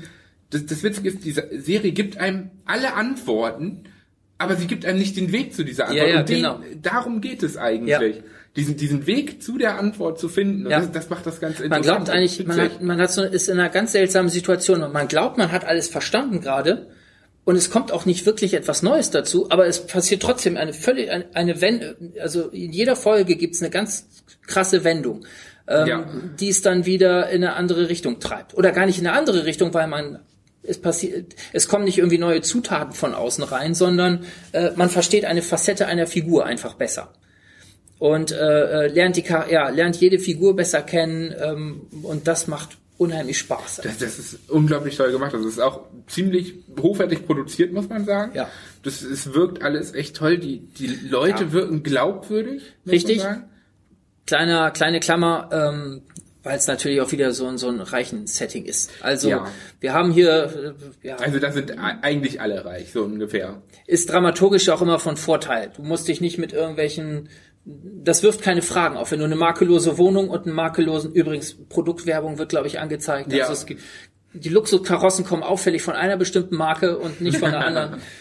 das, 0.49 0.65
das 0.65 0.83
Witzige 0.83 1.11
ist, 1.11 1.25
diese 1.25 1.49
Serie 1.61 1.93
gibt 1.93 2.17
einem 2.17 2.51
alle 2.65 2.95
Antworten, 2.95 3.85
aber 4.39 4.57
sie 4.57 4.67
gibt 4.67 4.87
einem 4.87 4.99
nicht 4.99 5.17
den 5.19 5.31
Weg 5.31 5.55
zu 5.55 5.63
dieser 5.63 5.89
Antwort. 5.89 6.09
Ja, 6.09 6.15
ja, 6.15 6.21
und 6.21 6.29
den, 6.31 6.37
genau. 6.37 6.61
darum 6.81 7.21
geht 7.21 7.43
es 7.43 7.59
eigentlich. 7.59 7.91
Ja 7.91 8.23
diesen, 8.57 8.77
diesen 8.77 9.07
Weg 9.07 9.43
zu 9.43 9.57
der 9.57 9.79
Antwort 9.79 10.19
zu 10.19 10.29
finden. 10.29 10.69
Ja. 10.69 10.81
Das, 10.81 10.93
das, 10.93 11.11
macht 11.11 11.27
das 11.27 11.41
ganz 11.41 11.61
interessant. 11.61 11.71
Man 11.71 11.83
glaubt 11.83 12.11
eigentlich, 12.11 12.47
man, 12.47 12.61
hat, 12.61 12.83
man 12.83 13.01
hat 13.01 13.13
so, 13.13 13.23
ist 13.23 13.49
in 13.49 13.59
einer 13.59 13.71
ganz 13.71 13.93
seltsamen 13.93 14.29
Situation 14.29 14.83
und 14.83 14.93
man 14.93 15.09
glaubt, 15.09 15.39
man 15.39 15.51
hat 15.53 15.65
alles 15.65 15.89
verstanden 15.89 16.41
gerade. 16.41 16.89
Und 17.45 17.57
es 17.57 17.71
kommt 17.71 17.91
auch 17.91 18.07
nicht 18.07 18.25
wirklich 18.25 18.55
etwas 18.55 18.83
Neues 18.83 19.11
dazu, 19.11 19.51
aber 19.51 19.67
es 19.67 19.85
passiert 19.87 20.23
trotzdem 20.23 20.57
eine 20.57 20.73
völlig, 20.73 21.11
eine, 21.11 21.25
eine 21.35 21.61
Wende, 21.61 21.97
also 22.21 22.49
in 22.49 22.73
jeder 22.73 22.95
Folge 22.95 23.35
gibt's 23.35 23.61
eine 23.61 23.71
ganz 23.71 24.07
krasse 24.47 24.85
Wendung, 24.85 25.25
ähm, 25.67 25.87
ja. 25.89 26.07
die 26.39 26.51
es 26.51 26.63
dann 26.63 26.87
wieder 26.87 27.31
in 27.31 27.43
eine 27.43 27.55
andere 27.55 27.89
Richtung 27.89 28.21
treibt. 28.21 28.55
Oder 28.55 28.71
gar 28.71 28.87
nicht 28.87 29.01
in 29.01 29.09
eine 29.09 29.19
andere 29.19 29.45
Richtung, 29.45 29.75
weil 29.75 29.89
man 29.89 30.21
es 30.63 30.81
passiert, 30.81 31.35
es 31.53 31.67
kommen 31.67 31.85
nicht 31.85 31.99
irgendwie 31.99 32.19
neue 32.19 32.43
Zutaten 32.43 32.93
von 32.93 33.13
außen 33.13 33.43
rein, 33.43 33.75
sondern 33.75 34.25
äh, 34.53 34.71
man 34.77 34.89
versteht 34.89 35.25
eine 35.25 35.43
Facette 35.43 35.87
einer 35.87 36.07
Figur 36.07 36.47
einfach 36.47 36.75
besser 36.75 37.13
und 38.03 38.33
äh, 38.33 38.87
äh, 38.87 38.89
lernt 38.89 39.17
die 39.17 39.23
ja 39.23 39.69
lernt 39.69 39.95
jede 39.95 40.19
Figur 40.19 40.57
besser 40.57 40.83
kennen 40.83 41.33
ähm, 41.41 41.83
und 42.03 42.27
das 42.27 42.49
macht 42.49 42.71
unheimlich 42.99 43.39
Spaß. 43.39 43.83
Das, 43.85 43.99
das 43.99 44.19
ist 44.19 44.51
unglaublich 44.51 44.97
toll 44.97 45.13
gemacht. 45.13 45.33
Das 45.33 45.45
ist 45.45 45.61
auch 45.61 45.83
ziemlich 46.09 46.55
hochwertig 46.81 47.25
produziert, 47.27 47.73
muss 47.73 47.89
man 47.89 48.05
sagen. 48.05 48.33
Ja. 48.35 48.51
Das 48.83 49.03
es 49.03 49.35
wirkt 49.35 49.63
alles 49.63 49.95
echt 49.95 50.17
toll. 50.17 50.39
Die 50.39 50.59
die 50.59 50.89
Leute 50.89 51.45
ja. 51.45 51.53
wirken 51.53 51.85
glaubwürdig. 51.85 52.73
Richtig. 52.89 53.23
Kleiner 54.27 54.73
kleine 54.73 54.99
Klammer. 54.99 55.49
Ähm, 55.53 56.03
weil 56.43 56.59
es 56.59 56.67
natürlich 56.67 57.01
auch 57.01 57.13
wieder 57.13 57.33
so, 57.33 57.57
so 57.57 57.69
ein 57.69 57.81
reichen 57.81 58.27
Setting 58.27 58.65
ist. 58.65 58.91
Also 59.01 59.29
ja. 59.29 59.47
wir 59.79 59.93
haben 59.93 60.11
hier 60.11 60.75
äh, 61.03 61.07
ja, 61.07 61.17
also 61.19 61.39
da 61.39 61.53
sind 61.53 61.79
eigentlich 61.79 62.41
alle 62.41 62.65
reich 62.65 62.91
so 62.91 63.05
ungefähr. 63.05 63.63
Ist 63.87 64.11
dramaturgisch 64.11 64.69
auch 64.71 64.83
immer 64.83 64.99
von 64.99 65.17
Vorteil. 65.17 65.71
Du 65.77 65.83
musst 65.83 66.09
dich 66.09 66.21
nicht 66.21 66.39
mit 66.39 66.53
irgendwelchen 66.53 67.29
das 67.65 68.23
wirft 68.23 68.43
keine 68.43 68.63
Fragen 68.63 68.97
auf. 68.97 69.13
Wenn 69.13 69.21
du 69.21 69.25
eine 69.25 69.37
makellose 69.37 69.99
Wohnung 69.99 70.29
und 70.29 70.47
einen 70.47 70.55
makellosen, 70.55 71.13
übrigens 71.13 71.57
Produktwerbung 71.69 72.39
wird, 72.39 72.49
glaube 72.49 72.67
ich, 72.67 72.81
angezeigt. 72.81 73.33
Ja. 73.33 73.47
Also 73.47 73.53
es, 73.53 73.77
die 74.35 74.49
Luxuskarossen 74.49 75.25
kommen 75.25 75.43
auffällig 75.43 75.83
von 75.83 75.95
einer 75.95 76.17
bestimmten 76.17 76.57
Marke 76.57 76.99
und 76.99 77.21
nicht 77.21 77.39
von 77.39 77.55
einer 77.55 77.65
anderen. 77.65 78.03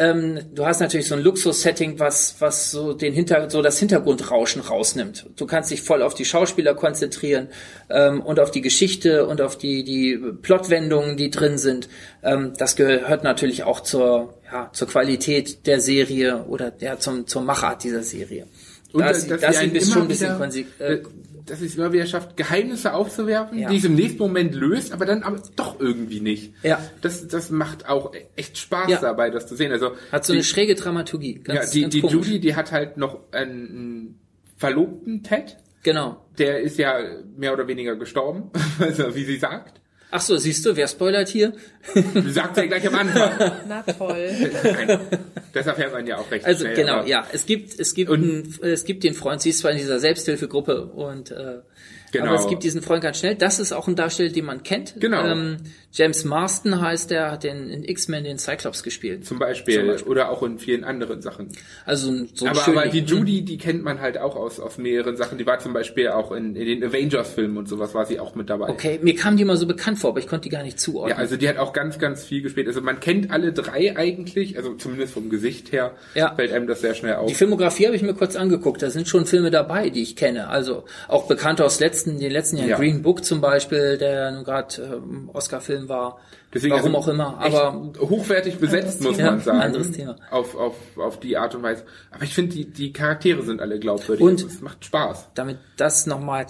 Ähm, 0.00 0.38
du 0.54 0.64
hast 0.64 0.78
natürlich 0.78 1.08
so 1.08 1.16
ein 1.16 1.22
Luxus-Setting, 1.22 1.98
was, 1.98 2.36
was 2.38 2.70
so 2.70 2.92
den 2.92 3.12
Hinter, 3.12 3.50
so 3.50 3.62
das 3.62 3.80
Hintergrundrauschen 3.80 4.62
rausnimmt. 4.62 5.26
Du 5.36 5.44
kannst 5.44 5.72
dich 5.72 5.82
voll 5.82 6.02
auf 6.02 6.14
die 6.14 6.24
Schauspieler 6.24 6.74
konzentrieren 6.74 7.48
ähm, 7.90 8.20
und 8.20 8.38
auf 8.38 8.52
die 8.52 8.60
Geschichte 8.60 9.26
und 9.26 9.40
auf 9.40 9.58
die, 9.58 9.82
die 9.82 10.16
Plotwendungen, 10.40 11.16
die 11.16 11.30
drin 11.30 11.58
sind. 11.58 11.88
Ähm, 12.22 12.52
das 12.56 12.76
gehört 12.76 13.24
natürlich 13.24 13.64
auch 13.64 13.80
zur, 13.80 14.34
ja, 14.50 14.70
zur 14.72 14.86
Qualität 14.86 15.66
der 15.66 15.80
Serie 15.80 16.44
oder 16.44 16.72
ja, 16.78 17.00
zum, 17.00 17.26
zur 17.26 17.42
Machart 17.42 17.82
dieser 17.82 18.04
Serie. 18.04 18.46
Und 18.92 19.02
das, 19.02 19.26
dass, 19.26 19.40
dass 19.40 19.58
sie 19.58 19.66
bis 19.68 19.92
schon 19.92 20.02
ein 20.02 20.08
bisschen 20.08 20.36
konsequent. 20.38 20.80
Äh, 20.80 21.02
dass 21.48 21.60
es 21.60 21.76
immer 21.76 21.92
wieder 21.92 22.06
schafft, 22.06 22.36
Geheimnisse 22.36 22.92
aufzuwerfen, 22.92 23.58
ja. 23.58 23.70
die 23.70 23.76
es 23.76 23.84
im 23.84 23.94
nächsten 23.94 24.18
Moment 24.18 24.54
löst, 24.54 24.92
aber 24.92 25.06
dann 25.06 25.22
aber 25.22 25.42
doch 25.56 25.80
irgendwie 25.80 26.20
nicht. 26.20 26.52
Ja. 26.62 26.78
Das, 27.00 27.26
das 27.26 27.50
macht 27.50 27.88
auch 27.88 28.12
echt 28.36 28.58
Spaß 28.58 28.90
ja. 28.90 29.00
dabei, 29.00 29.30
das 29.30 29.46
zu 29.46 29.56
sehen. 29.56 29.72
Also 29.72 29.92
hat 30.12 30.24
so 30.24 30.32
die, 30.32 30.38
eine 30.38 30.44
schräge 30.44 30.74
Dramaturgie. 30.74 31.40
Ganz, 31.40 31.74
ja, 31.74 31.88
die, 31.88 32.00
die 32.00 32.06
Judy, 32.06 32.40
die 32.40 32.54
hat 32.54 32.72
halt 32.72 32.96
noch 32.96 33.20
einen 33.32 34.18
Verlobten 34.56 35.22
Ted. 35.22 35.56
Genau. 35.82 36.24
Der 36.38 36.60
ist 36.60 36.78
ja 36.78 36.98
mehr 37.36 37.52
oder 37.52 37.66
weniger 37.68 37.96
gestorben, 37.96 38.50
also 38.78 39.14
wie 39.14 39.24
sie 39.24 39.36
sagt. 39.36 39.80
Ach 40.10 40.20
so, 40.22 40.36
siehst 40.38 40.64
du, 40.64 40.74
wer 40.74 40.88
spoilert 40.88 41.28
hier? 41.28 41.52
Sagst 42.26 42.56
ja 42.56 42.64
gleich 42.66 42.86
am 42.86 42.94
Anfang. 42.94 43.52
Na 43.68 43.82
toll. 43.82 44.30
Nein, 44.64 45.00
deshalb 45.54 45.76
hört 45.76 45.92
man 45.92 46.06
ja 46.06 46.16
auch 46.16 46.30
recht 46.30 46.46
Also 46.46 46.64
schnell, 46.64 46.76
genau, 46.76 47.04
ja, 47.04 47.26
es 47.32 47.44
gibt 47.44 47.78
es 47.78 47.94
gibt 47.94 48.10
einen, 48.10 48.54
es 48.62 48.84
gibt 48.84 49.04
den 49.04 49.12
Freund, 49.12 49.42
sie 49.42 49.50
ist 49.50 49.58
zwar 49.58 49.72
in 49.72 49.76
dieser 49.76 49.98
Selbsthilfegruppe 49.98 50.86
und 50.86 51.30
äh, 51.30 51.58
Genau. 52.12 52.26
Aber 52.26 52.34
es 52.36 52.46
gibt 52.48 52.62
diesen 52.62 52.82
Freund 52.82 53.02
ganz 53.02 53.18
schnell. 53.18 53.34
Das 53.34 53.58
ist 53.58 53.72
auch 53.72 53.86
ein 53.88 53.96
Darsteller, 53.96 54.30
den 54.30 54.44
man 54.44 54.62
kennt. 54.62 54.94
Genau. 54.98 55.24
Ähm, 55.24 55.58
James 55.92 56.24
Marston 56.24 56.80
heißt 56.80 57.10
der, 57.10 57.30
hat 57.30 57.44
den, 57.44 57.70
in 57.70 57.82
X-Men 57.84 58.24
den 58.24 58.38
Cyclops 58.38 58.82
gespielt. 58.82 59.24
Zum 59.26 59.38
Beispiel, 59.38 59.74
Zum 59.80 59.86
Beispiel. 59.88 60.10
oder 60.10 60.30
auch 60.30 60.42
in 60.42 60.58
vielen 60.58 60.84
anderen 60.84 61.22
Sachen. 61.22 61.48
Also 61.86 62.12
so 62.34 62.46
aber, 62.46 62.60
schön- 62.60 62.78
aber 62.78 62.88
die 62.88 63.00
Judy, 63.00 63.42
die 63.42 63.56
kennt 63.58 63.82
man 63.82 64.00
halt 64.00 64.18
auch 64.18 64.36
aus, 64.36 64.60
aus 64.60 64.78
mehreren 64.78 65.16
Sachen. 65.16 65.38
Die 65.38 65.46
war 65.46 65.58
zum 65.58 65.72
Beispiel 65.72 66.08
auch 66.08 66.30
in, 66.32 66.54
in 66.56 66.66
den 66.66 66.84
Avengers-Filmen 66.84 67.56
und 67.56 67.68
sowas 67.68 67.94
war 67.94 68.04
sie 68.06 68.20
auch 68.20 68.34
mit 68.34 68.50
dabei. 68.50 68.68
Okay, 68.68 68.98
mir 69.02 69.14
kam 69.16 69.36
die 69.36 69.44
mal 69.44 69.56
so 69.56 69.66
bekannt 69.66 69.98
vor, 69.98 70.10
aber 70.10 70.18
ich 70.20 70.26
konnte 70.28 70.48
die 70.48 70.54
gar 70.54 70.62
nicht 70.62 70.78
zuordnen. 70.78 71.16
Ja, 71.16 71.20
also 71.22 71.36
die 71.36 71.48
hat 71.48 71.56
auch 71.56 71.72
ganz, 71.72 71.98
ganz 71.98 72.22
viel 72.24 72.42
gespielt. 72.42 72.66
Also 72.68 72.80
man 72.82 73.00
kennt 73.00 73.30
alle 73.30 73.52
drei 73.52 73.96
eigentlich, 73.96 74.56
also 74.56 74.74
zumindest 74.74 75.14
vom 75.14 75.30
Gesicht 75.30 75.72
her 75.72 75.92
Ja. 76.14 76.34
fällt 76.34 76.52
einem 76.52 76.66
das 76.66 76.80
sehr 76.82 76.94
schnell 76.94 77.14
auf. 77.16 77.28
Die 77.28 77.34
Filmografie 77.34 77.86
habe 77.86 77.96
ich 77.96 78.02
mir 78.02 78.14
kurz 78.14 78.36
angeguckt. 78.36 78.82
Da 78.82 78.90
sind 78.90 79.08
schon 79.08 79.24
Filme 79.26 79.50
dabei, 79.50 79.88
die 79.90 80.02
ich 80.02 80.16
kenne. 80.16 80.48
Also 80.48 80.84
auch 81.08 81.26
bekannt 81.28 81.60
aus 81.62 81.80
letzten, 82.06 82.18
den 82.20 82.32
letzten 82.32 82.56
Jahren. 82.58 82.68
Ja. 82.70 82.76
Green 82.76 83.02
Book 83.02 83.24
zum 83.24 83.40
Beispiel, 83.40 83.98
der 83.98 84.30
nun 84.32 84.44
gerade 84.44 84.82
ähm, 84.82 85.30
Oscar-Film 85.32 85.88
war. 85.88 86.18
Deswegen 86.54 86.74
Warum 86.74 86.94
also 86.94 86.98
auch 86.98 87.12
immer. 87.12 87.38
Aber 87.38 87.92
hochwertig 88.00 88.58
besetzt, 88.58 89.02
muss 89.02 89.16
Thema. 89.16 89.32
man 89.32 89.40
sagen. 89.40 89.58
Anderes 89.60 89.92
Thema. 89.92 90.16
Auf, 90.30 90.54
auf, 90.56 90.74
auf 90.96 91.20
die 91.20 91.36
Art 91.36 91.54
und 91.54 91.62
Weise. 91.62 91.84
Aber 92.10 92.24
ich 92.24 92.34
finde, 92.34 92.54
die, 92.54 92.64
die 92.70 92.92
Charaktere 92.92 93.42
sind 93.42 93.60
alle 93.60 93.78
glaubwürdig. 93.78 94.24
Und- 94.24 94.32
Also 94.42 94.46
es 94.46 94.60
macht 94.60 94.84
Spaß. 94.84 95.28
damit 95.34 95.58
das 95.76 96.06
nochmal, 96.06 96.46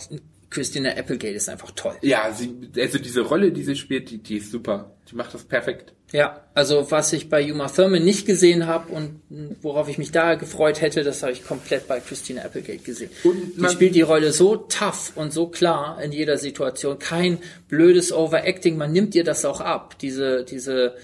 Christina 0.51 0.91
Applegate 0.91 1.35
ist 1.35 1.49
einfach 1.49 1.71
toll. 1.73 1.97
Ja, 2.01 2.33
sie, 2.33 2.71
also 2.79 2.99
diese 2.99 3.21
Rolle, 3.21 3.53
die 3.53 3.65
sie 3.65 3.77
spielt, 3.77 4.11
die, 4.11 4.19
die 4.19 4.39
ist 4.39 4.51
super. 4.51 4.97
Die 5.11 5.15
macht 5.15 5.35
das 5.35 5.45
perfekt. 5.45 5.93
Ja, 6.13 6.45
also 6.55 6.91
was 6.91 7.13
ich 7.13 7.29
bei 7.29 7.53
Uma 7.53 7.69
Thurman 7.69 8.03
nicht 8.03 8.27
gesehen 8.27 8.67
habe 8.67 8.93
und 8.93 9.21
worauf 9.61 9.89
ich 9.89 9.99
mich 9.99 10.11
da 10.11 10.35
gefreut 10.37 10.81
hätte, 10.81 11.03
das 11.03 11.23
habe 11.23 11.33
ich 11.33 11.45
komplett 11.45 11.87
bei 11.87 12.01
Christina 12.01 12.43
Applegate 12.43 12.83
gesehen. 12.83 13.11
Und 13.25 13.59
die 13.59 13.69
spielt 13.69 13.95
die 13.95 14.03
Rolle 14.03 14.33
so 14.33 14.57
tough 14.57 15.13
und 15.17 15.33
so 15.33 15.49
klar 15.49 16.01
in 16.03 16.13
jeder 16.13 16.39
Situation. 16.39 16.99
Kein 16.99 17.39
blödes 17.69 18.13
Overacting, 18.13 18.79
man 18.79 18.93
nimmt 18.93 19.15
ihr 19.15 19.25
das 19.25 19.45
auch 19.45 19.61
ab. 19.61 19.99
Diese, 19.99 20.45
diese 20.45 20.95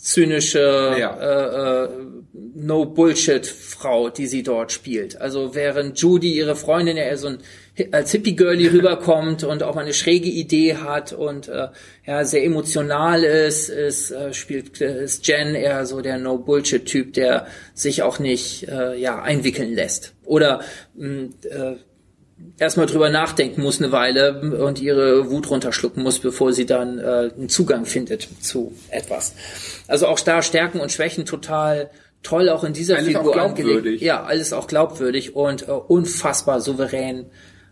zynische 0.00 0.96
Ja. 0.98 1.16
äh, 1.18 1.84
äh, 1.84 1.88
No 2.54 2.86
Bullshit 2.86 3.46
Frau, 3.46 4.08
die 4.08 4.26
sie 4.26 4.42
dort 4.42 4.72
spielt. 4.72 5.20
Also 5.20 5.54
während 5.54 5.98
Judy 5.98 6.32
ihre 6.32 6.56
Freundin 6.56 6.96
ja 6.96 7.04
eher 7.04 7.18
so 7.18 7.28
ein 7.28 7.38
als 7.92 8.10
Hippie 8.12 8.36
Girlie 8.36 8.68
rüberkommt 8.72 9.44
und 9.44 9.62
auch 9.62 9.74
mal 9.74 9.82
eine 9.82 9.94
schräge 9.94 10.28
Idee 10.28 10.76
hat 10.76 11.12
und 11.12 11.48
äh, 11.48 11.68
ja 12.06 12.24
sehr 12.24 12.44
emotional 12.44 13.24
ist, 13.24 13.68
ist 13.68 14.10
äh, 14.10 14.32
spielt 14.34 14.80
äh, 14.80 15.04
ist 15.04 15.26
Jen 15.26 15.54
eher 15.54 15.86
so 15.86 16.00
der 16.00 16.18
No 16.18 16.38
Bullshit 16.38 16.84
Typ, 16.84 17.12
der 17.14 17.46
sich 17.74 18.02
auch 18.02 18.18
nicht 18.18 18.68
äh, 18.68 18.96
ja 18.96 19.22
einwickeln 19.22 19.74
lässt 19.74 20.14
oder 20.24 20.62
mh, 20.94 21.28
äh, 21.48 21.76
erstmal 22.58 22.86
drüber 22.86 23.10
nachdenken 23.10 23.62
muss 23.62 23.80
eine 23.80 23.92
Weile 23.92 24.40
und 24.64 24.80
ihre 24.80 25.30
Wut 25.30 25.50
runterschlucken 25.50 26.02
muss, 26.02 26.18
bevor 26.18 26.52
sie 26.52 26.66
dann 26.66 26.98
äh, 26.98 27.30
einen 27.36 27.48
Zugang 27.48 27.84
findet 27.86 28.28
zu 28.40 28.72
etwas. 28.90 29.34
Also 29.88 30.06
auch 30.06 30.20
da 30.20 30.42
Stärken 30.42 30.80
und 30.80 30.92
Schwächen 30.92 31.24
total 31.24 31.90
toll 32.22 32.48
auch 32.50 32.64
in 32.64 32.72
dieser 32.74 32.96
Alles 32.96 33.08
Figur 33.08 33.32
glaubwürdig. 33.32 33.76
angelegt. 33.76 34.02
Ja, 34.02 34.22
alles 34.24 34.52
auch 34.52 34.66
glaubwürdig 34.66 35.34
und 35.36 35.68
äh, 35.68 35.72
unfassbar 35.72 36.60
souverän 36.60 37.26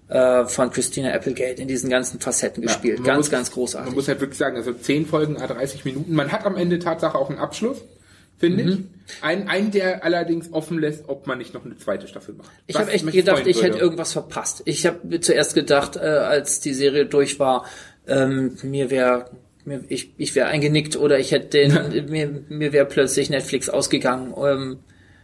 äh, 0.09 0.47
von 0.47 0.71
Christina 0.71 1.12
Applegate 1.12 1.61
in 1.61 1.69
diesen 1.69 1.91
ganzen 1.91 2.19
Facetten 2.19 2.62
gespielt. 2.62 3.01
man 3.01 3.07
Ganz, 3.07 3.19
muss- 3.19 3.31
ganz 3.31 3.49
Man 3.51 3.55
großartig. 3.55 3.95
muss 3.95 4.09
halt 4.09 4.21
wirklich 4.23 4.39
sagen, 4.39 4.57
also 4.57 4.73
10 4.73 5.05
Folgen, 5.07 5.37
a 5.37 5.47
30 5.47 5.85
Minuten. 5.85 6.14
Man 6.14 6.33
hat 6.33 6.47
am 6.47 6.57
Ende 6.57 6.79
Tatsache 6.79 7.19
auch 7.19 7.29
einen 7.29 7.39
Abschluss, 7.39 7.77
finde 8.39 8.64
Mhm. 8.64 8.70
ich. 8.70 8.78
Ein, 9.22 9.49
ein, 9.49 9.70
der 9.70 10.05
allerdings 10.05 10.53
offen 10.53 10.78
lässt, 10.78 11.09
ob 11.09 11.26
man 11.26 11.39
nicht 11.39 11.55
noch 11.55 11.64
eine 11.64 11.76
zweite 11.78 12.07
Staffel 12.09 12.34
macht. 12.34 12.51
Ich 12.66 12.76
habe 12.76 12.91
echt 12.91 13.11
gedacht, 13.11 13.47
ich 13.47 13.62
hätte 13.62 13.78
irgendwas 13.78 14.12
verpasst. 14.12 14.62
Ich 14.66 14.84
habe 14.86 15.20
zuerst 15.20 15.55
gedacht, 15.55 15.97
äh, 15.97 16.01
als 16.01 16.61
die 16.61 16.74
Serie 16.74 17.07
durch 17.07 17.39
war, 17.39 17.64
ähm, 18.07 18.57
mir 18.62 18.91
wäre 18.91 19.30
mir, 19.64 19.82
ich, 19.89 20.12
ich 20.18 20.34
wäre 20.34 20.49
eingenickt 20.49 20.97
oder 20.97 21.18
ich 21.18 21.32
hätte 21.32 21.49
den, 21.68 22.07
mir, 22.11 22.43
mir 22.49 22.72
wäre 22.72 22.86
plötzlich 22.86 23.30
Netflix 23.30 23.68
ausgegangen. 23.70 24.34
Ähm, 24.36 24.78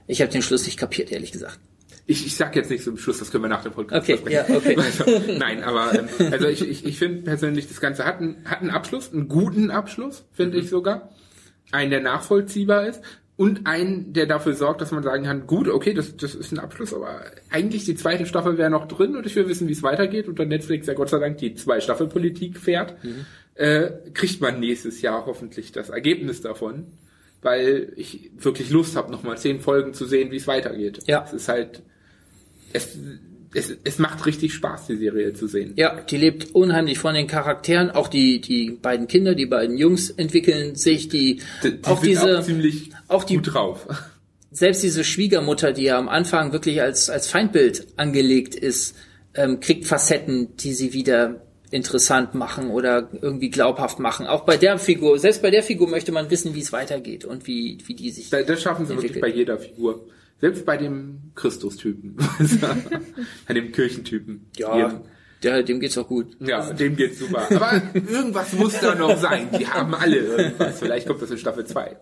ich 0.06 0.20
habe 0.22 0.30
den 0.32 0.42
Schluss 0.42 0.64
nicht 0.66 0.78
kapiert, 0.78 1.12
ehrlich 1.12 1.32
gesagt. 1.32 1.58
Ich, 2.06 2.26
ich 2.26 2.36
sag 2.36 2.54
jetzt 2.56 2.70
nicht 2.70 2.84
zum 2.84 2.98
Schluss, 2.98 3.18
das 3.18 3.30
können 3.30 3.44
wir 3.44 3.48
nach 3.48 3.62
dem 3.62 3.72
Podcast 3.72 4.02
Okay, 4.02 4.16
besprechen. 4.16 4.46
ja, 4.50 4.56
okay. 4.56 4.76
Also, 4.78 5.32
nein, 5.38 5.62
aber 5.62 5.94
ähm, 5.98 6.08
also 6.32 6.46
ich, 6.48 6.66
ich, 6.68 6.84
ich 6.84 6.98
finde 6.98 7.22
persönlich, 7.22 7.68
das 7.68 7.80
Ganze 7.80 8.04
hat 8.04 8.20
einen, 8.20 8.36
hat 8.44 8.60
einen 8.60 8.70
Abschluss, 8.70 9.10
einen 9.12 9.28
guten 9.28 9.70
Abschluss, 9.70 10.24
finde 10.32 10.56
Mhm. 10.58 10.64
ich 10.64 10.70
sogar. 10.70 11.10
Einen, 11.72 11.90
der 11.90 12.00
nachvollziehbar 12.00 12.86
ist. 12.86 13.02
Und 13.36 13.66
einen, 13.66 14.12
der 14.12 14.26
dafür 14.26 14.54
sorgt, 14.54 14.80
dass 14.80 14.92
man 14.92 15.02
sagen 15.02 15.24
kann, 15.24 15.46
gut, 15.48 15.66
okay, 15.68 15.92
das, 15.92 16.16
das 16.16 16.36
ist 16.36 16.52
ein 16.52 16.60
Abschluss, 16.60 16.94
aber 16.94 17.20
eigentlich 17.50 17.84
die 17.84 17.96
zweite 17.96 18.26
Staffel 18.26 18.58
wäre 18.58 18.70
noch 18.70 18.86
drin 18.86 19.16
und 19.16 19.26
ich 19.26 19.34
will 19.34 19.48
wissen, 19.48 19.66
wie 19.66 19.72
es 19.72 19.82
weitergeht. 19.82 20.28
Und 20.28 20.38
dann 20.38 20.48
Netflix 20.48 20.86
ja 20.86 20.94
Gott 20.94 21.08
sei 21.08 21.18
Dank 21.18 21.38
die 21.38 21.54
Zwei-Staffel-Politik 21.54 22.56
fährt, 22.58 23.02
Mhm. 23.02 23.26
äh, 23.54 23.90
kriegt 24.12 24.40
man 24.40 24.60
nächstes 24.60 25.02
Jahr 25.02 25.26
hoffentlich 25.26 25.72
das 25.72 25.90
Ergebnis 25.90 26.42
davon. 26.42 26.86
Weil 27.42 27.92
ich 27.96 28.30
wirklich 28.38 28.70
Lust 28.70 28.96
habe, 28.96 29.10
nochmal 29.10 29.36
zehn 29.36 29.60
Folgen 29.60 29.92
zu 29.94 30.06
sehen, 30.06 30.30
wie 30.30 30.36
es 30.36 30.46
weitergeht. 30.46 31.00
Ja. 31.06 31.24
Es 31.26 31.32
ist 31.32 31.48
halt 31.48 31.82
es, 32.72 32.96
es, 33.54 33.72
es 33.84 33.98
macht 33.98 34.26
richtig 34.26 34.52
Spaß, 34.54 34.86
die 34.88 34.96
Serie 34.96 35.32
zu 35.32 35.46
sehen. 35.46 35.72
Ja, 35.76 36.00
die 36.00 36.16
lebt 36.16 36.54
unheimlich 36.54 36.98
von 36.98 37.14
den 37.14 37.26
Charakteren. 37.26 37.90
Auch 37.90 38.08
die, 38.08 38.40
die 38.40 38.70
beiden 38.70 39.06
Kinder, 39.06 39.34
die 39.34 39.46
beiden 39.46 39.76
Jungs 39.78 40.10
entwickeln 40.10 40.74
sich, 40.74 41.08
die, 41.08 41.40
Die, 41.62 41.70
die 41.80 41.84
auch 41.84 42.00
sind 42.00 42.10
diese, 42.10 42.38
auch 42.40 42.42
ziemlich 42.44 42.90
auch 43.08 43.24
die- 43.24 43.36
gut 43.36 43.54
drauf. 43.54 43.86
selbst 44.50 44.82
diese 44.82 45.04
Schwiegermutter, 45.04 45.72
die 45.72 45.84
ja 45.84 45.98
am 45.98 46.08
Anfang 46.08 46.52
wirklich 46.52 46.80
als, 46.82 47.10
als 47.10 47.28
Feindbild 47.28 47.86
angelegt 47.96 48.54
ist, 48.54 48.94
ähm, 49.34 49.60
kriegt 49.60 49.84
Facetten, 49.86 50.56
die 50.58 50.72
sie 50.72 50.92
wieder 50.92 51.40
interessant 51.70 52.34
machen 52.36 52.70
oder 52.70 53.08
irgendwie 53.20 53.50
glaubhaft 53.50 53.98
machen. 53.98 54.26
Auch 54.26 54.44
bei 54.44 54.56
der 54.56 54.78
Figur, 54.78 55.18
selbst 55.18 55.42
bei 55.42 55.50
der 55.50 55.62
Figur 55.64 55.88
möchte 55.88 56.12
man 56.12 56.30
wissen, 56.30 56.54
wie 56.54 56.60
es 56.60 56.72
weitergeht 56.72 57.24
und 57.24 57.48
wie, 57.48 57.78
wie 57.86 57.94
die 57.94 58.10
sich. 58.12 58.30
Da- 58.30 58.42
Das 58.42 58.62
schaffen 58.62 58.86
sie 58.86 58.90
wirklich 58.94 59.16
entwickelt. 59.16 59.32
bei 59.32 59.36
jeder 59.38 59.58
Figur. 59.58 60.06
Selbst 60.40 60.66
bei 60.66 60.76
dem 60.76 61.32
Christus-Typen. 61.34 62.16
bei 63.48 63.54
dem 63.54 63.72
Kirchentypen. 63.72 64.46
Ja, 64.56 65.00
der, 65.44 65.62
dem 65.62 65.78
geht's 65.78 65.98
auch 65.98 66.08
gut. 66.08 66.36
Ja, 66.40 66.72
dem 66.72 66.96
geht's 66.96 67.18
super. 67.18 67.46
Aber 67.54 67.82
irgendwas 67.94 68.52
muss 68.54 68.78
da 68.80 68.94
noch 68.94 69.18
sein. 69.18 69.48
Die 69.58 69.66
haben 69.66 69.94
alle 69.94 70.16
irgendwas. 70.16 70.78
Vielleicht 70.78 71.06
kommt 71.06 71.20
das 71.20 71.30
in 71.30 71.38
Staffel 71.38 71.66
2. 71.66 71.96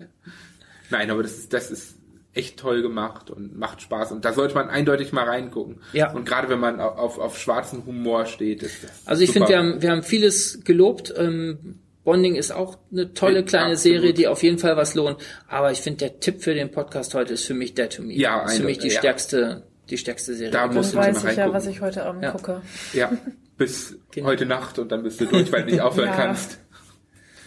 Nein, 0.91 1.11
aber 1.11 1.22
das 1.22 1.33
ist, 1.33 1.53
das 1.53 1.70
ist 1.70 1.97
echt 2.35 2.59
toll 2.59 2.83
gemacht 2.83 3.30
und 3.30 3.59
macht 3.59 3.83
Spaß. 3.83 4.12
Und 4.12 4.24
da 4.24 4.33
sollte 4.33 4.55
man 4.55 4.68
eindeutig 4.68 5.12
mal 5.12 5.24
reingucken. 5.24 5.80
Ja. 5.93 6.12
Und 6.12 6.24
gerade 6.24 6.49
wenn 6.49 6.61
man 6.61 6.80
auf, 6.80 7.18
auf, 7.18 7.39
schwarzen 7.39 7.85
Humor 7.85 8.26
steht, 8.26 8.62
ist 8.62 8.85
das 8.85 9.07
Also 9.07 9.22
ich 9.22 9.33
finde, 9.33 9.49
wir 9.49 9.59
haben, 9.59 9.83
wir 9.83 9.91
haben 9.91 10.03
vieles 10.03 10.62
gelobt. 10.64 11.12
Ähm, 11.16 11.80
Bonding 12.05 12.34
ist 12.34 12.50
auch 12.53 12.78
eine 12.90 13.14
tolle 13.14 13.40
Ja, 13.40 13.42
kleine 13.42 13.72
absolut. 13.72 14.00
Serie, 14.00 14.12
die 14.14 14.26
auf 14.26 14.42
jeden 14.42 14.59
Fall 14.59 14.76
was 14.76 14.94
lohnt. 14.94 15.18
Aber 15.48 15.70
ich 15.70 15.80
finde, 15.80 15.98
der 15.98 16.18
Tipp 16.20 16.42
für 16.42 16.55
den 16.55 16.70
Podcast 16.70 17.14
heute 17.14 17.34
ist 17.34 17.44
für 17.46 17.55
mich 17.55 17.74
Dead 17.74 17.90
to 17.90 18.03
Me. 18.03 18.14
Ja, 18.14 18.42
ist 18.44 18.57
für 18.57 18.64
mich 18.64 18.78
die 18.78 18.88
ja. 18.88 18.98
stärkste, 18.98 19.62
die 19.88 19.98
stärkste 19.98 20.34
Serie. 20.34 20.50
Da 20.53 20.66
musst 20.66 20.94
du 20.94 20.98
weiß 20.98 21.22
mal 21.22 21.30
ich 21.30 21.36
ja, 21.38 21.53
was 21.53 21.66
ich 21.66 21.80
heute 21.80 22.05
Abend 22.05 22.24
Ja. 22.24 22.32
gucke. 22.32 22.61
Ja, 22.92 23.12
bis 23.57 23.96
Genau. 24.11 24.26
heute 24.26 24.46
Nacht 24.46 24.78
und 24.80 24.90
dann 24.90 25.03
bist 25.05 25.20
du 25.20 25.26
durch, 25.26 25.53
weil 25.53 25.62
du 25.64 25.70
nicht 25.70 25.80
aufhören 25.82 26.09
Ja. 26.09 26.16
kannst. 26.16 26.59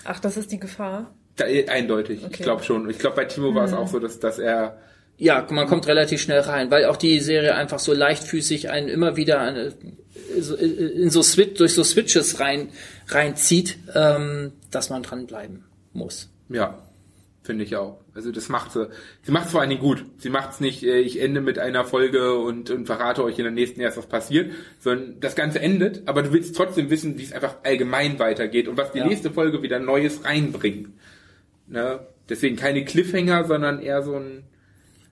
Ach, 0.06 0.20
das 0.20 0.38
ist 0.38 0.52
die 0.52 0.60
Gefahr. 0.60 1.14
Da, 1.36 1.46
eindeutig, 1.46 2.20
ich 2.22 2.26
Okay. 2.28 2.44
glaube 2.44 2.64
schon. 2.64 2.90
Ich 2.90 2.98
glaube, 3.00 3.18
bei 3.18 3.26
Timo 3.26 3.54
war 3.54 3.66
es 3.66 3.72
Mhm. 3.72 3.78
auch 3.78 3.88
so, 3.88 4.00
dass, 4.00 4.20
dass 4.20 4.40
er 4.40 4.78
Ja, 5.18 5.48
man 5.50 5.68
kommt 5.68 5.88
relativ 5.88 6.22
schnell 6.22 6.42
rein, 6.42 6.70
weil 6.72 6.86
auch 6.86 6.98
die 6.98 7.20
Serie 7.22 7.56
einfach 7.56 7.80
so 7.80 7.94
leichtfüßig 7.94 8.70
einen 8.70 8.90
immer 8.90 9.16
wieder 9.16 9.40
eine, 9.40 9.74
so- 10.40 10.56
in 10.56 11.10
so 11.10 11.22
Switch, 11.24 11.58
durch 11.58 11.74
so 11.74 11.84
Switches 11.84 12.40
rein 12.42 12.70
reinzieht, 13.08 13.78
ähm, 13.94 14.52
dass 14.72 14.90
man 14.90 15.04
dranbleiben 15.04 15.64
muss. 15.94 16.30
Ja, 16.50 16.82
finde 17.44 17.64
ich 17.64 17.78
auch. 17.78 18.02
Also 18.14 18.32
das 18.32 18.50
macht 18.50 18.72
sie. 18.74 18.90
Sie 19.24 19.32
macht 19.32 19.46
es 19.46 19.52
vor 19.52 19.62
allen 19.62 19.70
Dingen 19.70 19.82
gut. 19.82 20.04
Sie 20.18 20.30
macht 20.30 20.52
es 20.54 20.60
nicht, 20.60 20.84
äh, 20.84 21.00
ich 21.00 21.22
ende 21.22 21.40
mit 21.42 21.60
einer 21.60 21.86
Folge 21.86 22.36
und, 22.38 22.70
und 22.70 22.86
verrate 22.86 23.24
euch 23.24 23.38
in 23.38 23.44
der 23.46 23.52
nächsten 23.54 23.80
erst, 23.82 23.98
was 23.98 24.08
passiert, 24.08 24.52
sondern 24.80 25.20
das 25.22 25.36
Ganze 25.36 25.60
endet, 25.62 26.08
aber 26.08 26.24
du 26.24 26.34
willst 26.34 26.56
trotzdem 26.58 26.90
wissen, 26.90 27.18
wie 27.18 27.24
es 27.24 27.32
einfach 27.34 27.56
allgemein 27.64 28.20
weitergeht 28.20 28.68
und 28.68 28.78
was 28.78 28.92
die 28.92 29.00
Ja. 29.00 29.08
nächste 29.08 29.32
Folge 29.32 29.62
wieder 29.62 29.80
Neues 29.80 30.26
reinbringt. 30.26 30.90
Ne? 31.68 32.00
Deswegen 32.28 32.56
keine 32.58 32.84
Cliffhanger, 32.84 33.46
sondern 33.46 33.80
eher 33.82 34.02
so 34.04 34.16
ein, 34.16 34.44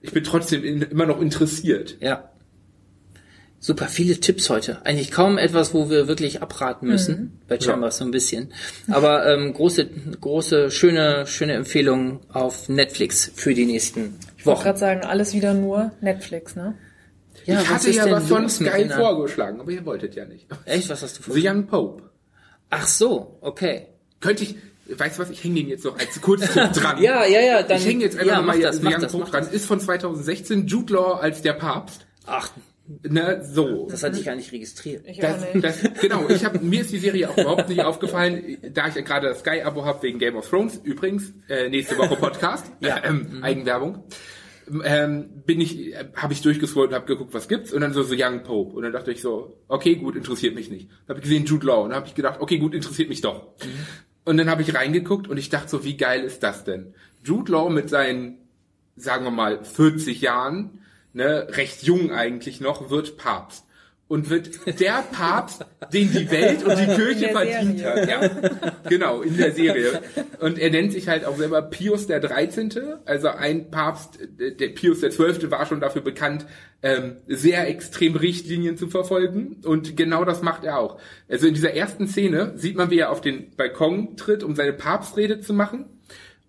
ich 0.04 0.12
bin 0.12 0.22
trotzdem 0.22 0.62
in, 0.62 0.82
immer 0.82 1.06
noch 1.06 1.20
interessiert. 1.20 1.96
Ja. 2.00 2.30
Super, 3.58 3.86
viele 3.86 4.20
Tipps 4.20 4.50
heute. 4.50 4.84
Eigentlich 4.84 5.10
kaum 5.10 5.38
etwas, 5.38 5.72
wo 5.72 5.88
wir 5.88 6.06
wirklich 6.06 6.42
abraten 6.42 6.86
müssen. 6.86 7.40
Bei 7.48 7.58
Chambers 7.58 7.96
so 7.96 8.04
ein 8.04 8.10
bisschen. 8.10 8.52
Aber 8.90 9.26
ähm, 9.26 9.54
große, 9.54 9.88
große, 10.20 10.70
schöne, 10.70 11.26
schöne 11.26 11.54
Empfehlungen 11.54 12.20
auf 12.28 12.68
Netflix 12.68 13.32
für 13.34 13.54
die 13.54 13.64
nächsten 13.64 14.18
Ich 14.36 14.44
wollte 14.44 14.58
Wochen. 14.58 14.64
gerade 14.64 14.78
sagen, 14.78 15.00
alles 15.04 15.32
wieder 15.32 15.54
nur 15.54 15.92
Netflix, 16.02 16.54
ne? 16.54 16.74
Ja, 17.46 17.62
ich 17.62 17.70
was 17.70 17.74
hatte 17.76 17.90
ja 17.92 18.10
was 18.10 18.28
von 18.28 18.50
Sky 18.50 18.86
vorgeschlagen, 18.90 19.60
aber 19.60 19.70
ihr 19.70 19.86
wolltet 19.86 20.14
ja 20.14 20.26
nicht. 20.26 20.46
Echt, 20.66 20.90
was 20.90 21.02
hast 21.02 21.18
du 21.18 21.22
vor? 21.22 21.34
The 21.34 21.48
Young 21.48 21.66
Pope. 21.66 22.02
Ach 22.68 22.86
so, 22.86 23.38
okay. 23.40 23.86
Könnte 24.20 24.42
ich, 24.42 24.56
weißt 24.88 25.18
du 25.18 25.22
was, 25.22 25.30
ich 25.30 25.42
hänge 25.42 25.56
den 25.56 25.68
jetzt 25.68 25.84
noch 25.84 25.98
als 25.98 26.20
Kurztipp 26.20 26.72
dran. 26.72 27.02
Ja, 27.02 27.24
ja, 27.26 27.40
ja, 27.40 27.62
dann. 27.62 27.78
Ich 27.78 27.86
hänge 27.86 28.04
jetzt 28.04 28.18
einfach 28.18 28.36
ja, 28.36 28.42
mal 28.42 28.60
das, 28.60 28.82
mach 28.82 28.92
Young 28.92 29.00
das, 29.00 29.12
Pope 29.12 29.30
dran. 29.30 29.44
das. 29.44 29.52
Ist 29.52 29.66
von 29.66 29.80
2016, 29.80 30.66
Jude 30.66 30.94
Law 30.94 31.14
als 31.14 31.42
der 31.42 31.54
Papst. 31.54 32.06
Ach, 32.26 32.50
Ne, 32.86 33.42
so. 33.42 33.88
Das 33.90 34.02
hatte 34.02 34.18
ich 34.18 34.26
gar 34.26 34.34
nicht 34.34 34.52
registriert. 34.52 35.06
Ich 35.06 35.18
Das, 35.18 35.40
nicht. 35.54 35.64
das, 35.64 35.80
genau, 36.02 36.28
ich 36.28 36.44
hab, 36.44 36.60
mir 36.62 36.82
ist 36.82 36.92
die 36.92 36.98
Serie 36.98 37.30
auch 37.30 37.38
überhaupt 37.38 37.70
nicht 37.70 37.80
aufgefallen, 37.80 38.58
da 38.74 38.88
ich 38.88 38.94
ja 38.94 39.00
gerade 39.00 39.28
das 39.28 39.40
Sky-Abo 39.40 39.86
habe 39.86 40.02
wegen 40.02 40.18
Game 40.18 40.36
of 40.36 40.48
Thrones. 40.50 40.80
Übrigens, 40.84 41.32
äh, 41.48 41.70
nächste 41.70 41.96
Woche 41.96 42.16
Podcast, 42.16 42.66
ja. 42.80 43.02
ähm, 43.02 43.38
Eigenwerbung. 43.42 44.04
Ähm, 44.84 45.30
bin 45.46 45.62
ich, 45.62 45.94
äh, 45.94 46.08
habe 46.14 46.34
ich 46.34 46.42
durchgescrollt 46.42 46.90
und 46.90 46.94
habe 46.94 47.06
geguckt, 47.06 47.32
was 47.32 47.48
gibt's 47.48 47.72
und 47.72 47.80
dann 47.80 47.94
so 47.94 48.02
so 48.02 48.14
Young 48.18 48.42
Pope 48.42 48.74
und 48.76 48.82
dann 48.82 48.92
dachte 48.92 49.12
ich 49.12 49.22
so, 49.22 49.62
okay, 49.68 49.96
gut, 49.96 50.14
interessiert 50.14 50.54
mich 50.54 50.70
nicht. 50.70 50.90
Habe 51.08 51.20
ich 51.20 51.22
gesehen 51.22 51.46
Jude 51.46 51.66
Law 51.66 51.84
und 51.84 51.90
dann 51.90 51.96
habe 51.96 52.08
ich 52.08 52.14
gedacht, 52.14 52.40
okay, 52.40 52.58
gut, 52.58 52.74
interessiert 52.74 53.08
mich 53.08 53.22
doch. 53.22 53.54
Und 54.24 54.38
dann 54.38 54.48
habe 54.48 54.62
ich 54.62 54.74
reingeguckt 54.74 55.28
und 55.28 55.36
ich 55.36 55.50
dachte 55.50 55.68
so, 55.68 55.84
wie 55.84 55.96
geil 55.96 56.22
ist 56.22 56.42
das 56.42 56.64
denn? 56.64 56.94
Jude 57.22 57.52
Law 57.52 57.70
mit 57.70 57.90
seinen, 57.90 58.38
sagen 58.96 59.24
wir 59.24 59.30
mal, 59.30 59.64
40 59.64 60.20
Jahren, 60.20 60.82
ne, 61.12 61.48
recht 61.50 61.82
jung 61.82 62.10
eigentlich 62.10 62.60
noch, 62.60 62.90
wird 62.90 63.16
Papst. 63.16 63.64
Und 64.14 64.30
wird 64.30 64.78
der 64.78 65.02
Papst, 65.10 65.66
den 65.92 66.12
die 66.12 66.30
Welt 66.30 66.62
und 66.62 66.78
die 66.78 66.86
Kirche 66.86 67.30
verdient 67.30 67.84
hat. 67.84 68.08
Ja, 68.08 68.30
genau, 68.88 69.22
in 69.22 69.36
der 69.36 69.50
Serie. 69.50 70.02
Und 70.38 70.56
er 70.56 70.70
nennt 70.70 70.92
sich 70.92 71.08
halt 71.08 71.24
auch 71.24 71.36
selber 71.36 71.62
Pius 71.62 72.06
der 72.06 72.20
13., 72.20 72.70
also 73.06 73.26
ein 73.26 73.72
Papst, 73.72 74.20
äh, 74.38 74.54
der 74.54 74.68
Pius 74.68 75.00
der 75.00 75.10
12. 75.10 75.50
war 75.50 75.66
schon 75.66 75.80
dafür 75.80 76.02
bekannt, 76.02 76.46
ähm, 76.80 77.16
sehr 77.26 77.66
extrem 77.66 78.14
Richtlinien 78.14 78.76
zu 78.76 78.86
verfolgen. 78.86 79.56
Und 79.64 79.96
genau 79.96 80.24
das 80.24 80.42
macht 80.42 80.62
er 80.62 80.78
auch. 80.78 81.00
Also 81.28 81.48
in 81.48 81.54
dieser 81.54 81.74
ersten 81.74 82.06
Szene 82.06 82.52
sieht 82.54 82.76
man, 82.76 82.90
wie 82.90 83.00
er 83.00 83.10
auf 83.10 83.20
den 83.20 83.56
Balkon 83.56 84.16
tritt, 84.16 84.44
um 84.44 84.54
seine 84.54 84.74
Papstrede 84.74 85.40
zu 85.40 85.52
machen. 85.54 85.86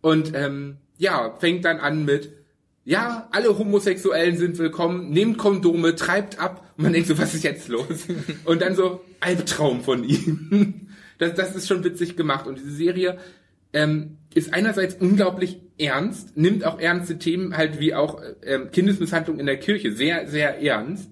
Und 0.02 0.34
ähm, 0.36 0.78
ja, 1.00 1.36
fängt 1.40 1.66
dann 1.66 1.80
an 1.80 2.06
mit, 2.06 2.45
ja, 2.86 3.28
alle 3.32 3.58
Homosexuellen 3.58 4.38
sind 4.38 4.60
willkommen, 4.60 5.10
nehmt 5.10 5.40
Kondome, 5.40 5.96
treibt 5.96 6.40
ab. 6.40 6.72
Und 6.78 6.84
man 6.84 6.94
denkt 6.94 7.08
so, 7.08 7.18
was 7.18 7.34
ist 7.34 7.44
jetzt 7.44 7.68
los? 7.68 8.06
Und 8.46 8.62
dann 8.62 8.76
so, 8.76 9.02
Albtraum 9.20 9.82
von 9.82 10.04
ihm. 10.04 10.82
Das, 11.18 11.34
das 11.34 11.56
ist 11.56 11.70
schon 11.70 11.82
witzig 11.86 12.18
gemacht. 12.18 12.46
Und 12.46 12.60
diese 12.60 12.72
Serie 12.72 13.18
ähm, 13.72 14.18
ist 14.34 14.54
einerseits 14.54 14.96
unglaublich 14.96 15.62
ernst, 15.78 16.36
nimmt 16.36 16.66
auch 16.66 16.78
ernste 16.78 17.18
Themen 17.18 17.56
halt 17.56 17.80
wie 17.80 17.96
auch 17.96 18.22
ähm, 18.44 18.70
Kindesmisshandlung 18.70 19.40
in 19.40 19.46
der 19.46 19.56
Kirche 19.56 19.94
sehr, 19.94 20.28
sehr 20.28 20.62
ernst. 20.62 21.10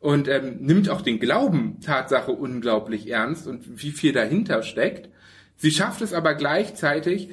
Und 0.00 0.28
ähm, 0.28 0.58
nimmt 0.60 0.90
auch 0.90 1.00
den 1.00 1.18
Glauben 1.18 1.80
Tatsache 1.80 2.30
unglaublich 2.30 3.08
ernst 3.08 3.46
und 3.46 3.82
wie 3.82 3.90
viel 3.90 4.12
dahinter 4.12 4.62
steckt. 4.62 5.08
Sie 5.56 5.70
schafft 5.70 6.02
es 6.02 6.12
aber 6.12 6.34
gleichzeitig, 6.34 7.30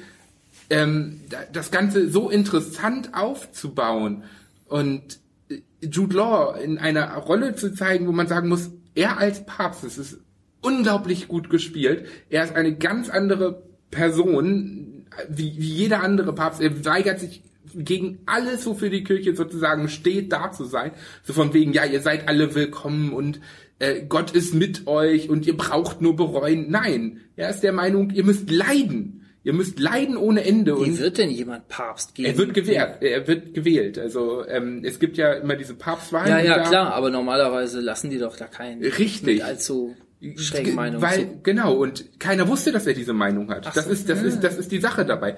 ähm, 0.70 1.20
da- 1.30 1.44
das 1.52 1.70
Ganze 1.70 2.08
so 2.08 2.30
interessant 2.30 3.10
aufzubauen 3.14 4.24
und 4.66 5.18
äh, 5.48 5.60
Jude 5.80 6.16
Law 6.16 6.56
in 6.58 6.78
einer 6.78 7.14
Rolle 7.16 7.54
zu 7.54 7.72
zeigen, 7.74 8.06
wo 8.06 8.12
man 8.12 8.26
sagen 8.28 8.48
muss, 8.48 8.70
er 8.94 9.18
als 9.18 9.44
Papst, 9.46 9.84
das 9.84 9.98
ist 9.98 10.18
unglaublich 10.62 11.28
gut 11.28 11.50
gespielt. 11.50 12.06
Er 12.30 12.44
ist 12.44 12.56
eine 12.56 12.74
ganz 12.74 13.08
andere 13.10 13.62
Person, 13.90 15.04
wie, 15.28 15.54
wie 15.58 15.68
jeder 15.72 16.02
andere 16.02 16.34
Papst. 16.34 16.60
Er 16.60 16.84
weigert 16.84 17.20
sich 17.20 17.42
gegen 17.74 18.20
alles, 18.26 18.66
wofür 18.66 18.88
die 18.90 19.04
Kirche 19.04 19.36
sozusagen 19.36 19.88
steht, 19.88 20.32
da 20.32 20.50
zu 20.50 20.64
sein. 20.64 20.92
So 21.22 21.34
von 21.34 21.52
wegen, 21.52 21.72
ja, 21.72 21.84
ihr 21.84 22.00
seid 22.00 22.26
alle 22.28 22.54
willkommen 22.54 23.12
und 23.12 23.40
äh, 23.78 24.02
Gott 24.08 24.30
ist 24.30 24.54
mit 24.54 24.86
euch 24.86 25.28
und 25.28 25.46
ihr 25.46 25.56
braucht 25.56 26.00
nur 26.00 26.16
bereuen. 26.16 26.70
Nein, 26.70 27.20
er 27.36 27.50
ist 27.50 27.60
der 27.60 27.72
Meinung, 27.72 28.10
ihr 28.10 28.24
müsst 28.24 28.50
leiden. 28.50 29.25
Ihr 29.46 29.52
müsst 29.52 29.78
leiden 29.78 30.16
ohne 30.16 30.44
Ende. 30.44 30.76
Wie 30.84 30.98
wird 30.98 31.18
denn 31.18 31.30
jemand 31.30 31.68
Papst 31.68 32.16
geben? 32.16 32.28
er 32.28 32.36
wird 32.36 32.52
gewählt. 32.52 32.96
Er 33.00 33.28
wird 33.28 33.54
gewählt. 33.54 33.96
Also 33.96 34.44
ähm, 34.44 34.82
es 34.84 34.98
gibt 34.98 35.16
ja 35.16 35.34
immer 35.34 35.54
diese 35.54 35.74
Papstwahlen. 35.74 36.28
Ja, 36.28 36.40
ja, 36.40 36.64
klar, 36.64 36.92
aber 36.92 37.10
normalerweise 37.10 37.80
lassen 37.80 38.10
die 38.10 38.18
doch 38.18 38.36
da 38.36 38.48
keinen 38.48 38.82
Richtig. 38.82 39.44
allzu 39.44 39.94
schrägen 40.34 40.74
Meinung 40.74 41.00
Weil, 41.00 41.20
zu. 41.20 41.40
genau, 41.44 41.74
und 41.74 42.18
keiner 42.18 42.48
wusste, 42.48 42.72
dass 42.72 42.88
er 42.88 42.94
diese 42.94 43.12
Meinung 43.12 43.48
hat. 43.48 43.66
das 43.66 43.84
so. 43.84 43.90
ist, 43.92 44.08
das 44.08 44.20
ist, 44.20 44.40
das 44.40 44.58
ist 44.58 44.72
die 44.72 44.80
Sache 44.80 45.06
dabei. 45.06 45.36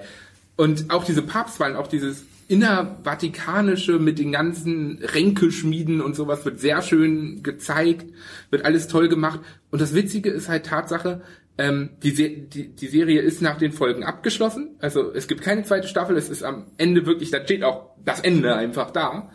Und 0.55 0.89
auch 0.89 1.03
diese 1.03 1.21
Papstwahlen, 1.21 1.75
auch 1.75 1.85
dieses 1.85 2.25
innervatikanische 2.47 3.99
mit 3.99 4.17
den 4.17 4.31
ganzen 4.31 4.97
Ränkeschmieden 5.03 6.01
und 6.01 6.15
sowas 6.15 6.43
wird 6.45 6.59
sehr 6.59 6.81
schön 6.81 7.43
gezeigt, 7.43 8.07
wird 8.49 8.65
alles 8.65 8.87
toll 8.87 9.07
gemacht. 9.07 9.39
Und 9.69 9.81
das 9.83 9.93
Witzige 9.93 10.31
ist 10.31 10.49
halt 10.49 10.65
Tatsache, 10.65 11.21
ähm, 11.59 11.89
die, 12.01 12.11
Se 12.11 12.29
die, 12.29 12.69
die 12.69 12.87
Serie 12.87 13.21
ist 13.21 13.41
nach 13.41 13.57
den 13.57 13.73
Folgen 13.73 14.03
abgeschlossen. 14.03 14.77
Also 14.79 15.11
es 15.13 15.27
gibt 15.27 15.41
keine 15.41 15.63
zweite 15.63 15.89
Staffel, 15.89 16.15
es 16.15 16.29
ist 16.29 16.41
am 16.41 16.67
Ende 16.77 17.05
wirklich, 17.05 17.31
da 17.31 17.43
steht 17.43 17.63
auch 17.63 17.91
das 18.03 18.21
Ende 18.21 18.55
einfach 18.55 18.91
da. 18.91 19.29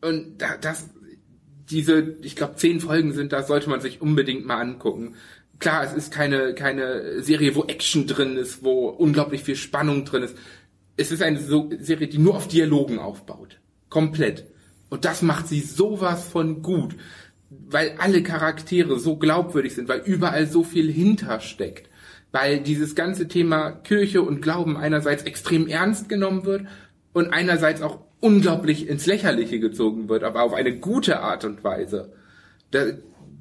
Und 0.00 0.40
da, 0.40 0.56
das, 0.56 0.90
diese, 1.68 2.16
ich 2.22 2.36
glaube, 2.36 2.54
zehn 2.54 2.78
Folgen 2.78 3.12
sind 3.12 3.32
da, 3.32 3.42
sollte 3.42 3.68
man 3.68 3.80
sich 3.80 4.00
unbedingt 4.00 4.46
mal 4.46 4.60
angucken. 4.60 5.16
Klar, 5.58 5.82
es 5.82 5.92
ist 5.92 6.12
keine, 6.12 6.54
keine 6.54 7.20
Serie, 7.20 7.56
wo 7.56 7.64
Action 7.64 8.06
drin 8.06 8.36
ist, 8.36 8.62
wo 8.62 8.88
unglaublich 8.88 9.42
viel 9.42 9.56
Spannung 9.56 10.04
drin 10.04 10.22
ist. 10.22 10.36
Es 10.96 11.10
ist 11.10 11.22
eine 11.22 11.40
so 11.40 11.68
Serie, 11.80 12.06
die 12.06 12.18
nur 12.18 12.36
auf 12.36 12.46
Dialogen 12.46 13.00
aufbaut. 13.00 13.58
Komplett. 13.88 14.46
Und 14.88 15.04
das 15.04 15.22
macht 15.22 15.48
sie 15.48 15.60
sowas 15.60 16.28
von 16.28 16.62
gut. 16.62 16.94
Weil 17.68 17.94
alle 17.98 18.22
Charaktere 18.22 18.98
so 18.98 19.16
glaubwürdig 19.16 19.74
sind, 19.74 19.88
weil 19.88 20.02
überall 20.04 20.46
so 20.46 20.64
viel 20.64 20.90
hintersteckt. 20.90 21.88
Weil 22.32 22.60
dieses 22.60 22.94
ganze 22.94 23.28
Thema 23.28 23.70
Kirche 23.70 24.22
und 24.22 24.42
Glauben 24.42 24.76
einerseits 24.76 25.22
extrem 25.22 25.66
ernst 25.66 26.08
genommen 26.08 26.44
wird 26.44 26.66
und 27.12 27.32
einerseits 27.32 27.80
auch 27.80 28.00
unglaublich 28.20 28.88
ins 28.88 29.06
Lächerliche 29.06 29.60
gezogen 29.60 30.08
wird, 30.08 30.24
aber 30.24 30.42
auf 30.42 30.54
eine 30.54 30.76
gute 30.78 31.20
Art 31.20 31.44
und 31.44 31.62
Weise. 31.62 32.12
Da, 32.70 32.86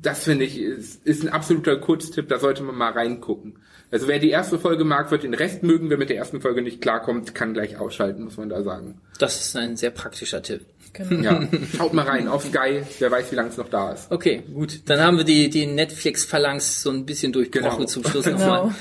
das 0.02 0.26
finde 0.26 0.46
ich 0.46 0.60
ist, 0.60 1.06
ist 1.06 1.24
ein 1.24 1.30
absoluter 1.30 1.78
Kurztipp, 1.78 2.28
da 2.28 2.38
sollte 2.38 2.64
man 2.64 2.76
mal 2.76 2.92
reingucken. 2.92 3.60
Also 3.92 4.08
wer 4.08 4.20
die 4.20 4.32
erste 4.32 4.60
Folge 4.60 4.84
mag, 4.84 5.12
wird 5.12 5.24
den 5.24 5.36
Rest 5.36 5.64
mögen. 5.64 5.90
Wer 5.92 5.98
mit 5.98 6.10
der 6.10 6.18
ersten 6.18 6.42
Folge 6.42 6.64
nicht 6.64 6.82
klarkommt, 6.82 7.36
kann 7.36 7.54
gleich 7.54 7.78
ausschalten, 7.78 8.24
muss 8.24 8.38
man 8.38 8.50
da 8.50 8.64
sagen. 8.64 9.00
Das 9.20 9.40
ist 9.40 9.56
ein 9.56 9.78
sehr 9.78 9.92
praktischer 9.92 10.42
Tipp. 10.42 10.66
Genau. 10.94 11.24
Ja, 11.24 11.48
schaut 11.76 11.94
mal 11.94 12.06
rein 12.06 12.28
auf 12.28 12.46
Sky, 12.46 12.84
wer 13.00 13.10
weiß, 13.12 13.32
wie 13.32 13.36
lange 13.36 13.50
es 13.50 13.58
noch 13.58 13.70
da 13.70 13.92
ist. 13.94 14.12
Okay, 14.12 14.44
gut. 14.54 14.82
Dann 14.86 15.00
haben 15.02 15.18
wir 15.18 15.24
die, 15.24 15.50
die 15.50 15.66
Netflix-Phalanx 15.66 16.84
so 16.84 16.92
ein 16.92 17.06
bisschen 17.06 17.34
durchgebrochen 17.34 17.78
Genau. 17.80 17.88
zum 17.90 18.04
Schluss 18.06 18.26
Genau. 18.26 18.38
nochmal. 18.38 18.76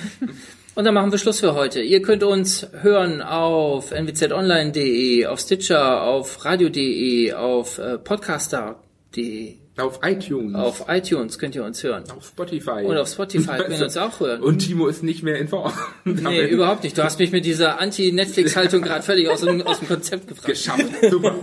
Und 0.75 0.85
dann 0.85 0.95
machen 0.95 1.11
wir 1.11 1.19
Schluss 1.19 1.41
für 1.41 1.55
heute. 1.55 1.81
Ihr 1.83 2.01
könnt 2.03 2.23
uns 2.23 2.67
hören 2.81 3.21
auf 3.23 3.91
nwzonline.de, 3.93 5.27
auf 5.27 5.41
Stitcher, 5.41 6.03
auf 6.03 6.45
radio.de, 6.45 7.33
auf 7.35 7.79
äh, 7.79 7.99
podcaster.de, 7.99 9.57
Auf 9.79 10.01
iTunes, 10.03 10.55
auf 10.55 10.85
iTunes 10.89 11.39
könnt 11.39 11.55
ihr 11.55 11.65
uns 11.65 11.83
hören. 11.83 12.05
auf 12.15 12.27
Spotify. 12.27 12.85
Und 12.85 12.97
auf 12.99 13.09
Spotify 13.09 13.57
könnt 13.57 13.79
ihr 13.79 13.85
uns 13.85 13.97
auch 13.97 14.21
hören. 14.21 14.43
Und 14.43 14.59
Timo 14.59 14.87
ist 14.87 15.03
nicht 15.03 15.23
mehr 15.23 15.39
in 15.39 15.49
Form. 15.49 15.73
Nee, 16.05 16.47
überhaupt 16.51 16.85
nicht. 16.85 16.99
Du 16.99 17.03
hast 17.03 17.19
mich 17.19 17.33
mit 17.33 17.47
dieser 17.47 17.81
Anti-Netflix-Haltung 17.81 18.83
gerade 18.83 19.03
völlig 19.03 19.29
aus 19.31 19.41
dem, 19.41 19.63
aus 19.63 19.79
dem 19.79 19.89
Konzept 19.89 20.29
gebracht. 20.29 20.47
geschafft. 20.47 20.85
Super. 21.11 21.37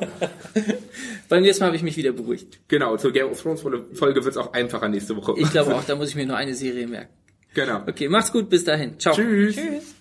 Beim 1.30 1.42
nächsten 1.42 1.62
Mal 1.64 1.68
habe 1.68 1.78
ich 1.78 1.84
mich 1.84 1.98
wieder 1.98 2.12
beruhigt. 2.12 2.60
Genau, 2.68 2.98
zur 2.98 3.12
Game 3.12 3.30
of 3.30 3.42
Thrones 3.42 3.62
Folge 3.62 4.24
wird 4.24 4.28
es 4.28 4.38
auch 4.38 4.54
einfacher 4.54 4.90
nächste 4.90 5.16
Woche. 5.16 5.34
Ich 5.38 5.50
glaube 5.52 5.74
auch, 5.76 5.84
da 5.84 5.96
muss 5.96 6.10
ich 6.10 6.16
mir 6.16 6.28
nur 6.28 6.38
eine 6.38 6.54
Serie 6.54 6.88
merken. 6.88 7.14
Genau. 7.56 7.82
Okay, 7.88 8.10
macht's 8.10 8.32
gut, 8.32 8.48
bis 8.50 8.64
dahin. 8.64 9.00
Ciao. 9.00 9.16
Tschüss. 9.16 9.56
Tschüss. 9.56 9.96